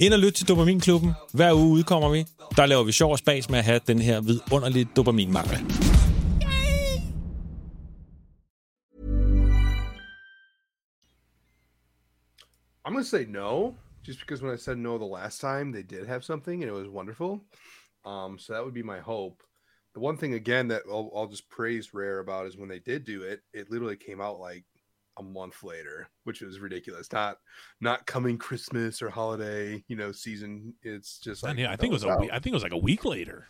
Ind 0.00 0.14
og 0.14 0.20
lyt 0.20 0.32
til 0.32 0.48
Dopaminklubben. 0.48 1.12
Hver 1.34 1.52
uge 1.54 1.78
udkommer 1.78 2.10
vi. 2.10 2.24
Der 2.56 2.66
laver 2.66 2.84
vi 2.84 2.92
sjov 2.92 3.12
og 3.12 3.18
spas 3.18 3.50
med 3.50 3.58
at 3.58 3.64
have 3.64 3.80
den 3.86 3.98
her 3.98 4.20
vidunderlige 4.20 4.88
dopaminmangel. 4.96 5.56
I'm 12.84 12.92
gonna 12.92 13.02
say 13.02 13.24
no, 13.28 13.74
just 14.06 14.18
because 14.20 14.42
when 14.42 14.54
I 14.54 14.56
said 14.56 14.76
no 14.76 14.98
the 14.98 15.12
last 15.20 15.40
time, 15.40 15.72
they 15.72 15.82
did 15.96 16.06
have 16.06 16.22
something 16.22 16.62
and 16.62 16.70
it 16.72 16.76
was 16.82 16.88
wonderful. 16.88 17.32
Um, 18.12 18.38
so 18.38 18.52
that 18.52 18.62
would 18.64 18.74
be 18.74 18.92
my 18.94 19.00
hope. 19.12 19.36
The 19.94 20.00
one 20.08 20.16
thing 20.20 20.34
again 20.34 20.68
that 20.68 20.82
I'll, 20.94 21.10
I'll 21.16 21.30
just 21.36 21.48
praise 21.58 21.94
Rare 21.94 22.20
about 22.20 22.46
is 22.46 22.56
when 22.56 22.68
they 22.68 22.82
did 22.90 23.04
do 23.04 23.18
it, 23.32 23.38
it 23.58 23.70
literally 23.72 23.96
came 23.96 24.20
out 24.26 24.38
like 24.48 24.64
a 25.18 25.22
month 25.22 25.62
later, 25.62 26.08
which 26.24 26.40
was 26.40 26.60
ridiculous. 26.60 27.12
Not 27.12 27.38
not 27.80 28.06
coming 28.06 28.38
Christmas 28.38 29.02
or 29.02 29.10
holiday, 29.10 29.82
you 29.88 29.96
know, 29.96 30.12
season. 30.12 30.74
It's 30.82 31.18
just 31.18 31.42
like 31.42 31.58
yeah, 31.58 31.70
I 31.70 31.76
think 31.76 31.90
it 31.90 31.94
was 31.94 32.04
a 32.04 32.16
week, 32.16 32.30
I 32.32 32.38
think 32.38 32.52
it 32.52 32.56
was 32.56 32.62
like 32.62 32.72
a 32.72 32.78
week 32.78 33.04
later. 33.04 33.48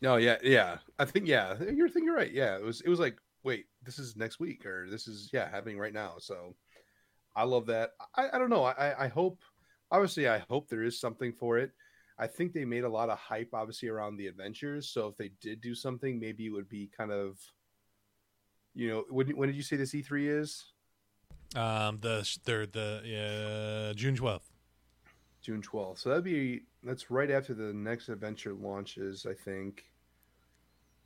No, 0.00 0.16
yeah, 0.16 0.36
yeah. 0.42 0.78
I 0.98 1.04
think 1.04 1.26
yeah. 1.26 1.54
You're 1.60 1.88
thinking 1.88 2.06
you're 2.06 2.16
right. 2.16 2.32
Yeah, 2.32 2.56
it 2.56 2.62
was. 2.62 2.80
It 2.80 2.88
was 2.88 2.98
like, 2.98 3.18
wait, 3.44 3.66
this 3.84 3.98
is 3.98 4.16
next 4.16 4.40
week, 4.40 4.66
or 4.66 4.88
this 4.90 5.06
is 5.06 5.30
yeah 5.32 5.48
happening 5.48 5.78
right 5.78 5.92
now. 5.92 6.14
So, 6.18 6.56
I 7.36 7.44
love 7.44 7.66
that. 7.66 7.90
I, 8.16 8.30
I 8.32 8.38
don't 8.38 8.50
know. 8.50 8.64
I 8.64 9.04
I 9.04 9.08
hope. 9.08 9.40
Obviously, 9.92 10.26
I 10.26 10.38
hope 10.48 10.68
there 10.68 10.82
is 10.82 10.98
something 10.98 11.32
for 11.32 11.58
it. 11.58 11.70
I 12.18 12.26
think 12.26 12.52
they 12.52 12.64
made 12.64 12.84
a 12.84 12.88
lot 12.88 13.10
of 13.10 13.18
hype, 13.18 13.50
obviously, 13.52 13.88
around 13.88 14.16
the 14.16 14.26
adventures. 14.26 14.88
So 14.88 15.08
if 15.08 15.16
they 15.16 15.32
did 15.40 15.60
do 15.60 15.74
something, 15.74 16.18
maybe 16.18 16.46
it 16.46 16.50
would 16.50 16.68
be 16.68 16.90
kind 16.96 17.12
of, 17.12 17.38
you 18.74 18.88
know, 18.88 19.04
when 19.10 19.28
when 19.36 19.48
did 19.48 19.56
you 19.56 19.62
say 19.62 19.76
this 19.76 19.94
E 19.94 20.02
three 20.02 20.28
is? 20.28 20.71
Um, 21.54 21.98
the 22.00 22.38
they're 22.44 22.66
the 22.66 23.90
uh, 23.90 23.94
June 23.94 24.16
twelfth. 24.16 24.50
June 25.42 25.60
twelfth. 25.60 26.00
So 26.00 26.08
that'd 26.08 26.24
be 26.24 26.62
that's 26.82 27.10
right 27.10 27.30
after 27.30 27.54
the 27.54 27.72
next 27.72 28.08
adventure 28.08 28.54
launches, 28.54 29.26
I 29.28 29.34
think. 29.34 29.84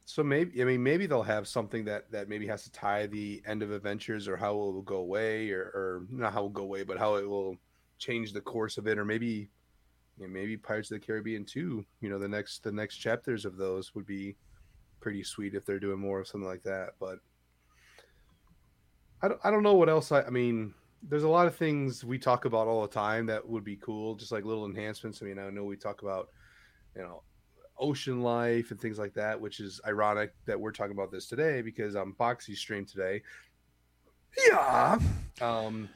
So 0.05 0.23
maybe 0.23 0.63
I 0.63 0.65
mean 0.65 0.83
maybe 0.83 1.07
they'll 1.07 1.23
have 1.23 1.49
something 1.49 1.85
that 1.87 2.11
that 2.13 2.29
maybe 2.29 2.47
has 2.47 2.63
to 2.65 2.73
tie 2.73 3.07
the 3.07 3.43
end 3.47 3.63
of 3.63 3.73
adventures 3.73 4.29
or 4.29 4.37
how 4.37 4.53
it 4.53 4.73
will 4.73 4.83
go 4.83 4.99
away 4.99 5.51
or, 5.51 5.63
or 5.63 6.03
not 6.11 6.33
how 6.33 6.41
it 6.41 6.43
will 6.43 6.51
go 6.51 6.63
away, 6.63 6.85
but 6.85 6.99
how 6.99 7.17
it 7.17 7.29
will 7.29 7.57
change 7.99 8.33
the 8.33 8.41
course 8.41 8.79
of 8.79 8.87
it, 8.87 8.99
or 8.99 9.05
maybe 9.05 9.49
you 10.19 10.27
know, 10.27 10.33
maybe 10.33 10.57
Pirates 10.57 10.91
of 10.91 11.01
the 11.01 11.07
Caribbean 11.07 11.45
two. 11.45 11.85
You 12.01 12.09
know, 12.09 12.19
the 12.19 12.29
next 12.29 12.63
the 12.63 12.73
next 12.73 12.99
chapters 12.99 13.45
of 13.45 13.57
those 13.57 13.95
would 13.95 14.07
be 14.07 14.37
pretty 15.01 15.25
sweet 15.25 15.55
if 15.55 15.67
they're 15.67 15.81
doing 15.81 15.99
more 15.99 16.21
of 16.21 16.29
something 16.29 16.49
like 16.49 16.63
that. 16.63 16.91
But 17.01 17.19
I 19.23 19.29
don't, 19.29 19.41
I 19.45 19.51
don't 19.51 19.63
know 19.63 19.75
what 19.75 19.89
else. 19.89 20.13
I, 20.13 20.23
I 20.23 20.31
mean, 20.31 20.75
there's 21.03 21.23
a 21.23 21.29
lot 21.29 21.47
of 21.47 21.55
things 21.55 22.05
we 22.05 22.19
talk 22.19 22.45
about 22.45 22.67
all 22.67 22.83
the 22.83 22.89
time 22.89 23.27
that 23.27 23.47
would 23.49 23.65
be 23.65 23.77
cool, 23.77 24.15
just 24.15 24.33
like 24.33 24.45
little 24.45 24.67
enhancements. 24.67 25.23
I 25.23 25.27
mean, 25.27 25.39
I 25.39 25.49
know 25.51 25.65
we 25.65 25.77
talk 25.77 26.03
about, 26.03 26.31
you 26.95 27.03
know, 27.03 27.23
ocean 27.79 28.23
life 28.23 28.71
and 28.71 28.81
things 28.81 28.99
like 28.99 29.15
that, 29.15 29.41
which 29.41 29.61
is 29.61 29.81
ironic 29.87 30.33
that 30.47 30.59
we're 30.59 30.73
talking 30.73 30.93
about 30.93 31.11
this 31.11 31.29
today 31.29 31.63
because 31.63 31.97
on 31.97 32.13
Boxy's 32.13 32.59
stream 32.59 32.85
today, 32.85 33.23
yeah, 34.49 34.99
um, 35.41 35.89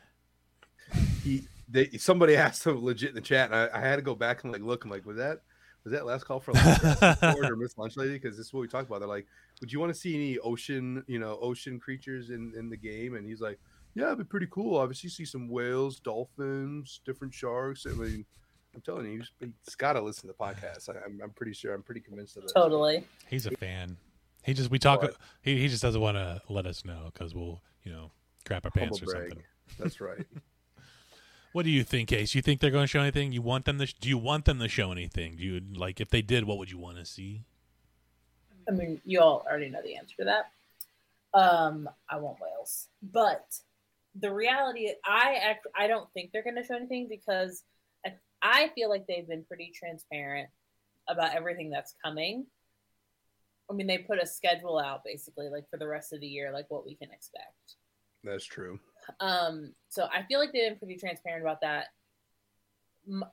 he 1.23 1.43
they 1.69 1.91
somebody 1.99 2.37
asked 2.37 2.67
him 2.67 2.83
legit 2.83 3.11
in 3.11 3.15
the 3.15 3.21
chat, 3.21 3.51
and 3.51 3.55
I, 3.55 3.79
I 3.79 3.81
had 3.81 3.97
to 3.97 4.03
go 4.03 4.15
back 4.15 4.45
and 4.45 4.53
like 4.53 4.63
look. 4.63 4.85
I'm 4.85 4.91
like, 4.91 5.05
was 5.05 5.17
that 5.19 5.43
was 5.85 5.93
that 5.93 6.05
last 6.07 6.25
call 6.25 6.41
for 6.41 6.53
like, 6.53 7.23
or 7.23 7.57
Miss 7.57 7.77
Lunch 7.79 7.97
Lady? 7.97 8.13
Because 8.13 8.37
this 8.37 8.47
is 8.47 8.53
what 8.53 8.61
we 8.61 8.69
talked 8.69 8.87
about. 8.87 9.01
They're 9.01 9.09
like, 9.09 9.27
would 9.61 9.73
you 9.73 9.81
want 9.81 9.93
to 9.93 9.99
see 9.99 10.15
any 10.15 10.39
ocean, 10.39 11.03
you 11.07 11.19
know, 11.19 11.39
ocean 11.41 11.81
creatures 11.81 12.31
in 12.31 12.53
in 12.57 12.69
the 12.69 12.77
game? 12.77 13.15
And 13.15 13.27
he's 13.27 13.41
like, 13.41 13.59
yeah, 13.95 14.07
it'd 14.07 14.19
be 14.19 14.25
pretty 14.25 14.49
cool. 14.51 14.77
Obviously, 14.77 15.11
see 15.11 15.25
some 15.25 15.49
whales, 15.49 16.01
dolphins, 16.01 17.01
different 17.05 17.35
sharks. 17.35 17.87
I 17.87 17.91
mean, 17.91 18.25
I'm 18.75 18.81
telling 18.83 19.07
you, 19.07 19.19
he's, 19.19 19.31
he's 19.65 19.75
got 19.75 19.95
to 19.95 20.01
listen 20.01 20.29
to 20.29 20.35
the 20.39 20.45
podcast. 20.45 20.89
I, 20.89 21.05
am 21.05 21.21
I'm 21.23 21.31
pretty 21.31 21.53
sure. 21.53 21.75
I'm 21.75 21.83
pretty 21.83 22.01
convinced 22.01 22.37
of 22.37 22.45
it. 22.45 22.53
Totally. 22.55 23.05
He's 23.29 23.47
a 23.47 23.51
fan. 23.53 23.97
He 24.45 24.55
just 24.55 24.71
we 24.71 24.79
talk. 24.79 25.05
He 25.43 25.59
he 25.59 25.69
just 25.69 25.83
doesn't 25.83 26.01
want 26.01 26.17
to 26.17 26.41
let 26.49 26.67
us 26.67 26.85
know 26.85 27.11
because 27.13 27.35
we'll 27.35 27.63
you 27.83 27.93
know 27.93 28.11
crap 28.45 28.65
our 28.65 28.71
pants 28.71 28.99
Humble 28.99 29.13
or 29.13 29.17
brag. 29.17 29.31
something. 29.31 29.47
That's 29.79 30.01
right. 30.01 30.27
What 31.53 31.65
do 31.65 31.71
you 31.71 31.83
think, 31.83 32.13
Ace? 32.13 32.35
You 32.35 32.43
think 32.43 32.61
they're 32.61 32.71
going 32.71 32.85
to 32.85 32.89
show 32.89 33.01
anything? 33.01 33.33
You 33.33 33.43
want 33.43 33.65
them 33.65 33.79
to? 33.79 33.87
Do 34.01 34.09
you 34.09 34.19
want 34.19 34.45
them 34.45 34.61
to 34.61 34.69
show 34.69 34.93
anything? 34.93 35.37
Do 35.37 35.43
you 35.43 35.61
like 35.75 36.01
if 36.01 36.11
they 36.11 36.23
did? 36.23 36.45
What 36.45 36.59
would 36.59 36.71
you 36.71 36.79
want 36.79 36.99
to 36.99 37.05
see? 37.05 37.45
I 38.69 38.73
mean, 38.73 39.01
you 39.05 39.21
all 39.21 39.45
already 39.49 39.69
know 39.69 39.83
the 39.83 39.97
answer 39.97 40.15
to 40.21 40.25
that. 40.25 40.53
Um, 41.33 41.89
I 42.09 42.19
want 42.19 42.39
whales, 42.41 42.89
but 43.03 43.47
the 44.19 44.33
reality, 44.33 44.91
I 45.05 45.39
act, 45.43 45.67
I 45.77 45.87
don't 45.87 46.09
think 46.13 46.33
they're 46.33 46.43
going 46.43 46.57
to 46.57 46.65
show 46.65 46.75
anything 46.75 47.09
because 47.09 47.63
I, 48.05 48.15
I 48.43 48.71
feel 48.75 48.89
like 48.89 49.07
they've 49.07 49.29
been 49.29 49.45
pretty 49.45 49.73
transparent 49.75 50.49
about 51.09 51.35
everything 51.35 51.71
that's 51.71 51.95
coming. 52.05 52.47
I 53.71 53.75
mean, 53.75 53.87
they 53.87 53.99
put 53.99 54.21
a 54.21 54.27
schedule 54.27 54.79
out 54.79 55.05
basically, 55.05 55.49
like 55.49 55.69
for 55.71 55.77
the 55.77 55.87
rest 55.87 56.13
of 56.13 56.21
the 56.21 56.27
year, 56.27 56.53
like 56.53 56.67
what 56.69 56.85
we 56.85 56.97
can 56.97 57.11
expect. 57.13 57.77
That's 58.25 58.45
true. 58.45 58.81
Um, 59.19 59.73
so 59.89 60.05
I 60.05 60.23
feel 60.25 60.39
like 60.39 60.53
they've 60.53 60.71
been 60.71 60.79
pretty 60.79 60.97
transparent 60.97 61.43
about 61.43 61.61
that. 61.63 61.87
M- 63.09 63.25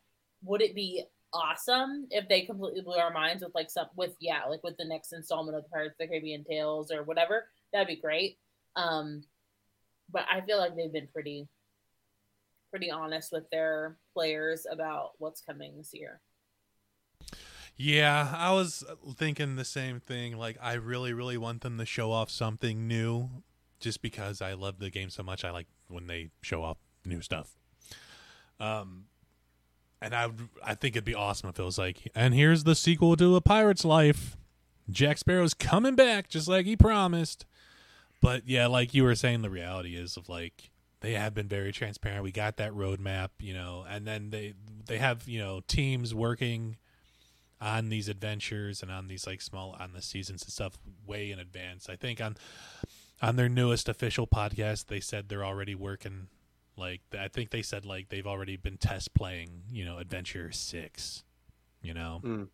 would 0.44 0.62
it 0.62 0.76
be 0.76 1.04
awesome 1.34 2.08
if 2.10 2.28
they 2.30 2.42
completely 2.42 2.82
blew 2.82 2.96
our 2.96 3.12
minds 3.12 3.44
with 3.44 3.54
like 3.54 3.70
some 3.70 3.88
with 3.96 4.16
yeah, 4.20 4.46
like 4.46 4.64
with 4.64 4.78
the 4.78 4.86
next 4.86 5.14
installment 5.14 5.58
of 5.58 5.64
the 5.64 5.70
Pirates 5.70 5.94
of 5.94 5.98
the 6.00 6.08
Caribbean 6.08 6.44
Tales 6.44 6.92
or 6.92 7.04
whatever? 7.04 7.46
That'd 7.74 7.88
be 7.88 7.96
great. 7.96 8.38
Um, 8.76 9.24
but 10.12 10.26
I 10.32 10.42
feel 10.42 10.58
like 10.58 10.76
they've 10.76 10.92
been 10.92 11.10
pretty 11.14 11.48
pretty 12.70 12.92
honest 12.92 13.32
with 13.32 13.50
their 13.50 13.98
players 14.14 14.66
about 14.70 15.12
what's 15.20 15.42
coming 15.42 15.78
this 15.78 15.92
year. 15.94 16.20
Yeah, 17.78 18.34
I 18.36 18.54
was 18.54 18.84
thinking 19.16 19.56
the 19.56 19.64
same 19.64 20.00
thing. 20.00 20.36
Like, 20.36 20.58
I 20.60 20.74
really, 20.74 21.14
really 21.14 21.38
want 21.38 21.62
them 21.62 21.78
to 21.78 21.86
show 21.86 22.12
off 22.12 22.32
something 22.32 22.88
new, 22.88 23.30
just 23.80 24.02
because 24.02 24.42
I 24.42 24.54
love 24.54 24.80
the 24.80 24.90
game 24.90 25.10
so 25.10 25.24
much. 25.24 25.44
I 25.44 25.52
like 25.52 25.68
when 25.88 26.08
they 26.08 26.30
show 26.42 26.64
off 26.64 26.78
new 27.06 27.22
stuff. 27.22 27.58
Um, 28.60 29.06
and 30.02 30.14
I, 30.14 30.30
I 30.64 30.76
think 30.76 30.96
it'd 30.96 31.06
be 31.06 31.16
awesome 31.16 31.50
if 31.50 31.60
it 31.60 31.64
was 31.64 31.78
like, 31.78 32.12
and 32.16 32.34
here's 32.34 32.64
the 32.64 32.76
sequel 32.76 33.16
to 33.18 33.36
A 33.36 33.42
Pirate's 33.42 33.86
Life. 33.86 34.38
Jack 34.90 35.18
Sparrow's 35.18 35.54
coming 35.54 35.96
back, 35.96 36.30
just 36.30 36.48
like 36.48 36.66
he 36.66 36.76
promised. 36.76 37.46
But 38.22 38.48
yeah, 38.48 38.68
like 38.68 38.94
you 38.94 39.04
were 39.04 39.16
saying, 39.16 39.42
the 39.42 39.50
reality 39.50 39.96
is 39.96 40.18
of 40.18 40.30
like 40.30 40.72
they 41.02 41.14
have 41.14 41.34
been 41.34 41.48
very 41.48 41.72
transparent. 41.72 42.24
We 42.24 42.32
got 42.32 42.58
that 42.58 42.72
roadmap, 42.72 43.30
you 43.40 43.54
know, 43.54 43.86
and 43.88 44.08
then 44.08 44.30
they 44.30 44.54
they 44.88 44.98
have 44.98 45.28
you 45.28 45.40
know 45.40 45.62
teams 45.68 46.16
working 46.16 46.78
on 47.60 47.90
these 47.90 48.08
adventures 48.08 48.82
and 48.82 48.92
on 48.92 49.08
these 49.08 49.28
like 49.28 49.42
small 49.42 49.76
on 49.80 49.94
the 49.94 50.02
seasons 50.02 50.44
and 50.44 50.52
stuff 50.52 50.78
way 51.06 51.32
in 51.32 51.40
advance. 51.40 51.90
I 51.90 51.96
think 51.96 52.22
on 52.22 52.38
on 53.22 53.36
their 53.36 53.50
newest 53.50 53.90
official 53.90 54.28
podcast, 54.28 54.88
they 54.88 55.00
said 55.00 55.30
they're 55.30 55.46
already 55.46 55.76
working 55.76 56.28
like 56.78 57.02
I 57.18 57.28
think 57.28 57.50
they 57.50 57.64
said 57.64 57.86
like 57.86 58.10
they've 58.10 58.28
already 58.28 58.56
been 58.56 58.78
test 58.78 59.14
playing, 59.14 59.64
you 59.72 59.84
know, 59.84 59.98
Adventure 59.98 60.52
Six, 60.52 61.24
you 61.82 61.94
know. 61.94 62.22
Mm. 62.24 62.48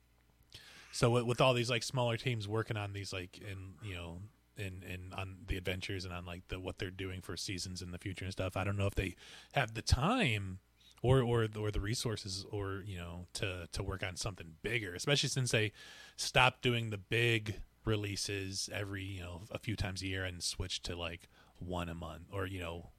So 0.91 1.09
with, 1.09 1.25
with 1.25 1.41
all 1.41 1.53
these 1.53 1.69
like 1.69 1.83
smaller 1.83 2.17
teams 2.17 2.47
working 2.47 2.77
on 2.77 2.93
these 2.93 3.11
like 3.11 3.39
in 3.39 3.73
you 3.83 3.95
know 3.95 4.19
in 4.55 4.83
in 4.87 5.11
on 5.17 5.37
the 5.47 5.57
adventures 5.57 6.05
and 6.05 6.13
on 6.13 6.25
like 6.25 6.47
the 6.47 6.59
what 6.59 6.79
they're 6.79 6.89
doing 6.89 7.21
for 7.21 7.35
seasons 7.35 7.81
in 7.81 7.91
the 7.91 7.97
future 7.97 8.23
and 8.23 8.31
stuff, 8.31 8.55
I 8.55 8.63
don't 8.63 8.77
know 8.77 8.87
if 8.87 8.95
they 8.95 9.15
have 9.53 9.73
the 9.73 9.81
time 9.81 10.59
or 11.01 11.21
or 11.21 11.47
or 11.59 11.71
the 11.71 11.81
resources 11.81 12.45
or 12.49 12.83
you 12.85 12.97
know 12.97 13.27
to 13.33 13.67
to 13.73 13.83
work 13.83 14.03
on 14.03 14.15
something 14.15 14.53
bigger, 14.61 14.93
especially 14.93 15.29
since 15.29 15.51
they 15.51 15.73
stopped 16.15 16.61
doing 16.61 16.91
the 16.91 16.97
big 16.97 17.55
releases 17.85 18.69
every 18.73 19.03
you 19.03 19.21
know 19.21 19.41
a 19.51 19.59
few 19.59 19.75
times 19.75 20.01
a 20.01 20.07
year 20.07 20.23
and 20.23 20.41
switch 20.41 20.81
to 20.81 20.95
like 20.95 21.27
one 21.59 21.89
a 21.89 21.93
month 21.93 22.23
or 22.31 22.45
you 22.45 22.59
know 22.59 22.91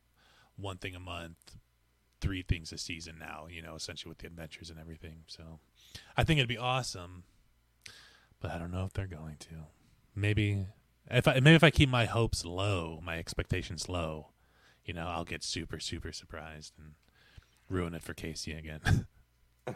one 0.56 0.76
thing 0.76 0.94
a 0.94 1.00
month 1.00 1.56
three 2.20 2.42
things 2.42 2.72
a 2.72 2.78
season 2.78 3.16
now 3.18 3.46
you 3.50 3.60
know 3.60 3.74
essentially 3.74 4.08
with 4.08 4.18
the 4.18 4.26
adventures 4.26 4.70
and 4.70 4.78
everything. 4.78 5.22
So 5.26 5.60
i 6.16 6.24
think 6.24 6.38
it'd 6.38 6.48
be 6.48 6.58
awesome 6.58 7.24
but 8.40 8.50
i 8.50 8.58
don't 8.58 8.72
know 8.72 8.84
if 8.84 8.92
they're 8.92 9.06
going 9.06 9.36
to. 9.40 9.54
Maybe 10.14 10.66
if 11.10 11.26
i 11.26 11.34
maybe 11.34 11.56
if 11.56 11.64
i 11.64 11.70
keep 11.70 11.88
my 11.88 12.04
hopes 12.04 12.44
low 12.44 13.00
my 13.02 13.18
expectations 13.18 13.88
low 13.88 14.28
you 14.84 14.94
know 14.94 15.06
i'll 15.06 15.24
get 15.24 15.42
super 15.42 15.78
super 15.78 16.12
surprised 16.12 16.72
and 16.78 16.92
ruin 17.68 17.94
it 17.94 18.02
for 18.02 18.14
casey 18.14 18.52
again. 18.52 19.06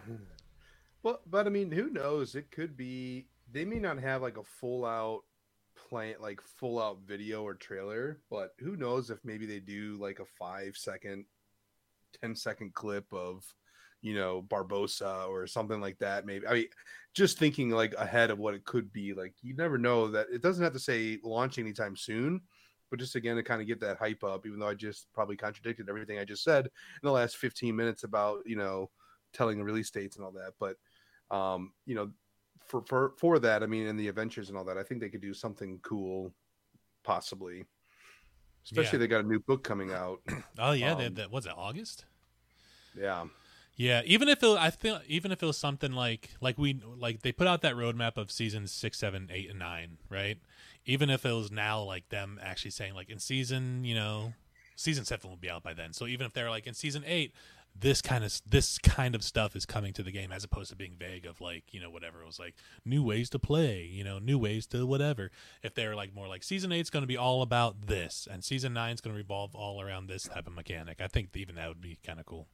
Well, 1.02 1.20
but 1.26 1.46
I 1.46 1.50
mean, 1.50 1.70
who 1.70 1.90
knows? 1.90 2.34
It 2.34 2.50
could 2.50 2.76
be 2.76 3.26
they 3.52 3.64
may 3.64 3.78
not 3.78 3.98
have 3.98 4.22
like 4.22 4.36
a 4.36 4.44
full 4.44 4.84
out 4.84 5.20
plan, 5.88 6.14
like 6.20 6.40
full 6.42 6.80
out 6.80 6.98
video 7.06 7.42
or 7.42 7.54
trailer, 7.54 8.20
but 8.30 8.50
who 8.58 8.76
knows 8.76 9.10
if 9.10 9.18
maybe 9.24 9.46
they 9.46 9.60
do 9.60 9.96
like 10.00 10.20
a 10.20 10.26
five 10.38 10.76
second, 10.76 11.24
10 12.20 12.34
second 12.36 12.74
clip 12.74 13.06
of, 13.12 13.44
you 14.02 14.14
know, 14.14 14.42
Barbossa 14.42 15.28
or 15.28 15.46
something 15.46 15.80
like 15.80 15.98
that. 15.98 16.26
Maybe 16.26 16.46
I 16.46 16.54
mean, 16.54 16.66
just 17.14 17.38
thinking 17.38 17.70
like 17.70 17.94
ahead 17.94 18.30
of 18.30 18.38
what 18.38 18.54
it 18.54 18.64
could 18.64 18.92
be. 18.92 19.14
Like 19.14 19.34
you 19.42 19.54
never 19.56 19.78
know 19.78 20.08
that 20.08 20.26
it 20.32 20.42
doesn't 20.42 20.62
have 20.62 20.74
to 20.74 20.78
say 20.78 21.18
launch 21.24 21.58
anytime 21.58 21.96
soon. 21.96 22.42
But 22.90 23.00
just 23.00 23.16
again 23.16 23.36
to 23.36 23.42
kind 23.42 23.60
of 23.60 23.66
get 23.66 23.80
that 23.80 23.98
hype 23.98 24.24
up, 24.24 24.46
even 24.46 24.58
though 24.58 24.68
I 24.68 24.74
just 24.74 25.12
probably 25.12 25.36
contradicted 25.36 25.90
everything 25.90 26.18
I 26.18 26.24
just 26.24 26.42
said 26.42 26.64
in 26.64 26.72
the 27.02 27.12
last 27.12 27.36
15 27.36 27.76
minutes 27.76 28.02
about, 28.02 28.38
you 28.46 28.56
know, 28.56 28.88
telling 29.34 29.58
the 29.58 29.64
release 29.64 29.90
dates 29.90 30.16
and 30.16 30.24
all 30.24 30.32
that. 30.32 30.54
But 30.58 30.76
um, 31.30 31.72
you 31.84 31.94
know, 31.94 32.10
for 32.68 32.82
for 32.82 33.14
for 33.18 33.38
that, 33.38 33.62
I 33.62 33.66
mean, 33.66 33.86
in 33.86 33.96
the 33.96 34.08
adventures 34.08 34.48
and 34.48 34.58
all 34.58 34.64
that, 34.64 34.78
I 34.78 34.82
think 34.82 35.00
they 35.00 35.08
could 35.08 35.20
do 35.20 35.34
something 35.34 35.78
cool, 35.82 36.32
possibly. 37.04 37.64
Especially 38.64 38.98
Yeah. 38.98 39.00
they 39.00 39.06
got 39.08 39.24
a 39.24 39.28
new 39.28 39.40
book 39.40 39.64
coming 39.64 39.92
out. 39.92 40.20
oh 40.58 40.72
yeah 40.72 40.94
that, 40.94 41.06
Um, 41.06 41.14
that 41.14 41.30
was 41.30 41.46
it 41.46 41.52
august 41.56 42.04
yeah, 42.98 43.26
Yeah, 43.76 44.02
even 44.04 44.28
if 44.28 44.42
it, 44.42 44.48
I 44.58 44.70
feel 44.70 45.00
even 45.06 45.30
if 45.30 45.42
it 45.42 45.46
was 45.46 45.56
something 45.56 45.92
like 45.92 46.30
like 46.40 46.58
we 46.58 46.80
like 46.98 47.22
they 47.22 47.30
put 47.32 47.46
out 47.46 47.62
that 47.62 47.74
roadmap 47.76 48.16
of 48.16 48.30
seasons 48.30 48.72
six, 48.72 48.98
seven, 48.98 49.28
eight, 49.32 49.48
and 49.50 49.58
nine, 49.58 49.98
right? 50.10 50.38
Even 50.84 51.10
if 51.10 51.24
it 51.24 51.32
was 51.32 51.50
now 51.52 51.80
like 51.82 52.08
them 52.08 52.40
actually 52.42 52.72
saying 52.72 52.94
like 52.94 53.08
in 53.08 53.18
season, 53.20 53.84
you 53.84 53.94
know, 53.94 54.32
season 54.74 55.04
seven 55.04 55.30
will 55.30 55.36
be 55.36 55.48
out 55.50 55.62
by 55.62 55.74
then. 55.74 55.92
So 55.92 56.06
even 56.06 56.26
if 56.26 56.32
they're 56.32 56.50
like 56.50 56.66
in 56.66 56.74
season 56.74 57.04
eight, 57.06 57.32
this 57.80 58.02
kind 58.02 58.24
of 58.24 58.40
this 58.46 58.78
kind 58.78 59.14
of 59.14 59.22
stuff 59.22 59.54
is 59.56 59.66
coming 59.66 59.92
to 59.94 60.02
the 60.02 60.10
game 60.10 60.32
as 60.32 60.44
opposed 60.44 60.70
to 60.70 60.76
being 60.76 60.96
vague 60.98 61.26
of 61.26 61.40
like 61.40 61.64
you 61.72 61.80
know 61.80 61.90
whatever 61.90 62.22
it 62.22 62.26
was 62.26 62.38
like 62.38 62.54
new 62.84 63.02
ways 63.02 63.30
to 63.30 63.38
play, 63.38 63.82
you 63.84 64.04
know, 64.04 64.18
new 64.18 64.38
ways 64.38 64.66
to 64.68 64.86
whatever. 64.86 65.30
If 65.62 65.74
they're 65.74 65.96
like 65.96 66.14
more 66.14 66.28
like 66.28 66.42
season 66.42 66.72
eight's 66.72 66.90
going 66.90 67.02
to 67.02 67.08
be 67.08 67.16
all 67.16 67.42
about 67.42 67.86
this, 67.86 68.26
and 68.30 68.44
season 68.44 68.72
nine's 68.72 69.00
going 69.00 69.14
to 69.14 69.18
revolve 69.18 69.54
all 69.54 69.80
around 69.80 70.06
this 70.08 70.24
type 70.24 70.46
of 70.46 70.54
mechanic, 70.54 71.00
I 71.00 71.08
think 71.08 71.36
even 71.36 71.54
that 71.56 71.68
would 71.68 71.80
be 71.80 71.98
kind 72.04 72.20
of 72.20 72.26
cool. 72.26 72.48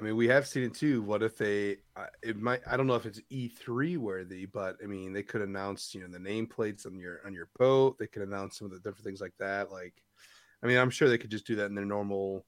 I 0.00 0.04
mean, 0.04 0.16
we 0.16 0.26
have 0.28 0.46
seen 0.46 0.64
it 0.64 0.74
too. 0.74 1.02
What 1.02 1.22
if 1.22 1.36
they? 1.36 1.78
uh, 1.96 2.06
It 2.22 2.36
might. 2.36 2.60
I 2.66 2.76
don't 2.76 2.86
know 2.86 2.96
if 2.96 3.06
it's 3.06 3.20
E 3.30 3.48
three 3.48 3.96
worthy, 3.96 4.44
but 4.46 4.76
I 4.82 4.86
mean, 4.86 5.12
they 5.12 5.22
could 5.22 5.40
announce 5.42 5.94
you 5.94 6.00
know 6.00 6.08
the 6.08 6.18
nameplates 6.18 6.84
on 6.86 6.98
your 6.98 7.20
on 7.24 7.32
your 7.32 7.48
boat. 7.58 7.98
They 7.98 8.08
could 8.08 8.22
announce 8.22 8.58
some 8.58 8.66
of 8.66 8.72
the 8.72 8.78
different 8.80 9.04
things 9.04 9.20
like 9.20 9.34
that. 9.38 9.70
Like, 9.70 10.02
I 10.62 10.66
mean, 10.66 10.78
I'm 10.78 10.90
sure 10.90 11.08
they 11.08 11.18
could 11.18 11.30
just 11.30 11.46
do 11.46 11.56
that 11.56 11.66
in 11.66 11.74
their 11.74 11.84
normal 11.84 12.44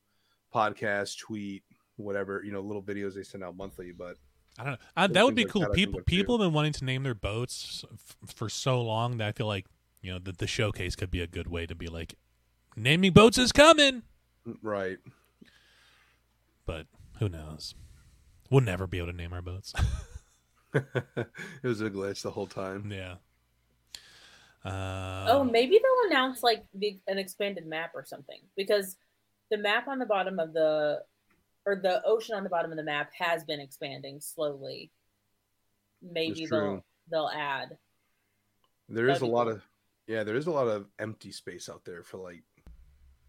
podcast, 0.55 1.19
tweet, 1.19 1.63
whatever 1.97 2.43
you 2.45 2.53
know, 2.53 2.61
little 2.61 2.83
videos 2.83 3.15
they 3.15 3.23
send 3.23 3.43
out 3.45 3.57
monthly. 3.57 3.93
But 3.93 4.17
I 4.59 4.65
don't 4.65 4.73
know. 4.73 4.79
I, 4.97 5.07
that 5.07 5.25
would 5.25 5.35
be 5.35 5.45
like 5.45 5.53
cool. 5.53 5.63
that 5.63 5.71
I 5.71 5.75
think 5.75 5.89
People 5.89 6.01
people 6.03 6.39
have 6.39 6.47
been 6.47 6.55
wanting 6.55 6.73
to 6.75 6.85
name 6.85 7.03
their 7.03 7.15
boats 7.15 7.85
f- 7.93 8.17
for 8.35 8.49
so 8.49 8.81
long 8.83 9.19
that 9.19 9.29
I 9.29 9.33
feel 9.33 9.47
like 9.47 9.67
you 10.03 10.13
know 10.13 10.19
the 10.19 10.33
the 10.33 10.47
showcase 10.47 10.97
could 10.97 11.11
be 11.11 11.21
a 11.21 11.27
good 11.27 11.49
way 11.49 11.67
to 11.67 11.75
be 11.75 11.87
like 11.89 12.15
naming 12.77 13.13
boats 13.13 13.39
is 13.39 13.53
coming. 13.53 14.03
right, 14.63 14.99
But 16.65 16.87
who 17.19 17.29
knows? 17.29 17.75
We'll 18.51 18.61
never 18.61 18.87
be 18.87 18.99
able 18.99 19.09
to 19.09 19.17
name 19.17 19.33
our 19.33 19.43
boats. 19.43 19.73
it 20.75 21.27
was 21.63 21.81
a 21.81 21.89
glitch 21.91 22.23
the 22.23 22.31
whole 22.31 22.47
time. 22.47 22.93
yeah. 22.93 23.15
Uh, 24.65 25.27
oh, 25.31 25.45
maybe 25.45 25.79
they'll 25.79 26.11
announce 26.11 26.43
like 26.43 26.65
the, 26.75 26.99
an 27.07 27.19
expanded 27.19 27.67
map 27.67 27.93
or 27.95 28.05
something 28.05 28.41
because 28.57 28.97
the 29.51 29.59
map 29.59 29.89
on 29.89 29.99
the 29.99 30.07
bottom 30.07 30.39
of 30.39 30.53
the 30.53 31.03
or 31.65 31.77
the 31.77 32.03
ocean 32.05 32.35
on 32.35 32.45
the 32.45 32.51
bottom 32.51 32.71
of 32.71 32.77
the 32.77 32.83
map 32.83 33.11
has 33.19 33.45
been 33.45 33.61
expanding 33.61 34.21
slowly. 34.21 34.91
Maybe 36.03 36.41
That's 36.41 36.51
they'll 36.51 36.61
true. 36.61 36.83
they'll 37.11 37.31
add. 37.35 37.77
There 38.89 39.09
is 39.09 39.21
That'd 39.21 39.29
a 39.29 39.33
lot 39.33 39.45
cool. 39.45 39.55
of 39.55 39.63
yeah, 40.07 40.23
there 40.23 40.37
is 40.37 40.47
a 40.47 40.53
lot 40.53 40.69
of 40.69 40.87
empty 40.99 41.33
space 41.33 41.69
out 41.69 41.85
there 41.85 42.03
for 42.03 42.19
like 42.19 42.43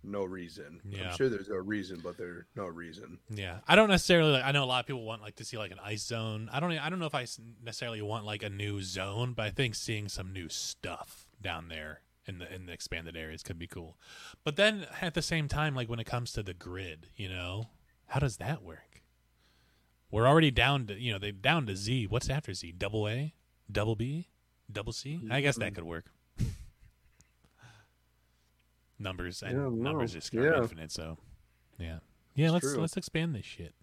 no 0.03 0.23
reason. 0.23 0.79
Yeah. 0.87 1.09
I'm 1.09 1.17
sure 1.17 1.29
there's 1.29 1.49
a 1.49 1.59
reason, 1.59 1.99
but 2.03 2.17
there's 2.17 2.45
no 2.55 2.65
reason. 2.67 3.17
Yeah, 3.29 3.57
I 3.67 3.75
don't 3.75 3.89
necessarily. 3.89 4.33
Like, 4.33 4.45
I 4.45 4.51
know 4.51 4.63
a 4.63 4.65
lot 4.65 4.81
of 4.81 4.85
people 4.85 5.03
want 5.03 5.21
like 5.21 5.35
to 5.37 5.45
see 5.45 5.57
like 5.57 5.71
an 5.71 5.79
ice 5.83 6.03
zone. 6.05 6.49
I 6.51 6.59
don't. 6.59 6.71
I 6.71 6.89
don't 6.89 6.99
know 6.99 7.07
if 7.07 7.15
I 7.15 7.25
necessarily 7.63 8.01
want 8.01 8.25
like 8.25 8.43
a 8.43 8.49
new 8.49 8.81
zone, 8.81 9.33
but 9.33 9.45
I 9.45 9.49
think 9.49 9.75
seeing 9.75 10.07
some 10.07 10.31
new 10.31 10.49
stuff 10.49 11.25
down 11.41 11.69
there 11.69 12.01
in 12.27 12.39
the 12.39 12.53
in 12.53 12.65
the 12.65 12.73
expanded 12.73 13.15
areas 13.15 13.41
could 13.43 13.57
be 13.57 13.67
cool. 13.67 13.97
But 14.43 14.55
then 14.55 14.85
at 15.01 15.13
the 15.13 15.21
same 15.21 15.47
time, 15.47 15.75
like 15.75 15.89
when 15.89 15.99
it 15.99 16.05
comes 16.05 16.31
to 16.33 16.43
the 16.43 16.53
grid, 16.53 17.07
you 17.15 17.29
know, 17.29 17.69
how 18.07 18.19
does 18.19 18.37
that 18.37 18.61
work? 18.63 19.01
We're 20.11 20.27
already 20.27 20.51
down 20.51 20.87
to 20.87 20.99
you 20.99 21.11
know 21.13 21.19
they 21.19 21.31
down 21.31 21.65
to 21.67 21.75
Z. 21.75 22.07
What's 22.07 22.29
after 22.29 22.53
Z? 22.53 22.73
Double 22.77 23.07
A, 23.07 23.33
double 23.71 23.95
B, 23.95 24.29
double 24.71 24.93
C. 24.93 25.19
I 25.31 25.41
guess 25.41 25.57
that 25.57 25.75
could 25.75 25.83
work. 25.83 26.05
numbers 28.99 29.43
and 29.43 29.81
numbers 29.81 30.13
just 30.13 30.33
are 30.33 30.43
Yeah. 30.43 30.57
infinite. 30.61 30.91
So 30.91 31.17
yeah, 31.77 31.99
yeah. 32.35 32.45
It's 32.45 32.53
let's 32.53 32.71
true. 32.73 32.81
let's 32.81 32.97
expand 32.97 33.35
this 33.35 33.45
shit. 33.45 33.73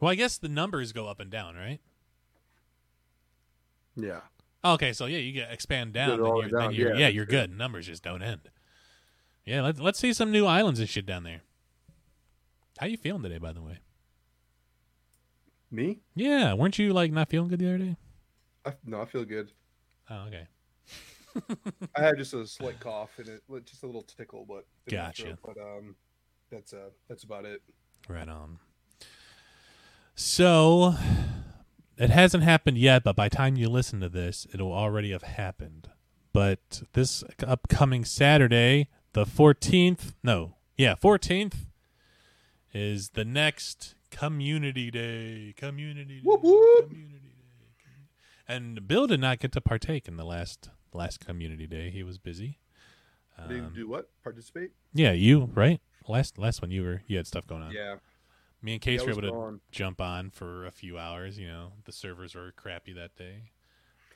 Well, 0.00 0.10
I 0.10 0.14
guess 0.14 0.38
the 0.38 0.48
numbers 0.48 0.92
go 0.92 1.06
up 1.06 1.20
and 1.20 1.30
down, 1.30 1.54
right? 1.56 1.80
Yeah. 3.96 4.20
Okay, 4.64 4.92
so 4.92 5.06
yeah, 5.06 5.18
you 5.18 5.32
get 5.32 5.50
expand 5.50 5.92
down, 5.92 6.10
then 6.10 6.18
you're, 6.18 6.36
way 6.36 6.48
then 6.50 6.72
you're, 6.72 6.92
yeah, 6.92 7.00
yeah, 7.00 7.08
you're 7.08 7.24
it. 7.24 7.30
good. 7.30 7.56
Numbers 7.56 7.86
just 7.86 8.02
don't 8.02 8.22
end. 8.22 8.50
Yeah, 9.44 9.62
let's 9.62 9.80
let's 9.80 9.98
see 9.98 10.12
some 10.12 10.30
new 10.30 10.46
islands 10.46 10.80
and 10.80 10.88
shit 10.88 11.06
down 11.06 11.24
there. 11.24 11.40
How 12.78 12.86
you 12.86 12.96
feeling 12.96 13.22
today, 13.22 13.38
by 13.38 13.52
the 13.52 13.62
way? 13.62 13.78
Me? 15.70 16.00
Yeah, 16.14 16.54
weren't 16.54 16.78
you 16.78 16.92
like 16.92 17.12
not 17.12 17.28
feeling 17.28 17.48
good 17.48 17.58
the 17.58 17.68
other 17.68 17.78
day? 17.78 17.96
I, 18.64 18.72
no, 18.84 19.00
I 19.00 19.06
feel 19.06 19.24
good. 19.24 19.52
Oh, 20.10 20.26
okay. 20.26 20.46
I 21.96 22.02
had 22.02 22.18
just 22.18 22.34
a 22.34 22.46
slight 22.46 22.80
cough 22.80 23.10
and 23.18 23.28
it 23.28 23.42
just 23.64 23.82
a 23.82 23.86
little 23.86 24.02
tickle, 24.02 24.44
but 24.48 24.66
Gotcha. 24.90 25.22
throat, 25.22 25.38
But 25.44 25.56
um, 25.58 25.94
that's 26.50 26.72
uh 26.72 26.90
that's 27.08 27.22
about 27.22 27.44
it. 27.44 27.62
Right 28.08 28.28
on. 28.28 28.58
So, 30.16 30.94
it 32.00 32.10
hasn't 32.10 32.42
happened 32.42 32.78
yet, 32.78 33.04
but 33.04 33.14
by 33.14 33.28
the 33.28 33.36
time 33.36 33.56
you 33.56 33.68
listen 33.68 34.00
to 34.00 34.08
this, 34.08 34.46
it'll 34.52 34.72
already 34.72 35.10
have 35.12 35.22
happened. 35.22 35.88
But 36.32 36.82
this 36.94 37.22
upcoming 37.46 38.04
Saturday, 38.04 38.88
the 39.12 39.24
14th, 39.24 40.14
no, 40.22 40.54
yeah, 40.76 40.94
14th, 40.94 41.54
is 42.72 43.10
the 43.10 43.24
next 43.24 43.94
Community 44.10 44.90
Day. 44.90 45.54
Community 45.56 46.16
Day. 46.16 46.22
Whoop, 46.24 46.42
whoop. 46.42 46.88
Community 46.88 47.18
Day. 47.18 48.54
And 48.54 48.86
Bill 48.88 49.06
did 49.06 49.20
not 49.20 49.38
get 49.38 49.52
to 49.52 49.60
partake 49.60 50.08
in 50.08 50.16
the 50.16 50.24
last 50.24 50.70
last 50.92 51.20
Community 51.24 51.66
Day. 51.66 51.90
He 51.90 52.02
was 52.02 52.18
busy. 52.18 52.58
Did 53.48 53.60
Um, 53.60 53.72
do 53.74 53.88
what? 53.88 54.10
Participate? 54.22 54.72
yeah, 54.92 55.12
you 55.12 55.50
right? 55.54 55.80
Last 56.08 56.36
last 56.38 56.60
one 56.62 56.70
you 56.70 56.82
were 56.82 57.02
you 57.06 57.16
had 57.16 57.26
stuff 57.26 57.46
going 57.46 57.62
on. 57.62 57.72
Yeah. 57.72 57.96
Me 58.62 58.72
and 58.72 58.80
Case 58.80 59.00
Yeah, 59.00 59.04
I 59.04 59.04
were 59.04 59.20
was 59.20 59.24
able 59.26 59.50
to 59.52 59.60
jump 59.70 60.00
on 60.00 60.30
for 60.30 60.66
a 60.66 60.70
few 60.70 60.98
hours. 60.98 61.38
You 61.38 61.48
know, 61.48 61.72
the 61.84 61.92
servers 61.92 62.34
were 62.34 62.52
crappy 62.52 62.92
that 62.94 63.16
day. 63.16 63.42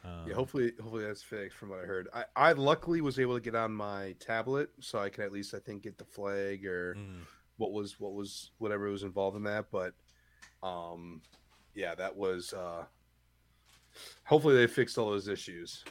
Um, 0.04 0.28
Yeah, 0.28 0.34
hopefully, 0.34 0.72
hopefully 0.80 1.04
that's 1.04 1.22
fixed 1.22 1.56
from 1.56 1.70
what 1.70 1.80
I 1.80 1.86
heard. 1.86 2.08
I, 2.14 2.24
I 2.36 2.52
luckily 2.52 3.00
was 3.00 3.18
able 3.18 3.34
to 3.34 3.40
get 3.40 3.54
on 3.54 3.72
my 3.72 4.14
tablet, 4.20 4.70
so 4.80 4.98
I 4.98 5.08
can 5.08 5.24
at 5.24 5.32
least 5.32 5.54
I 5.54 5.58
think 5.60 5.82
get 5.82 5.96
the 5.96 6.04
flag 6.04 6.66
or 6.66 6.94
mm, 6.94 7.22
what 7.56 7.72
was 7.72 7.98
what 7.98 8.12
was 8.12 8.50
whatever 8.58 8.90
was 8.90 9.02
involved 9.02 9.36
in 9.36 9.44
that. 9.44 9.66
But, 9.70 9.94
um, 10.62 11.22
yeah, 11.74 11.94
that 11.94 12.14
was. 12.14 12.52
uh 12.52 12.84
Hopefully 14.24 14.56
they 14.56 14.66
fixed 14.66 14.98
all 14.98 15.10
those 15.10 15.28
issues. 15.28 15.84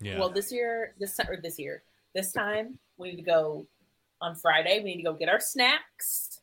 yeah. 0.00 0.18
Well, 0.20 0.30
this 0.30 0.52
year, 0.52 0.94
this 1.00 1.18
or 1.18 1.36
this 1.42 1.58
year, 1.58 1.82
this 2.14 2.32
time 2.32 2.78
we 2.96 3.10
need 3.10 3.16
to 3.16 3.22
go 3.22 3.66
on 4.20 4.36
Friday. 4.36 4.78
We 4.78 4.94
need 4.94 5.02
to 5.02 5.10
go 5.10 5.14
get 5.14 5.28
our 5.28 5.40
snacks, 5.40 6.40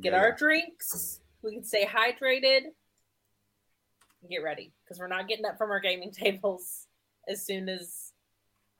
get 0.00 0.12
Yeah, 0.12 0.18
our 0.18 0.32
drinks. 0.32 1.20
We 1.42 1.52
can 1.52 1.64
stay 1.64 1.86
hydrated 1.86 2.64
and 4.22 4.30
get 4.30 4.42
ready 4.42 4.72
because 4.84 4.98
we're 4.98 5.08
not 5.08 5.28
getting 5.28 5.44
up 5.44 5.58
from 5.58 5.70
our 5.70 5.80
gaming 5.80 6.10
tables 6.12 6.86
as 7.28 7.44
soon 7.44 7.68
as 7.68 8.12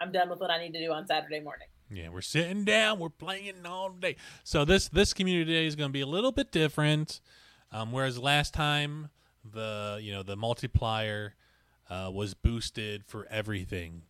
I'm 0.00 0.12
done 0.12 0.28
with 0.28 0.40
what 0.40 0.50
I 0.50 0.58
need 0.58 0.72
to 0.72 0.84
do 0.84 0.92
on 0.92 1.06
Saturday 1.06 1.40
morning. 1.40 1.68
Yeah, 1.90 2.08
we're 2.08 2.22
sitting 2.22 2.64
down, 2.64 2.98
we're 2.98 3.10
playing 3.10 3.66
all 3.66 3.90
day. 3.90 4.16
So 4.42 4.64
this 4.64 4.88
this 4.88 5.12
community 5.12 5.52
day 5.52 5.66
is 5.66 5.76
going 5.76 5.90
to 5.90 5.92
be 5.92 6.00
a 6.00 6.06
little 6.06 6.32
bit 6.32 6.50
different. 6.50 7.20
Um, 7.70 7.92
whereas 7.92 8.18
last 8.18 8.54
time 8.54 9.10
the 9.44 9.98
you 10.00 10.12
know 10.12 10.22
the 10.22 10.36
multiplier 10.36 11.34
uh, 11.90 12.10
was 12.12 12.34
boosted 12.34 13.04
for 13.04 13.26
everything, 13.30 14.02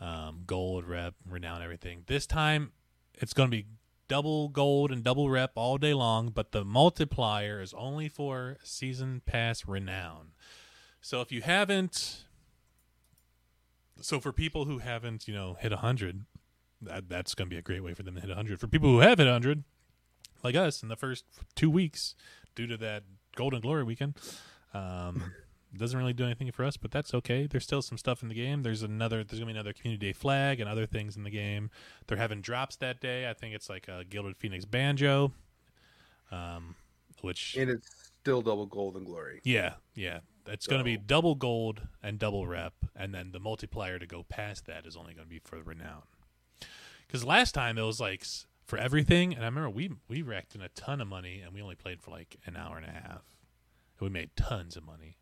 um, 0.00 0.42
gold, 0.46 0.84
rep, 0.84 1.14
renown, 1.28 1.62
everything. 1.62 2.02
This 2.06 2.26
time 2.26 2.72
it's 3.14 3.32
going 3.32 3.50
to 3.50 3.56
be 3.56 3.66
double 4.08 4.48
gold 4.48 4.90
and 4.90 5.02
double 5.02 5.30
rep 5.30 5.52
all 5.54 5.78
day 5.78 5.94
long, 5.94 6.30
but 6.30 6.52
the 6.52 6.64
multiplier 6.64 7.60
is 7.60 7.74
only 7.74 8.08
for 8.08 8.56
season 8.62 9.22
pass 9.24 9.66
renown. 9.66 10.32
So 11.00 11.20
if 11.20 11.30
you 11.32 11.42
haven't, 11.42 12.24
so 14.00 14.20
for 14.20 14.32
people 14.32 14.64
who 14.64 14.78
haven't 14.78 15.28
you 15.28 15.34
know 15.34 15.54
hit 15.54 15.72
a 15.72 15.78
hundred 15.78 16.24
that 16.84 17.08
that's 17.08 17.34
going 17.34 17.48
to 17.48 17.50
be 17.54 17.58
a 17.58 17.62
great 17.62 17.82
way 17.82 17.94
for 17.94 18.02
them 18.02 18.14
to 18.14 18.20
hit 18.20 18.28
100. 18.28 18.60
For 18.60 18.66
people 18.66 18.90
who 18.90 19.00
have 19.00 19.18
hit 19.18 19.24
100, 19.24 19.64
like 20.42 20.54
us, 20.54 20.82
in 20.82 20.88
the 20.88 20.96
first 20.96 21.24
two 21.54 21.70
weeks, 21.70 22.14
due 22.54 22.66
to 22.66 22.76
that 22.78 23.04
Golden 23.34 23.60
Glory 23.60 23.84
weekend, 23.84 24.14
um, 24.72 25.32
doesn't 25.78 25.98
really 25.98 26.12
do 26.12 26.24
anything 26.24 26.50
for 26.52 26.64
us, 26.64 26.76
but 26.76 26.90
that's 26.90 27.14
okay. 27.14 27.46
There's 27.46 27.64
still 27.64 27.82
some 27.82 27.98
stuff 27.98 28.22
in 28.22 28.28
the 28.28 28.34
game. 28.34 28.62
There's 28.62 28.82
another. 28.82 29.24
There's 29.24 29.40
to 29.40 29.46
be 29.46 29.52
another 29.52 29.72
Community 29.72 30.08
Day 30.08 30.12
flag 30.12 30.60
and 30.60 30.68
other 30.68 30.86
things 30.86 31.16
in 31.16 31.24
the 31.24 31.30
game. 31.30 31.70
They're 32.06 32.18
having 32.18 32.40
drops 32.40 32.76
that 32.76 33.00
day. 33.00 33.28
I 33.28 33.34
think 33.34 33.54
it's 33.54 33.68
like 33.68 33.88
a 33.88 34.04
Gilded 34.04 34.36
Phoenix 34.36 34.64
banjo, 34.64 35.32
um, 36.30 36.74
which 37.20 37.56
and 37.56 37.70
it's 37.70 38.12
still 38.20 38.42
double 38.42 38.66
gold 38.66 38.96
and 38.96 39.06
glory. 39.06 39.40
yeah, 39.44 39.74
yeah. 39.94 40.20
It's 40.46 40.66
going 40.66 40.80
to 40.80 40.84
be 40.84 40.98
double 40.98 41.34
gold 41.34 41.80
and 42.02 42.18
double 42.18 42.46
rep, 42.46 42.74
and 42.94 43.14
then 43.14 43.32
the 43.32 43.40
multiplier 43.40 43.98
to 43.98 44.06
go 44.06 44.24
past 44.24 44.66
that 44.66 44.84
is 44.86 44.94
only 44.94 45.14
going 45.14 45.26
to 45.26 45.30
be 45.30 45.38
for 45.38 45.62
renown. 45.62 46.02
Because 47.06 47.24
last 47.24 47.52
time 47.52 47.78
it 47.78 47.82
was 47.82 48.00
like 48.00 48.26
for 48.66 48.78
everything, 48.78 49.34
and 49.34 49.42
I 49.42 49.46
remember 49.46 49.70
we 49.70 49.90
we 50.08 50.22
racked 50.22 50.54
in 50.54 50.60
a 50.60 50.68
ton 50.70 51.00
of 51.00 51.08
money, 51.08 51.40
and 51.40 51.54
we 51.54 51.62
only 51.62 51.76
played 51.76 52.00
for 52.00 52.10
like 52.10 52.36
an 52.44 52.56
hour 52.56 52.76
and 52.76 52.86
a 52.86 52.90
half. 52.90 53.22
And 53.98 54.00
we 54.00 54.10
made 54.10 54.30
tons 54.36 54.76
of 54.76 54.84
money. 54.84 55.18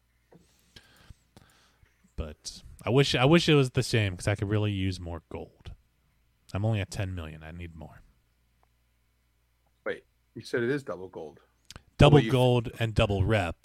But 2.24 2.62
I 2.84 2.90
wish 2.90 3.16
I 3.16 3.24
wish 3.24 3.48
it 3.48 3.54
was 3.54 3.70
the 3.70 3.82
same 3.82 4.12
because 4.12 4.28
I 4.28 4.36
could 4.36 4.48
really 4.48 4.70
use 4.70 5.00
more 5.00 5.22
gold. 5.28 5.72
I'm 6.54 6.64
only 6.64 6.80
at 6.80 6.88
10 6.90 7.14
million. 7.16 7.42
I 7.42 7.50
need 7.50 7.74
more. 7.74 8.00
Wait, 9.84 10.04
you 10.36 10.42
said 10.42 10.62
it 10.62 10.70
is 10.70 10.84
double 10.84 11.08
gold. 11.08 11.40
double 11.98 12.20
you- 12.20 12.30
gold 12.30 12.70
and 12.78 12.94
double 12.94 13.24
rep. 13.24 13.56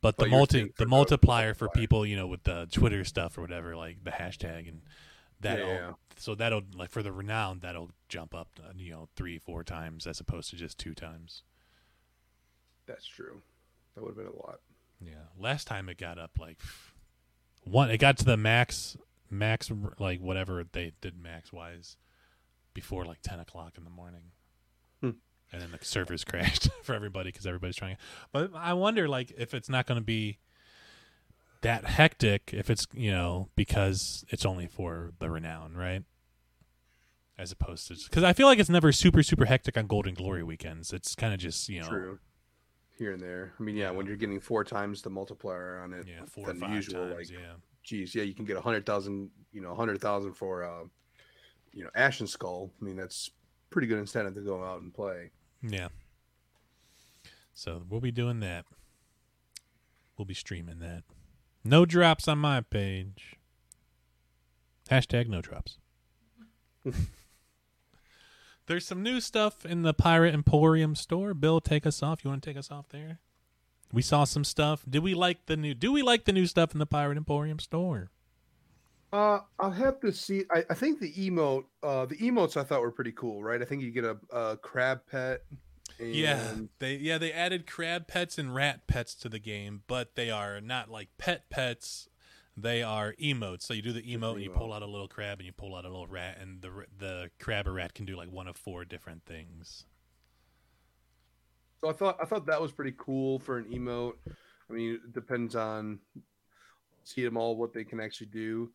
But 0.00 0.18
the 0.18 0.26
multi 0.26 0.72
the 0.76 0.86
multiplier 0.86 1.54
for 1.54 1.68
people, 1.68 2.04
you 2.04 2.16
know, 2.16 2.26
with 2.26 2.42
the 2.42 2.66
Twitter 2.72 3.04
stuff 3.04 3.38
or 3.38 3.40
whatever, 3.42 3.76
like 3.76 4.02
the 4.04 4.10
hashtag 4.10 4.68
and 4.68 4.82
that'll 5.40 5.66
Yeah. 5.68 5.92
so 6.16 6.34
that'll 6.34 6.62
like 6.74 6.90
for 6.90 7.02
the 7.04 7.12
renown 7.12 7.60
that'll 7.60 7.92
jump 8.08 8.34
up, 8.34 8.48
uh, 8.62 8.72
you 8.76 8.90
know, 8.90 9.08
three 9.14 9.38
four 9.38 9.62
times 9.62 10.06
as 10.08 10.18
opposed 10.20 10.50
to 10.50 10.56
just 10.56 10.76
two 10.78 10.94
times. 10.94 11.44
That's 12.86 13.06
true. 13.06 13.42
That 13.94 14.02
would 14.02 14.10
have 14.10 14.16
been 14.16 14.26
a 14.32 14.36
lot. 14.46 14.60
Yeah, 15.00 15.24
last 15.38 15.66
time 15.66 15.88
it 15.88 15.98
got 15.98 16.18
up 16.18 16.32
like 16.38 16.58
one. 17.66 17.90
It 17.90 17.98
got 17.98 18.16
to 18.18 18.24
the 18.24 18.36
max, 18.36 18.96
max 19.30 19.70
like 19.98 20.20
whatever 20.20 20.64
they 20.70 20.92
did 21.00 21.20
max 21.20 21.52
wise 21.52 21.96
before 22.74 23.04
like 23.04 23.18
ten 23.22 23.40
o'clock 23.40 23.74
in 23.76 23.84
the 23.84 23.90
morning, 23.90 24.32
Hmm. 25.00 25.10
and 25.52 25.62
then 25.62 25.70
the 25.72 25.84
servers 25.84 26.24
crashed 26.30 26.68
for 26.82 26.94
everybody 26.94 27.30
because 27.30 27.46
everybody's 27.46 27.76
trying. 27.76 27.96
But 28.32 28.50
I 28.54 28.72
wonder 28.74 29.08
like 29.08 29.32
if 29.36 29.54
it's 29.54 29.68
not 29.68 29.86
going 29.86 30.00
to 30.00 30.04
be 30.04 30.38
that 31.62 31.84
hectic 31.86 32.50
if 32.52 32.68
it's 32.70 32.86
you 32.92 33.10
know 33.10 33.48
because 33.56 34.24
it's 34.28 34.44
only 34.46 34.66
for 34.66 35.12
the 35.18 35.30
renown, 35.30 35.74
right? 35.74 36.02
As 37.38 37.52
opposed 37.52 37.88
to 37.88 37.96
because 38.08 38.22
I 38.22 38.32
feel 38.32 38.46
like 38.46 38.58
it's 38.58 38.70
never 38.70 38.92
super 38.92 39.22
super 39.22 39.44
hectic 39.46 39.76
on 39.76 39.86
Golden 39.86 40.14
Glory 40.14 40.42
weekends. 40.42 40.92
It's 40.92 41.14
kind 41.14 41.34
of 41.34 41.40
just 41.40 41.68
you 41.68 41.80
know 41.80 41.88
True. 41.88 42.18
Here 42.98 43.12
and 43.12 43.20
there. 43.20 43.52
I 43.58 43.62
mean, 43.62 43.76
yeah, 43.76 43.90
when 43.90 44.06
you're 44.06 44.16
getting 44.16 44.40
four 44.40 44.64
times 44.64 45.02
the 45.02 45.10
multiplier 45.10 45.80
on 45.80 45.92
it, 45.92 46.06
yeah 46.08 46.24
four 46.26 46.46
than 46.46 46.60
usual, 46.72 47.08
times, 47.08 47.16
like, 47.16 47.30
yeah. 47.30 47.54
geez, 47.82 48.14
yeah, 48.14 48.22
you 48.22 48.34
can 48.34 48.46
get 48.46 48.56
a 48.56 48.60
hundred 48.60 48.86
thousand, 48.86 49.30
you 49.52 49.60
know, 49.60 49.72
a 49.72 49.74
hundred 49.74 50.00
thousand 50.00 50.32
for, 50.32 50.64
uh, 50.64 50.84
you 51.72 51.84
know, 51.84 51.90
Ashen 51.94 52.26
Skull. 52.26 52.70
I 52.80 52.84
mean, 52.84 52.96
that's 52.96 53.30
pretty 53.68 53.86
good 53.86 53.98
incentive 53.98 54.34
to 54.34 54.40
go 54.40 54.64
out 54.64 54.80
and 54.80 54.94
play. 54.94 55.30
Yeah. 55.62 55.88
So 57.52 57.82
we'll 57.88 58.00
be 58.00 58.12
doing 58.12 58.40
that. 58.40 58.64
We'll 60.16 60.24
be 60.24 60.34
streaming 60.34 60.78
that. 60.78 61.02
No 61.64 61.84
drops 61.84 62.28
on 62.28 62.38
my 62.38 62.60
page. 62.62 63.36
Hashtag 64.90 65.28
no 65.28 65.42
drops. 65.42 65.78
There's 68.66 68.86
some 68.86 69.02
new 69.02 69.20
stuff 69.20 69.64
in 69.64 69.82
the 69.82 69.94
Pirate 69.94 70.34
Emporium 70.34 70.94
store. 70.94 71.34
Bill, 71.34 71.60
take 71.60 71.86
us 71.86 72.02
off. 72.02 72.24
You 72.24 72.30
want 72.30 72.42
to 72.42 72.50
take 72.50 72.56
us 72.56 72.70
off 72.70 72.88
there? 72.88 73.20
We 73.92 74.02
saw 74.02 74.24
some 74.24 74.44
stuff. 74.44 74.84
Did 74.88 75.02
we 75.02 75.14
like 75.14 75.46
the 75.46 75.56
new? 75.56 75.74
Do 75.74 75.92
we 75.92 76.02
like 76.02 76.24
the 76.24 76.32
new 76.32 76.46
stuff 76.46 76.72
in 76.72 76.78
the 76.78 76.86
Pirate 76.86 77.16
Emporium 77.16 77.60
store? 77.60 78.10
Uh, 79.12 79.40
I'll 79.60 79.70
have 79.70 80.00
to 80.00 80.12
see. 80.12 80.44
I, 80.50 80.64
I 80.68 80.74
think 80.74 81.00
the 81.00 81.12
emote, 81.12 81.64
uh, 81.82 82.06
the 82.06 82.16
emotes 82.16 82.56
I 82.56 82.64
thought 82.64 82.80
were 82.80 82.90
pretty 82.90 83.12
cool, 83.12 83.42
right? 83.42 83.62
I 83.62 83.64
think 83.64 83.82
you 83.82 83.92
get 83.92 84.04
a, 84.04 84.16
a 84.30 84.56
crab 84.56 85.02
pet. 85.10 85.44
And... 85.98 86.14
Yeah, 86.14 86.54
they 86.80 86.96
yeah 86.96 87.16
they 87.18 87.32
added 87.32 87.66
crab 87.66 88.08
pets 88.08 88.36
and 88.36 88.54
rat 88.54 88.86
pets 88.88 89.14
to 89.16 89.28
the 89.28 89.38
game, 89.38 89.82
but 89.86 90.16
they 90.16 90.30
are 90.30 90.60
not 90.60 90.90
like 90.90 91.08
pet 91.18 91.48
pets. 91.48 92.08
They 92.56 92.82
are 92.82 93.14
emotes. 93.20 93.62
So 93.62 93.74
you 93.74 93.82
do 93.82 93.92
the 93.92 94.02
emote, 94.02 94.34
and 94.34 94.42
you 94.42 94.50
pull 94.50 94.72
out 94.72 94.82
a 94.82 94.86
little 94.86 95.08
crab, 95.08 95.40
and 95.40 95.46
you 95.46 95.52
pull 95.52 95.74
out 95.74 95.84
a 95.84 95.88
little 95.88 96.06
rat, 96.06 96.38
and 96.40 96.62
the 96.62 96.70
the 96.98 97.30
crab 97.38 97.66
or 97.66 97.74
rat 97.74 97.94
can 97.94 98.06
do 98.06 98.16
like 98.16 98.30
one 98.30 98.48
of 98.48 98.56
four 98.56 98.84
different 98.84 99.24
things. 99.26 99.84
So 101.80 101.90
I 101.90 101.92
thought 101.92 102.18
I 102.20 102.24
thought 102.24 102.46
that 102.46 102.60
was 102.60 102.72
pretty 102.72 102.94
cool 102.96 103.38
for 103.38 103.58
an 103.58 103.66
emote. 103.66 104.14
I 104.70 104.72
mean, 104.72 104.94
it 104.94 105.12
depends 105.12 105.54
on 105.54 105.98
see 107.04 107.24
them 107.24 107.36
all 107.36 107.56
what 107.56 107.72
they 107.72 107.84
can 107.84 108.00
actually 108.00 108.28
do. 108.28 108.70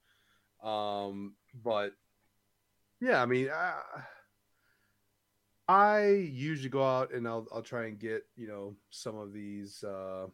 Um, 0.63 1.33
but 1.63 1.93
yeah, 3.01 3.21
I 3.21 3.25
mean, 3.25 3.49
I, 3.49 3.79
I 5.67 6.07
usually 6.07 6.69
go 6.69 6.83
out 6.83 7.13
and 7.13 7.27
I'll 7.27 7.47
I'll 7.51 7.61
try 7.61 7.87
and 7.87 7.99
get 7.99 8.25
you 8.35 8.47
know 8.47 8.75
some 8.89 9.17
of 9.17 9.33
these 9.33 9.83
uh, 9.83 10.27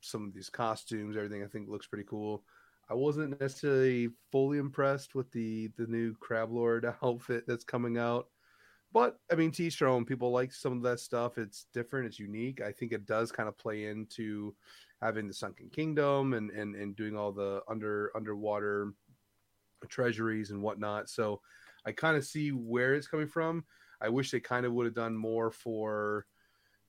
some 0.00 0.26
of 0.26 0.34
these 0.34 0.48
costumes. 0.48 1.16
Everything 1.16 1.42
I 1.44 1.46
think 1.46 1.68
looks 1.68 1.86
pretty 1.86 2.06
cool. 2.08 2.44
I 2.92 2.94
wasn't 2.94 3.40
necessarily 3.40 4.10
fully 4.30 4.58
impressed 4.58 5.14
with 5.14 5.30
the 5.32 5.68
the 5.78 5.86
new 5.86 6.14
Crab 6.20 6.52
Lord 6.52 6.84
outfit 7.02 7.44
that's 7.46 7.64
coming 7.64 7.96
out. 7.96 8.26
But 8.92 9.18
I 9.30 9.34
mean, 9.34 9.50
T 9.50 9.72
own. 9.80 10.04
People 10.04 10.30
like 10.30 10.52
some 10.52 10.74
of 10.74 10.82
that 10.82 11.00
stuff. 11.00 11.38
It's 11.38 11.66
different. 11.72 12.06
It's 12.06 12.18
unique. 12.18 12.60
I 12.60 12.70
think 12.70 12.92
it 12.92 13.06
does 13.06 13.32
kind 13.32 13.48
of 13.48 13.56
play 13.56 13.86
into 13.86 14.54
having 15.00 15.26
the 15.26 15.32
Sunken 15.32 15.70
Kingdom 15.70 16.34
and 16.34 16.50
and 16.50 16.76
and 16.76 16.94
doing 16.94 17.16
all 17.16 17.32
the 17.32 17.62
under 17.66 18.12
underwater 18.14 18.92
treasuries 19.88 20.50
and 20.50 20.62
whatnot. 20.62 21.08
So 21.08 21.40
I 21.86 21.92
kind 21.92 22.18
of 22.18 22.26
see 22.26 22.50
where 22.50 22.94
it's 22.94 23.08
coming 23.08 23.26
from. 23.26 23.64
I 24.02 24.10
wish 24.10 24.30
they 24.30 24.40
kind 24.40 24.66
of 24.66 24.74
would 24.74 24.84
have 24.84 24.94
done 24.94 25.16
more 25.16 25.50
for 25.50 26.26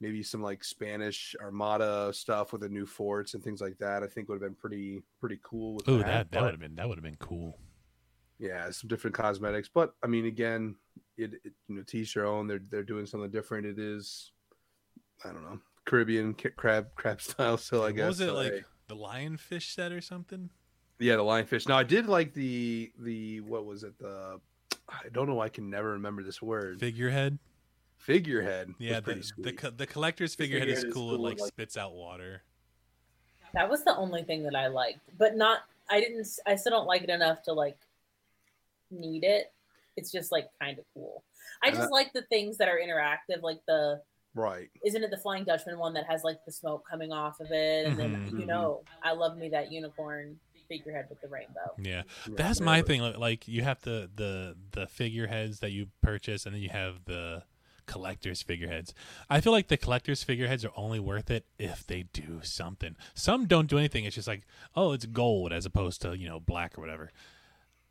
maybe 0.03 0.21
some 0.21 0.41
like 0.41 0.63
Spanish 0.63 1.35
Armada 1.41 2.11
stuff 2.13 2.51
with 2.51 2.61
the 2.61 2.69
new 2.69 2.85
forts 2.85 3.33
and 3.33 3.43
things 3.43 3.61
like 3.61 3.77
that. 3.79 4.03
I 4.03 4.07
think 4.07 4.27
would 4.27 4.35
have 4.35 4.41
been 4.41 4.55
pretty 4.55 5.01
pretty 5.19 5.39
cool. 5.41 5.81
Oh, 5.87 5.97
that 5.99 6.05
that, 6.05 6.31
that 6.31 6.43
would 6.43 6.51
have 6.51 6.59
been 6.59 6.75
that 6.75 6.87
would 6.87 6.97
have 6.97 7.03
been 7.03 7.15
cool. 7.15 7.57
Yeah, 8.37 8.69
some 8.71 8.89
different 8.89 9.15
cosmetics, 9.15 9.69
but 9.73 9.95
I 10.03 10.07
mean, 10.07 10.25
again, 10.25 10.75
it, 11.17 11.35
it 11.45 11.53
you 11.69 11.75
know, 11.75 11.83
teach 11.83 12.15
your 12.15 12.25
own. 12.25 12.45
They're 12.47 12.61
they're 12.69 12.83
doing 12.83 13.05
something 13.05 13.31
different. 13.31 13.65
It 13.65 13.79
is, 13.79 14.33
I 15.23 15.29
don't 15.29 15.43
know, 15.43 15.59
Caribbean 15.85 16.33
crab 16.33 16.87
crab 16.95 17.21
style. 17.29 17.57
So 17.57 17.77
I 17.77 17.85
what 17.85 17.95
guess 17.95 18.07
was 18.07 18.21
it 18.21 18.27
so 18.27 18.33
like 18.33 18.53
I- 18.53 18.61
the 18.87 18.95
lionfish 18.97 19.73
set 19.73 19.93
or 19.93 20.01
something? 20.01 20.49
Yeah, 20.99 21.15
the 21.15 21.23
lionfish. 21.23 21.67
Now 21.67 21.77
I 21.77 21.83
did 21.83 22.07
like 22.07 22.33
the 22.33 22.91
the 22.99 23.39
what 23.41 23.65
was 23.65 23.83
it 23.83 23.97
the 23.99 24.41
I 24.89 25.07
don't 25.13 25.27
know. 25.29 25.39
I 25.39 25.49
can 25.49 25.69
never 25.69 25.91
remember 25.91 26.23
this 26.23 26.41
word. 26.41 26.79
Figurehead. 26.81 27.39
Figurehead. 28.03 28.73
Yeah, 28.79 28.99
pretty 28.99 29.21
the, 29.21 29.25
sweet. 29.25 29.61
the 29.61 29.71
the 29.71 29.87
collector's 29.87 30.35
figurehead 30.35 30.67
is 30.67 30.79
figurehead 30.79 30.89
is 30.89 30.93
cool. 30.93 31.15
It 31.15 31.19
like 31.21 31.39
like- 31.39 31.47
spits 31.47 31.77
out 31.77 31.93
water. 31.93 32.43
That 33.53 33.69
was 33.69 33.83
the 33.83 33.95
only 33.95 34.23
thing 34.23 34.43
that 34.43 34.55
I 34.55 34.67
liked, 34.67 34.99
but 35.17 35.35
not. 35.35 35.59
I 35.89 35.99
didn't. 35.99 36.27
I 36.45 36.55
still 36.55 36.71
don't 36.71 36.87
like 36.87 37.03
it 37.03 37.09
enough 37.09 37.43
to 37.43 37.53
like 37.53 37.77
need 38.91 39.23
it. 39.23 39.51
It's 39.95 40.11
just 40.11 40.31
like 40.31 40.49
kind 40.59 40.79
of 40.79 40.85
cool. 40.93 41.23
I 41.61 41.69
just 41.69 41.83
I- 41.83 41.87
like 41.87 42.13
the 42.13 42.23
things 42.23 42.57
that 42.57 42.67
are 42.67 42.79
interactive, 42.83 43.41
like 43.41 43.59
the 43.67 44.01
right. 44.35 44.69
isn't 44.83 45.03
it 45.03 45.11
the 45.11 45.17
Flying 45.17 45.43
Dutchman 45.45 45.77
one 45.77 45.93
that 45.93 46.05
has 46.09 46.23
like 46.23 46.43
the 46.45 46.51
smoke 46.51 46.83
coming 46.89 47.11
off 47.11 47.39
of 47.39 47.51
it, 47.51 47.85
and 47.85 47.97
then 47.97 48.29
Mhm. 48.31 48.39
you 48.39 48.45
know 48.45 48.81
I 49.01 49.13
love 49.13 49.37
me 49.37 49.49
that 49.49 49.71
unicorn 49.71 50.39
figurehead 50.67 51.05
with 51.09 51.21
the 51.21 51.27
rainbow. 51.27 51.73
Yeah, 51.77 52.03
Yeah, 52.27 52.35
that's 52.35 52.59
my 52.59 52.81
thing. 52.81 53.01
like- 53.01 53.17
Like 53.17 53.47
you 53.47 53.61
have 53.61 53.81
the 53.81 54.09
the 54.15 54.57
the 54.71 54.87
figureheads 54.87 55.59
that 55.59 55.71
you 55.71 55.87
purchase, 56.01 56.45
and 56.45 56.55
then 56.55 56.61
you 56.61 56.69
have 56.69 57.05
the 57.05 57.43
collector's 57.85 58.41
figureheads. 58.41 58.93
I 59.29 59.41
feel 59.41 59.51
like 59.53 59.67
the 59.67 59.77
collector's 59.77 60.23
figureheads 60.23 60.63
are 60.65 60.71
only 60.75 60.99
worth 60.99 61.29
it 61.31 61.45
if 61.57 61.85
they 61.85 62.03
do 62.13 62.39
something. 62.43 62.95
Some 63.13 63.45
don't 63.45 63.67
do 63.69 63.77
anything. 63.77 64.05
It's 64.05 64.15
just 64.15 64.27
like, 64.27 64.43
oh, 64.75 64.91
it's 64.93 65.05
gold 65.05 65.51
as 65.53 65.65
opposed 65.65 66.01
to 66.03 66.17
you 66.17 66.27
know 66.27 66.39
black 66.39 66.77
or 66.77 66.81
whatever. 66.81 67.11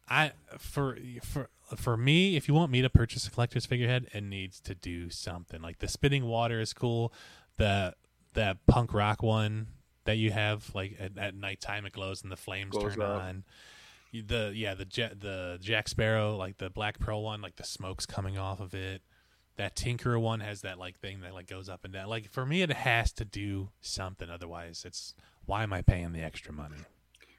I 0.09 0.32
for 0.59 0.99
for 1.22 1.49
for 1.76 1.97
me, 1.97 2.36
if 2.36 2.49
you 2.49 2.55
want 2.55 2.70
me 2.72 2.82
to 2.82 2.90
purchase 2.90 3.26
a 3.26 3.30
collector's 3.30 3.66
figurehead, 3.66 4.09
it 4.12 4.22
needs 4.22 4.61
to 4.61 4.74
do 4.74 5.09
something. 5.11 5.62
Like 5.62 5.78
the 5.78 5.88
spitting 5.88 6.26
water 6.26 6.61
is 6.61 6.72
cool. 6.72 7.12
The 7.57 7.95
that 8.34 8.66
punk 8.66 8.93
rock 8.93 9.22
one 9.22 9.68
that 10.05 10.16
you 10.16 10.32
have, 10.32 10.74
like 10.74 10.97
at, 10.99 11.16
at 11.16 11.34
nighttime, 11.34 11.86
it 11.86 11.93
glows 11.93 12.22
and 12.22 12.32
the 12.32 12.36
flames 12.36 12.72
Glows 12.72 12.95
turn 12.95 13.03
up. 13.03 13.22
on. 13.22 13.45
The 14.12 14.53
yeah 14.55 14.74
the 14.74 14.86
Ja- 14.93 15.14
the 15.18 15.59
Jack 15.62 15.88
Sparrow, 15.88 16.36
like 16.36 16.59
the 16.59 16.68
Black 16.68 16.99
Pearl 16.99 17.22
one, 17.22 17.40
like 17.40 17.57
the 17.57 17.64
smoke's 17.64 18.05
coming 18.05 18.36
off 18.36 18.61
of 18.61 18.74
it. 18.74 19.01
That 19.63 19.77
Tinker 19.77 20.19
one 20.19 20.41
has 20.41 20.63
that 20.63 20.81
like 20.81 20.99
thing 20.99 21.21
that 21.21 21.35
like 21.35 21.47
goes 21.47 21.69
up 21.69 21.85
and 21.85 21.93
down. 21.93 22.09
Like 22.09 22.29
for 22.29 22.45
me, 22.45 22.63
it 22.63 22.73
has 22.73 23.13
to 23.13 23.25
do 23.25 23.69
something. 23.81 24.29
Otherwise, 24.29 24.83
it's 24.85 25.15
why 25.47 25.63
am 25.63 25.73
I 25.73 25.83
paying 25.83 26.11
the 26.11 26.21
extra 26.21 26.53
money? 26.53 26.79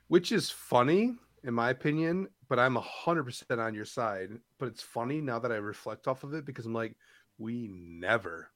Which 0.08 0.32
is 0.32 0.50
funny 0.50 1.16
in 1.44 1.54
my 1.54 1.70
opinion, 1.72 2.30
but 2.48 2.60
I'm 2.60 2.78
hundred 2.78 3.26
percent 3.26 3.60
on 3.60 3.74
your 3.74 3.84
side. 3.84 4.30
But 4.58 4.70
it's 4.70 4.82
funny 4.82 5.20
now 5.20 5.38
that 5.40 5.52
I 5.52 5.56
reflect 5.56 6.08
off 6.08 6.24
of 6.24 6.34
it 6.34 6.46
because 6.46 6.66
I'm 6.66 6.74
like, 6.74 6.96
we 7.40 7.70
never, 7.74 8.48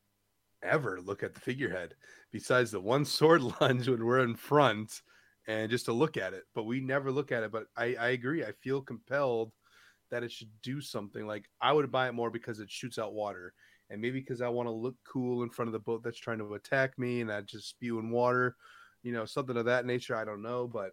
ever 0.64 1.02
look 1.02 1.22
at 1.22 1.34
the 1.34 1.42
figurehead 1.42 1.94
besides 2.32 2.72
the 2.72 2.80
one 2.80 3.04
sword 3.20 3.42
lunge 3.60 3.90
when 3.90 4.06
we're 4.06 4.24
in 4.24 4.38
front 4.38 5.02
and 5.46 5.70
just 5.70 5.84
to 5.88 5.92
look 5.92 6.16
at 6.16 6.34
it. 6.34 6.44
But 6.56 6.64
we 6.64 6.80
never 6.80 7.12
look 7.12 7.34
at 7.34 7.44
it. 7.44 7.52
But 7.52 7.66
I, 7.76 7.96
I 8.00 8.08
agree. 8.12 8.46
I 8.46 8.54
feel 8.54 8.82
compelled 8.82 9.52
that 10.12 10.24
it 10.24 10.32
should 10.32 10.50
do 10.62 10.82
something. 10.82 11.26
Like 11.28 11.46
I 11.62 11.74
would 11.74 11.92
buy 11.92 12.08
it 12.08 12.14
more 12.14 12.30
because 12.30 12.60
it 12.60 12.72
shoots 12.72 13.00
out 13.00 13.14
water. 13.14 13.54
And 13.90 14.02
maybe 14.02 14.20
because 14.20 14.42
I 14.42 14.50
want 14.50 14.68
to 14.68 14.74
look 14.74 14.96
cool 15.08 15.44
in 15.44 15.50
front 15.50 15.70
of 15.70 15.74
the 15.74 15.80
boat 15.80 16.04
that's 16.04 16.20
trying 16.20 16.40
to 16.40 16.56
attack 16.56 16.98
me 17.00 17.22
and 17.22 17.32
I 17.32 17.42
just 17.42 17.70
spew 17.70 18.00
in 18.00 18.12
water, 18.12 18.58
you 19.02 19.14
know, 19.14 19.26
something 19.26 19.56
of 19.56 19.66
that 19.66 19.86
nature. 19.86 20.16
I 20.16 20.26
don't 20.26 20.42
know, 20.42 20.68
but 20.68 20.92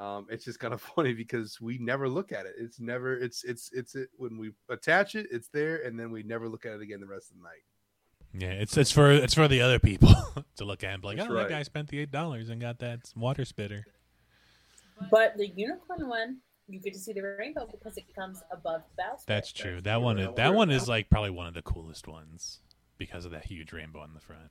um, 0.00 0.26
it's 0.30 0.44
just 0.44 0.58
kind 0.58 0.72
of 0.74 0.80
funny 0.96 1.12
because 1.12 1.60
we 1.60 1.78
never 1.78 2.08
look 2.08 2.32
at 2.32 2.46
it. 2.46 2.54
It's 2.58 2.80
never 2.80 3.14
it's 3.14 3.44
it's 3.44 3.70
it's 3.72 3.94
it 3.94 4.08
when 4.16 4.38
we 4.38 4.52
attach 4.70 5.14
it, 5.14 5.26
it's 5.30 5.48
there, 5.48 5.82
and 5.82 5.98
then 5.98 6.10
we 6.10 6.22
never 6.22 6.48
look 6.48 6.64
at 6.64 6.72
it 6.72 6.82
again 6.82 7.00
the 7.00 7.06
rest 7.06 7.30
of 7.30 7.36
the 7.36 7.42
night. 7.42 7.62
Yeah, 8.34 8.60
it's 8.60 8.76
it's 8.76 8.90
for 8.90 9.10
it's 9.10 9.34
for 9.34 9.46
the 9.46 9.60
other 9.60 9.78
people 9.78 10.14
to 10.56 10.64
look 10.64 10.84
at 10.84 10.94
and 10.94 11.02
be 11.02 11.08
like, 11.08 11.16
That's 11.18 11.30
oh, 11.30 11.34
right. 11.34 11.48
that 11.48 11.50
guy 11.50 11.62
spent 11.62 11.88
the 11.88 11.98
eight 11.98 12.10
dollars 12.10 12.48
and 12.48 12.60
got 12.60 12.78
that 12.78 13.12
water 13.14 13.44
spitter. 13.44 13.84
But 15.10 15.36
the 15.36 15.48
unicorn 15.48 16.08
one, 16.08 16.38
you 16.68 16.80
get 16.80 16.92
to 16.94 16.98
see 16.98 17.12
the 17.12 17.22
rainbow 17.22 17.68
because 17.70 17.96
it 17.96 18.04
comes 18.14 18.42
above 18.50 18.82
the 18.96 19.02
bowsprit. 19.02 19.26
That's 19.26 19.52
true. 19.52 19.80
That 19.80 20.00
one 20.02 20.18
is 20.18 20.28
that 20.36 20.54
one 20.54 20.70
is 20.70 20.88
like 20.88 21.10
probably 21.10 21.30
one 21.30 21.46
of 21.46 21.54
the 21.54 21.62
coolest 21.62 22.06
ones 22.08 22.60
because 22.98 23.24
of 23.24 23.32
that 23.32 23.44
huge 23.46 23.72
rainbow 23.72 24.00
on 24.00 24.14
the 24.14 24.20
front. 24.20 24.50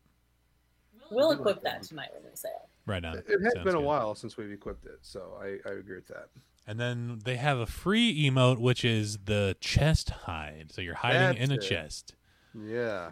We'll 1.09 1.31
equip 1.31 1.61
that 1.63 1.83
tonight 1.83 2.09
when 2.13 2.23
we 2.23 2.35
sail. 2.35 2.69
Right 2.85 3.01
now. 3.01 3.13
It 3.13 3.25
has 3.27 3.53
Sounds 3.53 3.65
been 3.65 3.75
a 3.75 3.79
good. 3.79 3.83
while 3.85 4.15
since 4.15 4.37
we've 4.37 4.51
equipped 4.51 4.85
it, 4.85 4.99
so 5.01 5.37
I, 5.41 5.57
I 5.69 5.73
agree 5.73 5.95
with 5.95 6.07
that. 6.07 6.29
And 6.67 6.79
then 6.79 7.19
they 7.25 7.35
have 7.37 7.57
a 7.57 7.65
free 7.65 8.29
emote, 8.29 8.59
which 8.59 8.85
is 8.85 9.17
the 9.25 9.57
chest 9.59 10.09
hide. 10.11 10.71
So 10.71 10.81
you're 10.81 10.95
hiding 10.95 11.41
in 11.41 11.51
a 11.51 11.55
it. 11.55 11.61
chest. 11.61 12.15
Yeah, 12.53 13.11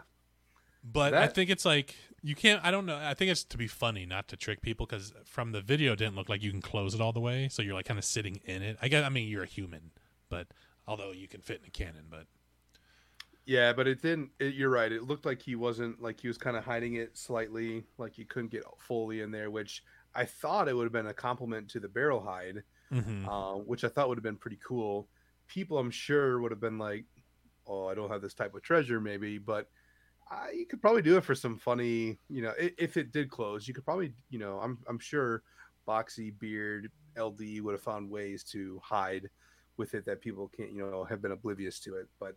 But 0.83 1.13
I 1.13 1.27
think 1.27 1.49
it's 1.49 1.65
like 1.65 1.95
you 2.23 2.35
can't. 2.35 2.63
I 2.63 2.71
don't 2.71 2.85
know. 2.85 2.97
I 2.97 3.13
think 3.13 3.31
it's 3.31 3.43
to 3.45 3.57
be 3.57 3.67
funny, 3.67 4.05
not 4.05 4.27
to 4.29 4.37
trick 4.37 4.61
people, 4.61 4.85
because 4.85 5.13
from 5.25 5.51
the 5.51 5.61
video, 5.61 5.93
it 5.93 5.97
didn't 5.97 6.15
look 6.15 6.29
like 6.29 6.41
you 6.43 6.51
can 6.51 6.61
close 6.61 6.93
it 6.93 7.01
all 7.01 7.13
the 7.13 7.19
way. 7.19 7.49
So 7.49 7.61
you're 7.61 7.73
like 7.73 7.85
kind 7.85 7.97
of 7.97 8.05
sitting 8.05 8.39
in 8.45 8.61
it. 8.61 8.77
I 8.81 8.87
guess. 8.87 9.03
I 9.05 9.09
mean, 9.09 9.27
you're 9.27 9.43
a 9.43 9.47
human, 9.47 9.91
but 10.29 10.47
although 10.87 11.11
you 11.11 11.27
can 11.27 11.41
fit 11.41 11.59
in 11.61 11.67
a 11.67 11.71
cannon, 11.71 12.05
but 12.09 12.25
yeah, 13.45 13.73
but 13.73 13.87
it 13.87 14.01
didn't. 14.01 14.31
It, 14.39 14.53
you're 14.53 14.69
right. 14.69 14.91
It 14.91 15.03
looked 15.03 15.25
like 15.25 15.41
he 15.41 15.55
wasn't 15.55 16.01
like 16.01 16.19
he 16.19 16.27
was 16.27 16.37
kind 16.37 16.55
of 16.55 16.63
hiding 16.63 16.95
it 16.95 17.17
slightly, 17.17 17.83
like 17.97 18.13
he 18.13 18.25
couldn't 18.25 18.51
get 18.51 18.63
fully 18.77 19.21
in 19.21 19.31
there. 19.31 19.49
Which 19.49 19.83
I 20.13 20.25
thought 20.25 20.67
it 20.67 20.75
would 20.75 20.83
have 20.83 20.91
been 20.93 21.07
a 21.07 21.13
compliment 21.13 21.69
to 21.69 21.79
the 21.79 21.87
barrel 21.89 22.21
hide, 22.21 22.63
Mhm. 22.91 23.27
uh, 23.27 23.59
which 23.59 23.83
I 23.83 23.87
thought 23.87 24.07
would 24.09 24.17
have 24.17 24.23
been 24.23 24.37
pretty 24.37 24.59
cool. 24.63 25.07
People, 25.47 25.77
I'm 25.79 25.91
sure, 25.91 26.39
would 26.41 26.51
have 26.51 26.59
been 26.59 26.77
like, 26.77 27.05
"Oh, 27.65 27.87
I 27.87 27.95
don't 27.95 28.09
have 28.11 28.21
this 28.21 28.33
type 28.35 28.53
of 28.53 28.61
treasure, 28.61 28.99
maybe," 29.01 29.37
but 29.39 29.69
uh, 30.31 30.45
you 30.53 30.65
could 30.65 30.81
probably 30.81 31.01
do 31.01 31.17
it 31.17 31.23
for 31.23 31.35
some 31.35 31.57
funny, 31.57 32.17
you 32.29 32.41
know, 32.41 32.53
i- 32.61 32.73
if 32.77 32.97
it 32.97 33.11
did 33.11 33.29
close, 33.29 33.67
you 33.67 33.73
could 33.73 33.85
probably, 33.85 34.13
you 34.29 34.39
know, 34.39 34.59
I'm 34.59 34.77
I'm 34.87 34.99
sure 34.99 35.43
Boxy 35.87 36.37
Beard 36.37 36.91
LD 37.17 37.61
would 37.61 37.73
have 37.73 37.81
found 37.81 38.09
ways 38.09 38.43
to 38.45 38.79
hide 38.83 39.29
with 39.77 39.93
it 39.95 40.05
that 40.05 40.21
people 40.21 40.47
can't, 40.49 40.71
you 40.71 40.79
know, 40.89 41.03
have 41.03 41.21
been 41.21 41.31
oblivious 41.31 41.79
to 41.81 41.95
it, 41.95 42.07
but 42.19 42.35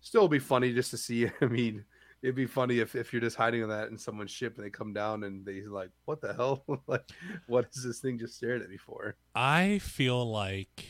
still 0.00 0.28
be 0.28 0.38
funny 0.38 0.72
just 0.72 0.90
to 0.90 0.96
see. 0.96 1.28
I 1.40 1.46
mean, 1.46 1.84
it'd 2.22 2.34
be 2.34 2.46
funny 2.46 2.80
if, 2.80 2.94
if 2.96 3.12
you're 3.12 3.20
just 3.22 3.36
hiding 3.36 3.62
on 3.62 3.68
that 3.68 3.88
in 3.88 3.98
someone's 3.98 4.30
ship 4.30 4.56
and 4.56 4.64
they 4.64 4.70
come 4.70 4.92
down 4.92 5.24
and 5.24 5.44
they 5.46 5.60
like, 5.62 5.90
what 6.06 6.20
the 6.20 6.34
hell? 6.34 6.64
like, 6.86 7.08
what 7.46 7.68
is 7.74 7.84
this 7.84 8.00
thing 8.00 8.18
just 8.18 8.34
stared 8.36 8.62
at 8.62 8.70
me 8.70 8.76
for? 8.76 9.14
I 9.34 9.78
feel 9.78 10.28
like 10.30 10.86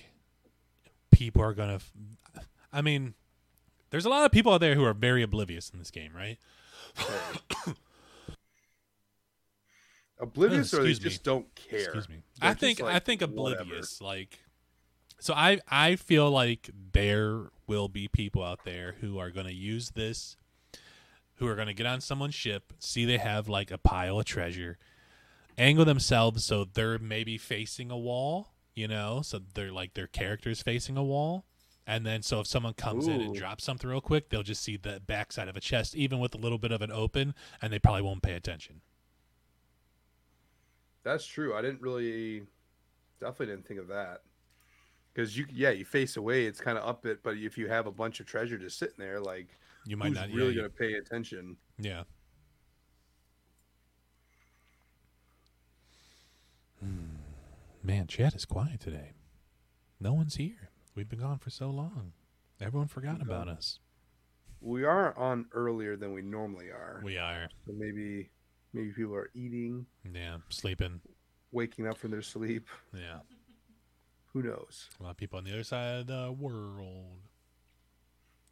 people 1.11 1.43
are 1.43 1.55
gonna. 1.55 1.75
f- 1.75 1.93
I 2.73 2.83
mean, 2.83 3.15
there's 3.91 4.05
a 4.05 4.09
lot 4.09 4.25
of 4.25 4.33
people 4.33 4.53
out 4.53 4.61
there 4.61 4.75
who 4.75 4.85
are 4.85 4.95
very 4.95 5.23
oblivious 5.23 5.71
in 5.71 5.79
this 5.79 5.91
game, 5.91 6.13
right? 6.15 6.39
Oblivious, 10.21 10.75
oh, 10.75 10.79
or 10.79 10.83
they 10.83 10.89
me. 10.89 10.95
just 10.95 11.25
don't 11.25 11.53
care. 11.55 11.81
Excuse 11.81 12.09
me. 12.09 12.17
They're 12.41 12.51
I 12.51 12.55
think 12.55 12.81
like, 12.81 12.95
I 12.95 12.99
think 12.99 13.23
whatever. 13.23 13.63
oblivious. 13.63 14.01
Like, 14.01 14.39
so 15.19 15.35
I 15.35 15.61
I 15.69 15.97
feel 15.97 16.31
like 16.31 16.71
there 16.93 17.51
will 17.67 17.89
be 17.89 18.07
people 18.07 18.43
out 18.43 18.65
there 18.65 18.97
who 19.01 19.19
are 19.19 19.31
going 19.31 19.47
to 19.47 19.55
use 19.55 19.91
this, 19.91 20.37
who 21.37 21.47
are 21.47 21.55
going 21.55 21.69
to 21.69 21.75
get 21.75 21.87
on 21.87 22.01
someone's 22.01 22.35
ship, 22.35 22.73
see 22.79 23.05
they 23.05 23.19
have 23.19 23.49
like 23.49 23.71
a 23.71 23.79
pile 23.79 24.19
of 24.19 24.27
treasure, 24.27 24.79
angle 25.57 25.85
themselves 25.85 26.45
so 26.45 26.65
they're 26.65 26.99
maybe 26.99 27.39
facing 27.39 27.91
a 27.91 27.99
wall, 27.99 28.53
you 28.75 28.89
know, 28.89 29.23
so 29.23 29.41
they're 29.55 29.73
like 29.73 29.95
their 29.95 30.07
characters 30.07 30.61
facing 30.63 30.97
a 30.97 31.03
wall. 31.03 31.47
And 31.91 32.07
then, 32.07 32.23
so 32.23 32.39
if 32.39 32.47
someone 32.47 32.75
comes 32.75 33.09
in 33.09 33.21
and 33.21 33.35
drops 33.35 33.65
something 33.65 33.91
real 33.91 34.01
quick, 34.01 34.29
they'll 34.29 34.45
just 34.45 34.63
see 34.63 34.77
the 34.77 35.01
backside 35.05 35.49
of 35.49 35.57
a 35.57 35.61
chest, 35.61 35.97
even 35.97 36.21
with 36.21 36.33
a 36.37 36.39
little 36.39 36.57
bit 36.57 36.71
of 36.71 36.83
an 36.83 36.93
open, 36.93 37.35
and 37.61 37.73
they 37.73 37.81
probably 37.81 38.03
won't 38.03 38.23
pay 38.23 38.35
attention. 38.35 38.81
That's 41.03 41.27
true. 41.27 41.53
I 41.53 41.63
didn't 41.63 41.81
really, 41.83 42.45
definitely 43.19 43.47
didn't 43.47 43.67
think 43.67 43.81
of 43.81 43.89
that. 43.89 44.21
Because 45.13 45.37
you, 45.37 45.47
yeah, 45.53 45.71
you 45.71 45.85
face 45.85 46.17
away, 46.17 46.45
it's 46.47 46.61
kind 46.61 46.79
of 46.79 46.89
up 46.89 47.07
it. 47.07 47.25
But 47.25 47.39
if 47.39 47.59
you 47.59 47.67
have 47.67 47.89
a 47.89 47.91
bunch 47.91 48.21
of 48.21 48.27
treasure 48.27 48.57
just 48.57 48.79
sitting 48.79 48.95
there, 48.99 49.19
like 49.21 49.49
You 49.85 49.97
might 49.97 50.13
not 50.13 50.29
really 50.29 50.55
you- 50.55 50.61
going 50.61 50.71
to 50.71 50.77
pay 50.77 50.93
attention? 50.93 51.57
Yeah. 51.77 52.05
Hmm. 56.79 57.17
Man, 57.83 58.07
chat 58.07 58.37
is 58.37 58.45
quiet 58.45 58.79
today. 58.79 59.15
No 59.99 60.13
one's 60.13 60.37
here. 60.37 60.70
We've 61.01 61.09
been 61.09 61.21
gone 61.21 61.39
for 61.39 61.49
so 61.49 61.71
long. 61.71 62.13
Everyone 62.61 62.87
forgot 62.87 63.23
about 63.23 63.49
us. 63.49 63.79
We 64.61 64.85
are 64.85 65.17
on 65.17 65.47
earlier 65.55 65.97
than 65.97 66.13
we 66.13 66.21
normally 66.21 66.67
are. 66.67 67.01
We 67.03 67.17
are. 67.17 67.49
So 67.67 67.73
maybe, 67.75 68.29
maybe 68.75 68.91
people 68.91 69.15
are 69.15 69.31
eating, 69.33 69.87
Yeah, 70.15 70.37
sleeping. 70.51 71.01
waking 71.53 71.87
up 71.87 71.97
from 71.97 72.11
their 72.11 72.21
sleep. 72.21 72.69
Yeah. 72.93 73.21
Who 74.35 74.43
knows? 74.43 74.91
A 75.01 75.05
lot 75.05 75.11
of 75.13 75.17
people 75.17 75.39
on 75.39 75.45
the 75.45 75.55
other 75.55 75.63
side 75.63 76.01
of 76.01 76.07
the 76.07 76.33
world. 76.39 77.17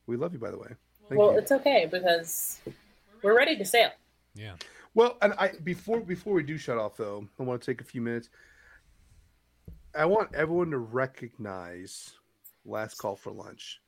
We 0.06 0.16
love 0.16 0.32
you, 0.32 0.38
by 0.38 0.50
the 0.50 0.58
way. 0.58 0.70
Thank 1.06 1.20
well, 1.20 1.32
you. 1.32 1.40
it's 1.40 1.52
okay 1.52 1.86
because 1.92 2.60
we're 3.20 3.36
ready 3.36 3.58
to 3.58 3.64
sail. 3.66 3.90
Yeah. 4.34 4.54
Well, 4.94 5.18
and 5.20 5.34
I 5.34 5.52
before 5.62 6.00
before 6.00 6.32
we 6.32 6.44
do 6.44 6.56
shut 6.56 6.78
off 6.78 6.96
though, 6.96 7.28
I 7.38 7.42
want 7.42 7.60
to 7.60 7.70
take 7.70 7.82
a 7.82 7.84
few 7.84 8.00
minutes. 8.00 8.30
I 9.94 10.06
want 10.06 10.34
everyone 10.34 10.70
to 10.70 10.78
recognize 10.78 12.14
last 12.68 12.98
call 12.98 13.16
for 13.16 13.32
lunch. 13.32 13.80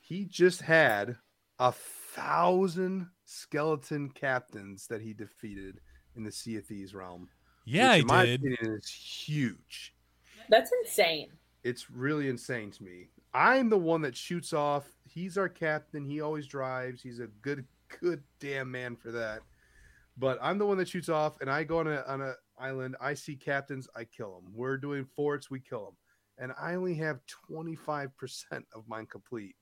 He 0.00 0.24
just 0.24 0.62
had 0.62 1.16
a 1.58 1.72
thousand 1.72 3.08
skeleton 3.24 4.10
captains 4.10 4.86
that 4.88 5.00
he 5.00 5.12
defeated 5.12 5.80
in 6.16 6.24
the 6.24 6.32
Sea 6.32 6.56
of 6.56 6.66
Thieves 6.66 6.94
realm. 6.94 7.28
Yeah, 7.64 7.88
which 7.88 7.92
I 7.92 7.96
in 7.96 8.06
my 8.06 8.26
did. 8.26 8.40
opinion 8.40 8.78
is 8.78 8.88
huge. 8.88 9.94
That's 10.48 10.70
insane. 10.84 11.28
It's 11.62 11.90
really 11.90 12.28
insane 12.28 12.70
to 12.72 12.82
me. 12.82 13.08
I'm 13.32 13.70
the 13.70 13.78
one 13.78 14.02
that 14.02 14.16
shoots 14.16 14.52
off. 14.52 14.84
He's 15.04 15.38
our 15.38 15.48
captain. 15.48 16.04
He 16.04 16.20
always 16.20 16.46
drives. 16.46 17.02
He's 17.02 17.20
a 17.20 17.28
good, 17.40 17.64
good 18.00 18.22
damn 18.40 18.70
man 18.70 18.96
for 18.96 19.12
that. 19.12 19.40
But 20.18 20.38
I'm 20.42 20.58
the 20.58 20.66
one 20.66 20.76
that 20.78 20.88
shoots 20.88 21.08
off, 21.08 21.40
and 21.40 21.48
I 21.48 21.64
go 21.64 21.78
on 21.78 21.86
a 21.86 22.02
on 22.06 22.20
a 22.20 22.34
island. 22.58 22.96
I 23.00 23.14
see 23.14 23.36
captains. 23.36 23.88
I 23.96 24.04
kill 24.04 24.34
them. 24.34 24.52
We're 24.54 24.76
doing 24.76 25.04
forts. 25.04 25.50
We 25.50 25.60
kill 25.60 25.84
them, 25.86 25.96
and 26.42 26.52
I 26.60 26.74
only 26.74 26.94
have 26.96 27.20
25 27.46 28.16
percent 28.18 28.66
of 28.74 28.86
mine 28.88 29.06
complete. 29.06 29.54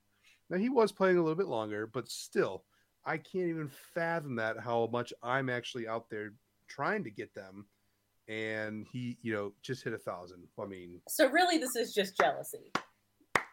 Now 0.48 0.56
he 0.56 0.68
was 0.68 0.90
playing 0.90 1.16
a 1.18 1.20
little 1.22 1.36
bit 1.36 1.46
longer, 1.46 1.86
but 1.86 2.08
still, 2.08 2.64
I 3.04 3.18
can't 3.18 3.46
even 3.48 3.70
fathom 3.94 4.34
that 4.36 4.58
how 4.58 4.88
much 4.90 5.12
I'm 5.22 5.48
actually 5.50 5.86
out 5.86 6.08
there 6.10 6.32
trying 6.66 7.04
to 7.04 7.10
get 7.10 7.32
them, 7.34 7.66
and 8.28 8.86
he, 8.92 9.16
you 9.22 9.32
know, 9.32 9.52
just 9.62 9.84
hit 9.84 9.92
a 9.92 9.98
thousand. 9.98 10.42
I 10.60 10.66
mean, 10.66 11.00
So 11.08 11.28
really, 11.30 11.58
this 11.58 11.76
is 11.76 11.92
just 11.94 12.16
jealousy. 12.16 12.72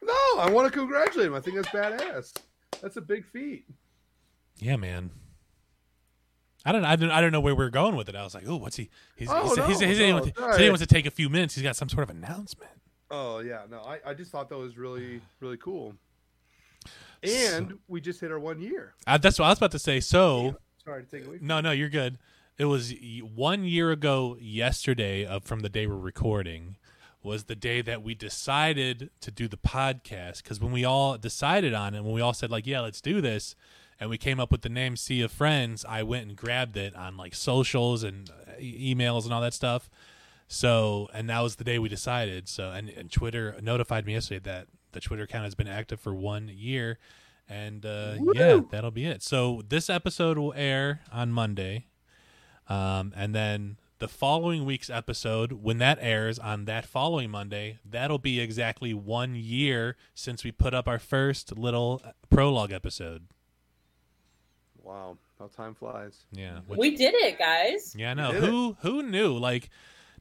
no, 0.02 0.14
I 0.40 0.50
want 0.50 0.72
to 0.72 0.78
congratulate 0.80 1.28
him. 1.28 1.36
I 1.36 1.40
think 1.42 1.56
that's 1.58 1.70
badass. 1.70 2.34
That's 2.82 2.98
a 2.98 3.02
big 3.02 3.26
feat. 3.26 3.66
Yeah, 4.60 4.76
man. 4.78 5.12
I 6.66 6.72
don't, 6.72 6.84
I 6.84 6.96
don't, 6.96 7.12
I 7.12 7.22
don't 7.22 7.32
know 7.32 7.40
where 7.40 7.56
we're 7.56 7.70
going 7.70 7.96
with 7.96 8.10
it. 8.10 8.16
I 8.16 8.24
was 8.24 8.34
like, 8.36 8.44
oh, 8.48 8.58
what's 8.58 8.76
he? 8.76 8.90
He's, 9.16 9.30
Oh, 9.32 9.44
he 9.44 9.50
said, 9.56 9.66
he 9.68 9.72
no, 9.74 9.78
said, 9.80 9.88
he 9.88 9.96
said 9.96 10.02
he 10.04 10.10
no, 10.10 10.14
wants 10.16 10.32
to- 10.32 10.46
it's 10.48 10.56
said 10.56 10.64
he 10.64 10.70
wants 10.70 10.82
to 10.82 10.88
take 10.88 11.06
a 11.06 11.12
few 11.12 11.30
minutes. 11.30 11.56
He's 11.56 11.64
got 11.64 11.76
some 11.76 11.88
sort 11.90 12.04
of 12.04 12.10
announcement. 12.10 12.72
Oh 13.10 13.40
yeah, 13.40 13.62
no, 13.70 13.80
I, 13.82 14.00
I 14.06 14.14
just 14.14 14.32
thought 14.32 14.50
that 14.50 14.58
was 14.58 14.78
really 14.78 15.22
really 15.40 15.58
cool. 15.58 15.94
And 17.24 17.80
we 17.88 18.00
just 18.00 18.22
hit 18.22 18.32
our 18.32 18.40
one 18.40 18.62
year. 18.62 18.94
Uh, 19.08 19.18
that's 19.18 19.40
what 19.40 19.46
I 19.46 19.50
was 19.50 19.58
about 19.58 19.72
to 19.72 19.80
say. 19.80 20.00
So, 20.00 20.58
Sorry 20.86 21.04
to 21.04 21.10
take 21.10 21.28
away. 21.28 21.40
No, 21.42 21.62
no, 21.62 21.72
you're 21.72 21.90
good. 21.90 22.20
It 22.58 22.66
was 22.66 22.94
one 23.36 23.66
year 23.66 23.92
ago 23.92 24.38
yesterday 24.40 25.26
of 25.26 25.44
from 25.44 25.62
the 25.62 25.70
day 25.70 25.88
we're 25.88 25.96
recording 25.96 26.78
was 27.24 27.46
the 27.46 27.56
day 27.56 27.82
that 27.82 28.02
we 28.02 28.16
decided 28.16 29.10
to 29.20 29.32
do 29.32 29.48
the 29.48 29.58
podcast 29.58 30.44
because 30.44 30.60
when 30.60 30.72
we 30.72 30.86
all 30.86 31.18
decided 31.18 31.74
on 31.74 31.94
it, 31.94 32.04
when 32.04 32.14
we 32.14 32.22
all 32.22 32.34
said 32.34 32.50
like, 32.50 32.66
yeah, 32.66 32.80
let's 32.80 33.02
do 33.02 33.20
this, 33.22 33.56
and 34.00 34.10
we 34.10 34.18
came 34.18 34.40
up 34.40 34.52
with 34.52 34.62
the 34.62 34.70
name 34.70 34.96
Sea 34.96 35.22
of 35.22 35.32
Friends, 35.32 35.84
I 35.88 36.04
went 36.04 36.28
and 36.28 36.36
grabbed 36.36 36.78
it 36.78 36.96
on 36.96 37.18
like 37.18 37.36
socials 37.36 38.04
and 38.04 38.30
uh, 38.30 38.60
emails 38.60 39.26
and 39.26 39.34
all 39.34 39.42
that 39.42 39.54
stuff. 39.54 39.90
So, 40.48 41.10
and 41.14 41.30
that 41.30 41.42
was 41.42 41.58
the 41.58 41.64
day 41.64 41.78
we 41.80 41.90
decided. 41.90 42.48
So, 42.48 42.72
and, 42.72 42.90
and 42.90 43.12
Twitter 43.12 43.56
notified 43.62 44.06
me 44.06 44.14
yesterday 44.14 44.40
that 44.50 44.68
the 44.94 45.00
Twitter 45.00 45.24
account 45.24 45.44
has 45.44 45.56
been 45.56 45.68
active 45.68 46.00
for 46.00 46.16
one 46.16 46.50
year. 46.54 47.00
And 47.50 47.86
uh, 47.86 48.16
yeah, 48.34 48.60
that'll 48.72 48.92
be 48.92 49.06
it. 49.06 49.24
So, 49.24 49.62
this 49.68 49.90
episode 49.90 50.38
will 50.38 50.54
air 50.56 51.02
on 51.12 51.32
Monday. 51.32 51.86
Um, 52.70 53.14
and 53.16 53.34
then 53.34 53.78
the 54.00 54.08
following 54.08 54.66
week's 54.66 54.90
episode, 54.90 55.54
when 55.54 55.78
that 55.80 55.98
airs 56.02 56.38
on 56.40 56.66
that 56.66 56.86
following 56.86 57.30
Monday, 57.30 57.80
that'll 57.90 58.18
be 58.20 58.40
exactly 58.42 58.94
one 58.94 59.36
year 59.36 59.96
since 60.14 60.44
we 60.44 60.52
put 60.52 60.74
up 60.74 60.88
our 60.88 61.00
first 61.00 61.58
little 61.58 62.02
prologue 62.30 62.72
episode. 62.74 63.28
Wow, 64.84 65.18
how 65.40 65.48
time 65.48 65.74
flies. 65.74 66.26
Yeah. 66.32 66.60
which- 66.68 66.78
We 66.80 66.96
did 66.96 67.14
it, 67.16 67.38
guys. 67.40 67.96
Yeah, 67.98 68.12
I 68.12 68.14
know. 68.14 68.32
did 68.34 68.44
it. 68.44 68.50
Who 68.50 68.78
who 68.82 69.04
knew? 69.04 69.38
Like, 69.38 69.70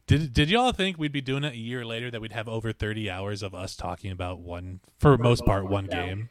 did 0.06 0.32
did 0.32 0.50
y'all 0.50 0.72
think 0.72 0.98
we'd 0.98 1.12
be 1.12 1.20
doing 1.20 1.44
it 1.44 1.52
a 1.54 1.58
year 1.58 1.84
later 1.84 2.10
that 2.10 2.20
we'd 2.20 2.32
have 2.32 2.48
over 2.48 2.72
thirty 2.72 3.10
hours 3.10 3.42
of 3.42 3.54
us 3.54 3.74
talking 3.76 4.10
about 4.10 4.40
one, 4.40 4.80
for 4.98 5.16
most 5.18 5.44
part, 5.44 5.68
one 5.68 5.88
Yeah. 5.90 6.06
game? 6.06 6.28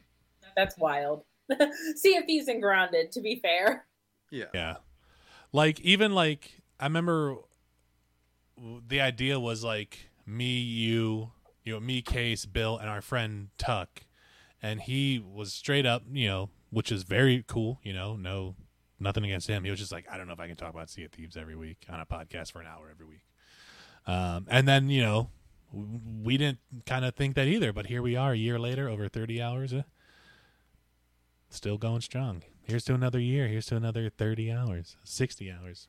That's 0.56 0.76
wild. 0.78 1.24
sea 1.96 2.16
of 2.16 2.24
Thieves 2.24 2.48
and 2.48 2.60
Grounded, 2.62 3.12
to 3.12 3.20
be 3.20 3.38
fair. 3.40 3.86
Yeah. 4.30 4.46
Yeah. 4.54 4.76
Like 5.52 5.80
even 5.80 6.12
like 6.14 6.62
I 6.80 6.84
remember 6.86 7.36
the 8.88 9.00
idea 9.00 9.38
was 9.38 9.62
like 9.62 10.10
me, 10.26 10.58
you, 10.58 11.30
you 11.64 11.74
know, 11.74 11.80
me, 11.80 12.02
Case, 12.02 12.46
Bill, 12.46 12.76
and 12.78 12.88
our 12.88 13.00
friend 13.02 13.48
Tuck, 13.58 14.02
and 14.62 14.80
he 14.80 15.18
was 15.18 15.52
straight 15.52 15.86
up, 15.86 16.02
you 16.10 16.26
know, 16.28 16.50
which 16.70 16.90
is 16.90 17.02
very 17.02 17.44
cool. 17.46 17.78
You 17.82 17.92
know, 17.92 18.16
no, 18.16 18.56
nothing 18.98 19.24
against 19.24 19.46
him. 19.46 19.64
He 19.64 19.70
was 19.70 19.78
just 19.78 19.92
like, 19.92 20.06
I 20.10 20.16
don't 20.16 20.26
know 20.26 20.32
if 20.32 20.40
I 20.40 20.48
can 20.48 20.56
talk 20.56 20.70
about 20.70 20.88
Sea 20.90 21.04
of 21.04 21.12
Thieves 21.12 21.36
every 21.36 21.54
week 21.56 21.84
on 21.90 22.00
a 22.00 22.06
podcast 22.06 22.52
for 22.52 22.60
an 22.60 22.66
hour 22.66 22.88
every 22.90 23.06
week. 23.06 23.20
Um, 24.06 24.46
and 24.48 24.68
then 24.68 24.88
you 24.88 25.02
know, 25.02 25.30
we 25.72 26.36
didn't 26.36 26.58
kind 26.86 27.04
of 27.04 27.14
think 27.14 27.34
that 27.36 27.48
either, 27.48 27.72
but 27.72 27.86
here 27.86 28.02
we 28.02 28.16
are 28.16 28.32
a 28.32 28.36
year 28.36 28.58
later, 28.58 28.88
over 28.88 29.08
thirty 29.08 29.40
hours. 29.42 29.72
Uh, 29.72 29.82
still 31.50 31.78
going 31.78 32.00
strong. 32.00 32.42
Here's 32.62 32.84
to 32.84 32.94
another 32.94 33.20
year. 33.20 33.46
Here's 33.46 33.66
to 33.66 33.76
another 33.76 34.10
30 34.10 34.50
hours, 34.50 34.96
60 35.04 35.52
hours. 35.52 35.86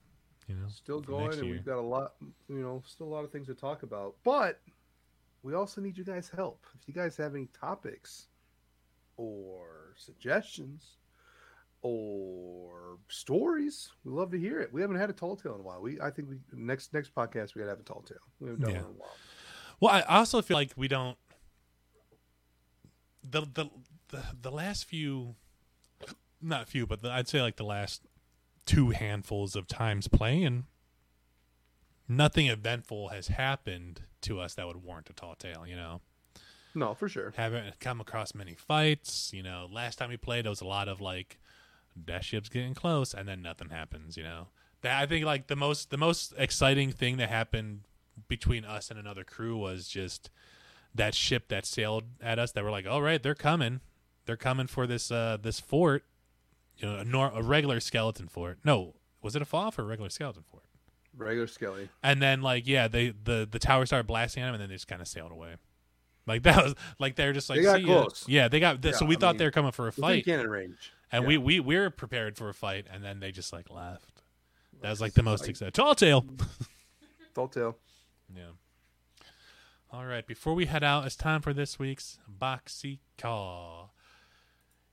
You 0.47 0.53
know, 0.55 0.67
Still 0.69 1.01
going, 1.01 1.33
and 1.33 1.43
year. 1.43 1.53
we've 1.53 1.65
got 1.65 1.79
a 1.79 1.81
lot. 1.81 2.13
You 2.47 2.59
know, 2.61 2.83
still 2.85 3.07
a 3.07 3.09
lot 3.09 3.23
of 3.25 3.31
things 3.31 3.47
to 3.47 3.55
talk 3.55 3.81
about. 3.83 4.15
But 4.23 4.61
we 5.43 5.55
also 5.55 5.81
need 5.81 5.97
you 5.97 6.03
guys' 6.03 6.29
help. 6.29 6.65
If 6.79 6.87
you 6.87 6.93
guys 6.93 7.17
have 7.17 7.33
any 7.35 7.47
topics 7.47 8.27
or 9.17 9.93
suggestions 9.97 10.97
or 11.81 12.97
stories, 13.07 13.89
we 14.03 14.11
love 14.11 14.31
to 14.31 14.39
hear 14.39 14.59
it. 14.59 14.71
We 14.73 14.81
haven't 14.81 14.97
had 14.97 15.09
a 15.09 15.13
tall 15.13 15.35
tale 15.35 15.53
in 15.55 15.59
a 15.59 15.63
while. 15.63 15.81
We, 15.81 15.99
I 16.01 16.09
think, 16.09 16.29
we 16.29 16.37
next 16.53 16.93
next 16.93 17.13
podcast 17.13 17.55
we 17.55 17.59
gotta 17.59 17.71
have 17.71 17.79
a 17.79 17.83
tall 17.83 18.01
tale. 18.01 18.17
We 18.39 18.49
haven't 18.49 18.61
done 18.63 18.71
Yeah. 18.73 18.81
one 18.81 18.89
in 18.91 18.95
a 18.95 18.99
while. 18.99 19.15
Well, 19.79 19.93
I 19.93 20.01
also 20.01 20.41
feel 20.41 20.57
like 20.57 20.71
we 20.75 20.87
don't. 20.87 21.17
The 23.23 23.41
the 23.41 23.69
the, 24.09 24.23
the 24.41 24.51
last 24.51 24.85
few, 24.85 25.35
not 26.41 26.67
few, 26.69 26.87
but 26.87 27.01
the, 27.01 27.11
I'd 27.11 27.27
say 27.27 27.41
like 27.41 27.57
the 27.57 27.65
last 27.65 28.01
two 28.65 28.91
handfuls 28.91 29.55
of 29.55 29.67
times 29.67 30.07
playing, 30.07 30.65
nothing 32.07 32.47
eventful 32.47 33.09
has 33.09 33.27
happened 33.27 34.03
to 34.21 34.39
us 34.39 34.55
that 34.55 34.65
would 34.65 34.77
warrant 34.83 35.09
a 35.09 35.13
tall 35.13 35.35
tale. 35.35 35.65
You 35.67 35.75
know, 35.75 36.01
No, 36.73 36.93
for 36.93 37.09
sure. 37.09 37.33
haven't 37.35 37.79
come 37.79 37.99
across 38.01 38.33
many 38.33 38.55
fights. 38.55 39.31
You 39.33 39.43
know, 39.43 39.67
last 39.71 39.97
time 39.97 40.09
we 40.09 40.17
played, 40.17 40.45
it 40.45 40.49
was 40.49 40.61
a 40.61 40.65
lot 40.67 40.87
of 40.87 41.01
like 41.01 41.37
that 42.05 42.23
ship's 42.23 42.49
getting 42.49 42.73
close, 42.73 43.13
and 43.13 43.27
then 43.27 43.41
nothing 43.41 43.69
happens. 43.69 44.17
You 44.17 44.23
know, 44.23 44.47
that 44.81 45.01
I 45.01 45.05
think 45.05 45.25
like 45.25 45.47
the 45.47 45.55
most 45.55 45.89
the 45.89 45.97
most 45.97 46.33
exciting 46.37 46.91
thing 46.91 47.17
that 47.17 47.29
happened 47.29 47.81
between 48.27 48.65
us 48.65 48.89
and 48.89 48.99
another 48.99 49.23
crew 49.23 49.57
was 49.57 49.87
just 49.87 50.29
that 50.95 51.13
ship 51.13 51.49
that 51.49 51.65
sailed 51.65 52.05
at 52.21 52.39
us 52.39 52.51
that 52.53 52.63
were 52.63 52.71
like, 52.71 52.87
all 52.87 53.01
right, 53.01 53.21
they're 53.21 53.35
coming, 53.35 53.81
they're 54.25 54.37
coming 54.37 54.67
for 54.67 54.87
this 54.87 55.11
uh 55.11 55.37
this 55.41 55.59
fort, 55.59 56.03
you 56.77 56.87
know, 56.87 56.97
a, 56.97 57.05
nor- 57.05 57.31
a 57.33 57.43
regular 57.43 57.79
skeleton 57.79 58.27
fort. 58.27 58.59
No, 58.63 58.95
was 59.21 59.35
it 59.35 59.41
a 59.41 59.45
FOF 59.45 59.77
or 59.77 59.83
a 59.83 59.85
regular 59.85 60.09
skeleton 60.09 60.43
fort? 60.43 60.63
Regular 61.15 61.47
Skelly. 61.47 61.89
And 62.03 62.21
then 62.21 62.41
like 62.41 62.67
yeah, 62.67 62.87
they 62.87 63.09
the 63.09 63.47
the 63.49 63.59
tower 63.59 63.85
started 63.85 64.07
blasting 64.07 64.43
at 64.43 64.47
them, 64.47 64.55
and 64.55 64.61
then 64.61 64.69
they 64.69 64.75
just 64.75 64.87
kind 64.87 65.01
of 65.01 65.07
sailed 65.07 65.31
away. 65.31 65.55
Like 66.27 66.43
that 66.43 66.63
was 66.63 66.75
like 66.99 67.15
they're 67.15 67.33
just 67.33 67.49
like 67.49 67.57
They 67.59 67.63
got 67.63 67.77
"See 67.79 67.87
ya." 67.87 68.01
close. 68.03 68.25
Yeah, 68.27 68.47
they 68.49 68.59
got. 68.59 68.83
Yeah, 68.83 68.91
so 68.91 69.05
we 69.05 69.15
I 69.15 69.19
thought 69.19 69.33
mean, 69.35 69.37
they 69.39 69.45
were 69.45 69.51
coming 69.51 69.71
for 69.71 69.87
a 69.87 69.91
fight, 69.93 70.25
cannon 70.25 70.49
range. 70.49 70.91
and 71.11 71.23
Yeah. 71.23 71.27
we 71.27 71.37
we 71.37 71.59
we 71.61 71.77
were 71.77 71.89
prepared 71.89 72.37
for 72.37 72.49
a 72.49 72.53
fight, 72.53 72.85
and 72.91 73.03
then 73.03 73.19
they 73.19 73.31
just 73.31 73.51
like 73.53 73.69
left. 73.71 74.21
That 74.81 74.89
was 74.91 75.01
like 75.01 75.13
the 75.13 75.23
most 75.23 75.47
exciting. 75.47 75.71
Tall 75.71 75.95
tale. 75.95 76.21
Mm-hmm. 76.23 76.45
Tall 77.33 77.47
tale. 77.47 77.77
Yeah. 78.35 78.43
All 79.91 80.05
right. 80.05 80.27
Before 80.27 80.53
we 80.53 80.65
head 80.65 80.83
out, 80.83 81.05
it's 81.05 81.15
time 81.15 81.41
for 81.41 81.53
this 81.53 81.79
week's 81.79 82.19
boxy 82.29 82.99
call. 83.17 83.93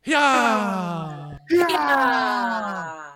Yeah. 0.05 1.37
Yeah. 1.51 3.11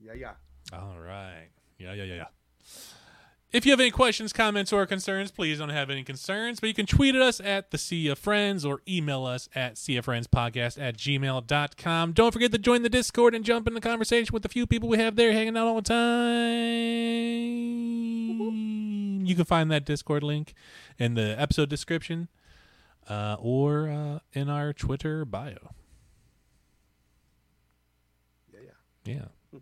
Yeah, 0.00 0.12
yeah. 0.14 0.32
All 0.72 0.96
right. 0.98 1.48
Yeah, 1.78 1.92
yeah, 1.92 2.04
yeah, 2.04 2.14
yeah. 2.14 2.24
If 3.52 3.66
you 3.66 3.72
have 3.72 3.80
any 3.80 3.90
questions, 3.90 4.32
comments, 4.32 4.72
or 4.72 4.86
concerns, 4.86 5.32
please 5.32 5.58
don't 5.58 5.70
have 5.70 5.90
any 5.90 6.04
concerns, 6.04 6.60
but 6.60 6.68
you 6.68 6.74
can 6.74 6.86
tweet 6.86 7.16
at 7.16 7.20
us 7.20 7.40
at 7.40 7.72
the 7.72 7.78
Sea 7.78 8.06
of 8.06 8.16
Friends 8.18 8.64
or 8.64 8.80
email 8.88 9.24
us 9.26 9.48
at 9.56 9.74
seaofriendspodcast 9.74 10.80
at 10.80 10.96
gmail.com. 10.96 12.12
Don't 12.12 12.30
forget 12.32 12.52
to 12.52 12.58
join 12.58 12.82
the 12.82 12.88
Discord 12.88 13.34
and 13.34 13.44
jump 13.44 13.66
in 13.66 13.74
the 13.74 13.80
conversation 13.80 14.32
with 14.32 14.44
the 14.44 14.48
few 14.48 14.68
people 14.68 14.88
we 14.88 14.98
have 14.98 15.16
there 15.16 15.32
hanging 15.32 15.56
out 15.56 15.66
all 15.66 15.74
the 15.74 15.82
time. 15.82 15.96
You 19.26 19.34
can 19.34 19.44
find 19.44 19.68
that 19.72 19.84
Discord 19.84 20.22
link 20.22 20.54
in 20.96 21.14
the 21.14 21.34
episode 21.36 21.68
description 21.68 22.28
uh, 23.08 23.36
or 23.40 23.88
uh, 23.88 24.20
in 24.32 24.48
our 24.48 24.72
Twitter 24.72 25.24
bio. 25.24 25.74
Yeah, 28.52 28.60
yeah. 29.04 29.14
Yeah. 29.52 29.58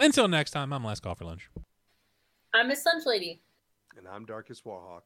Until 0.00 0.26
next 0.26 0.50
time, 0.50 0.72
I'm 0.72 0.82
Last 0.84 1.04
Call 1.04 1.14
for 1.14 1.24
Lunch. 1.24 1.48
I'm 2.58 2.66
Miss 2.66 2.84
Lunch 2.84 3.06
Lady. 3.06 3.40
And 3.96 4.08
I'm 4.08 4.24
Darkest 4.24 4.64
Warhawk. 4.64 5.02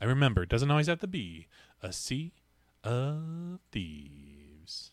I 0.00 0.04
remember, 0.04 0.44
it 0.44 0.48
doesn't 0.48 0.70
always 0.70 0.86
have 0.86 1.00
to 1.00 1.08
be 1.08 1.48
a 1.82 1.92
sea 1.92 2.34
of 2.84 3.58
thieves. 3.72 4.92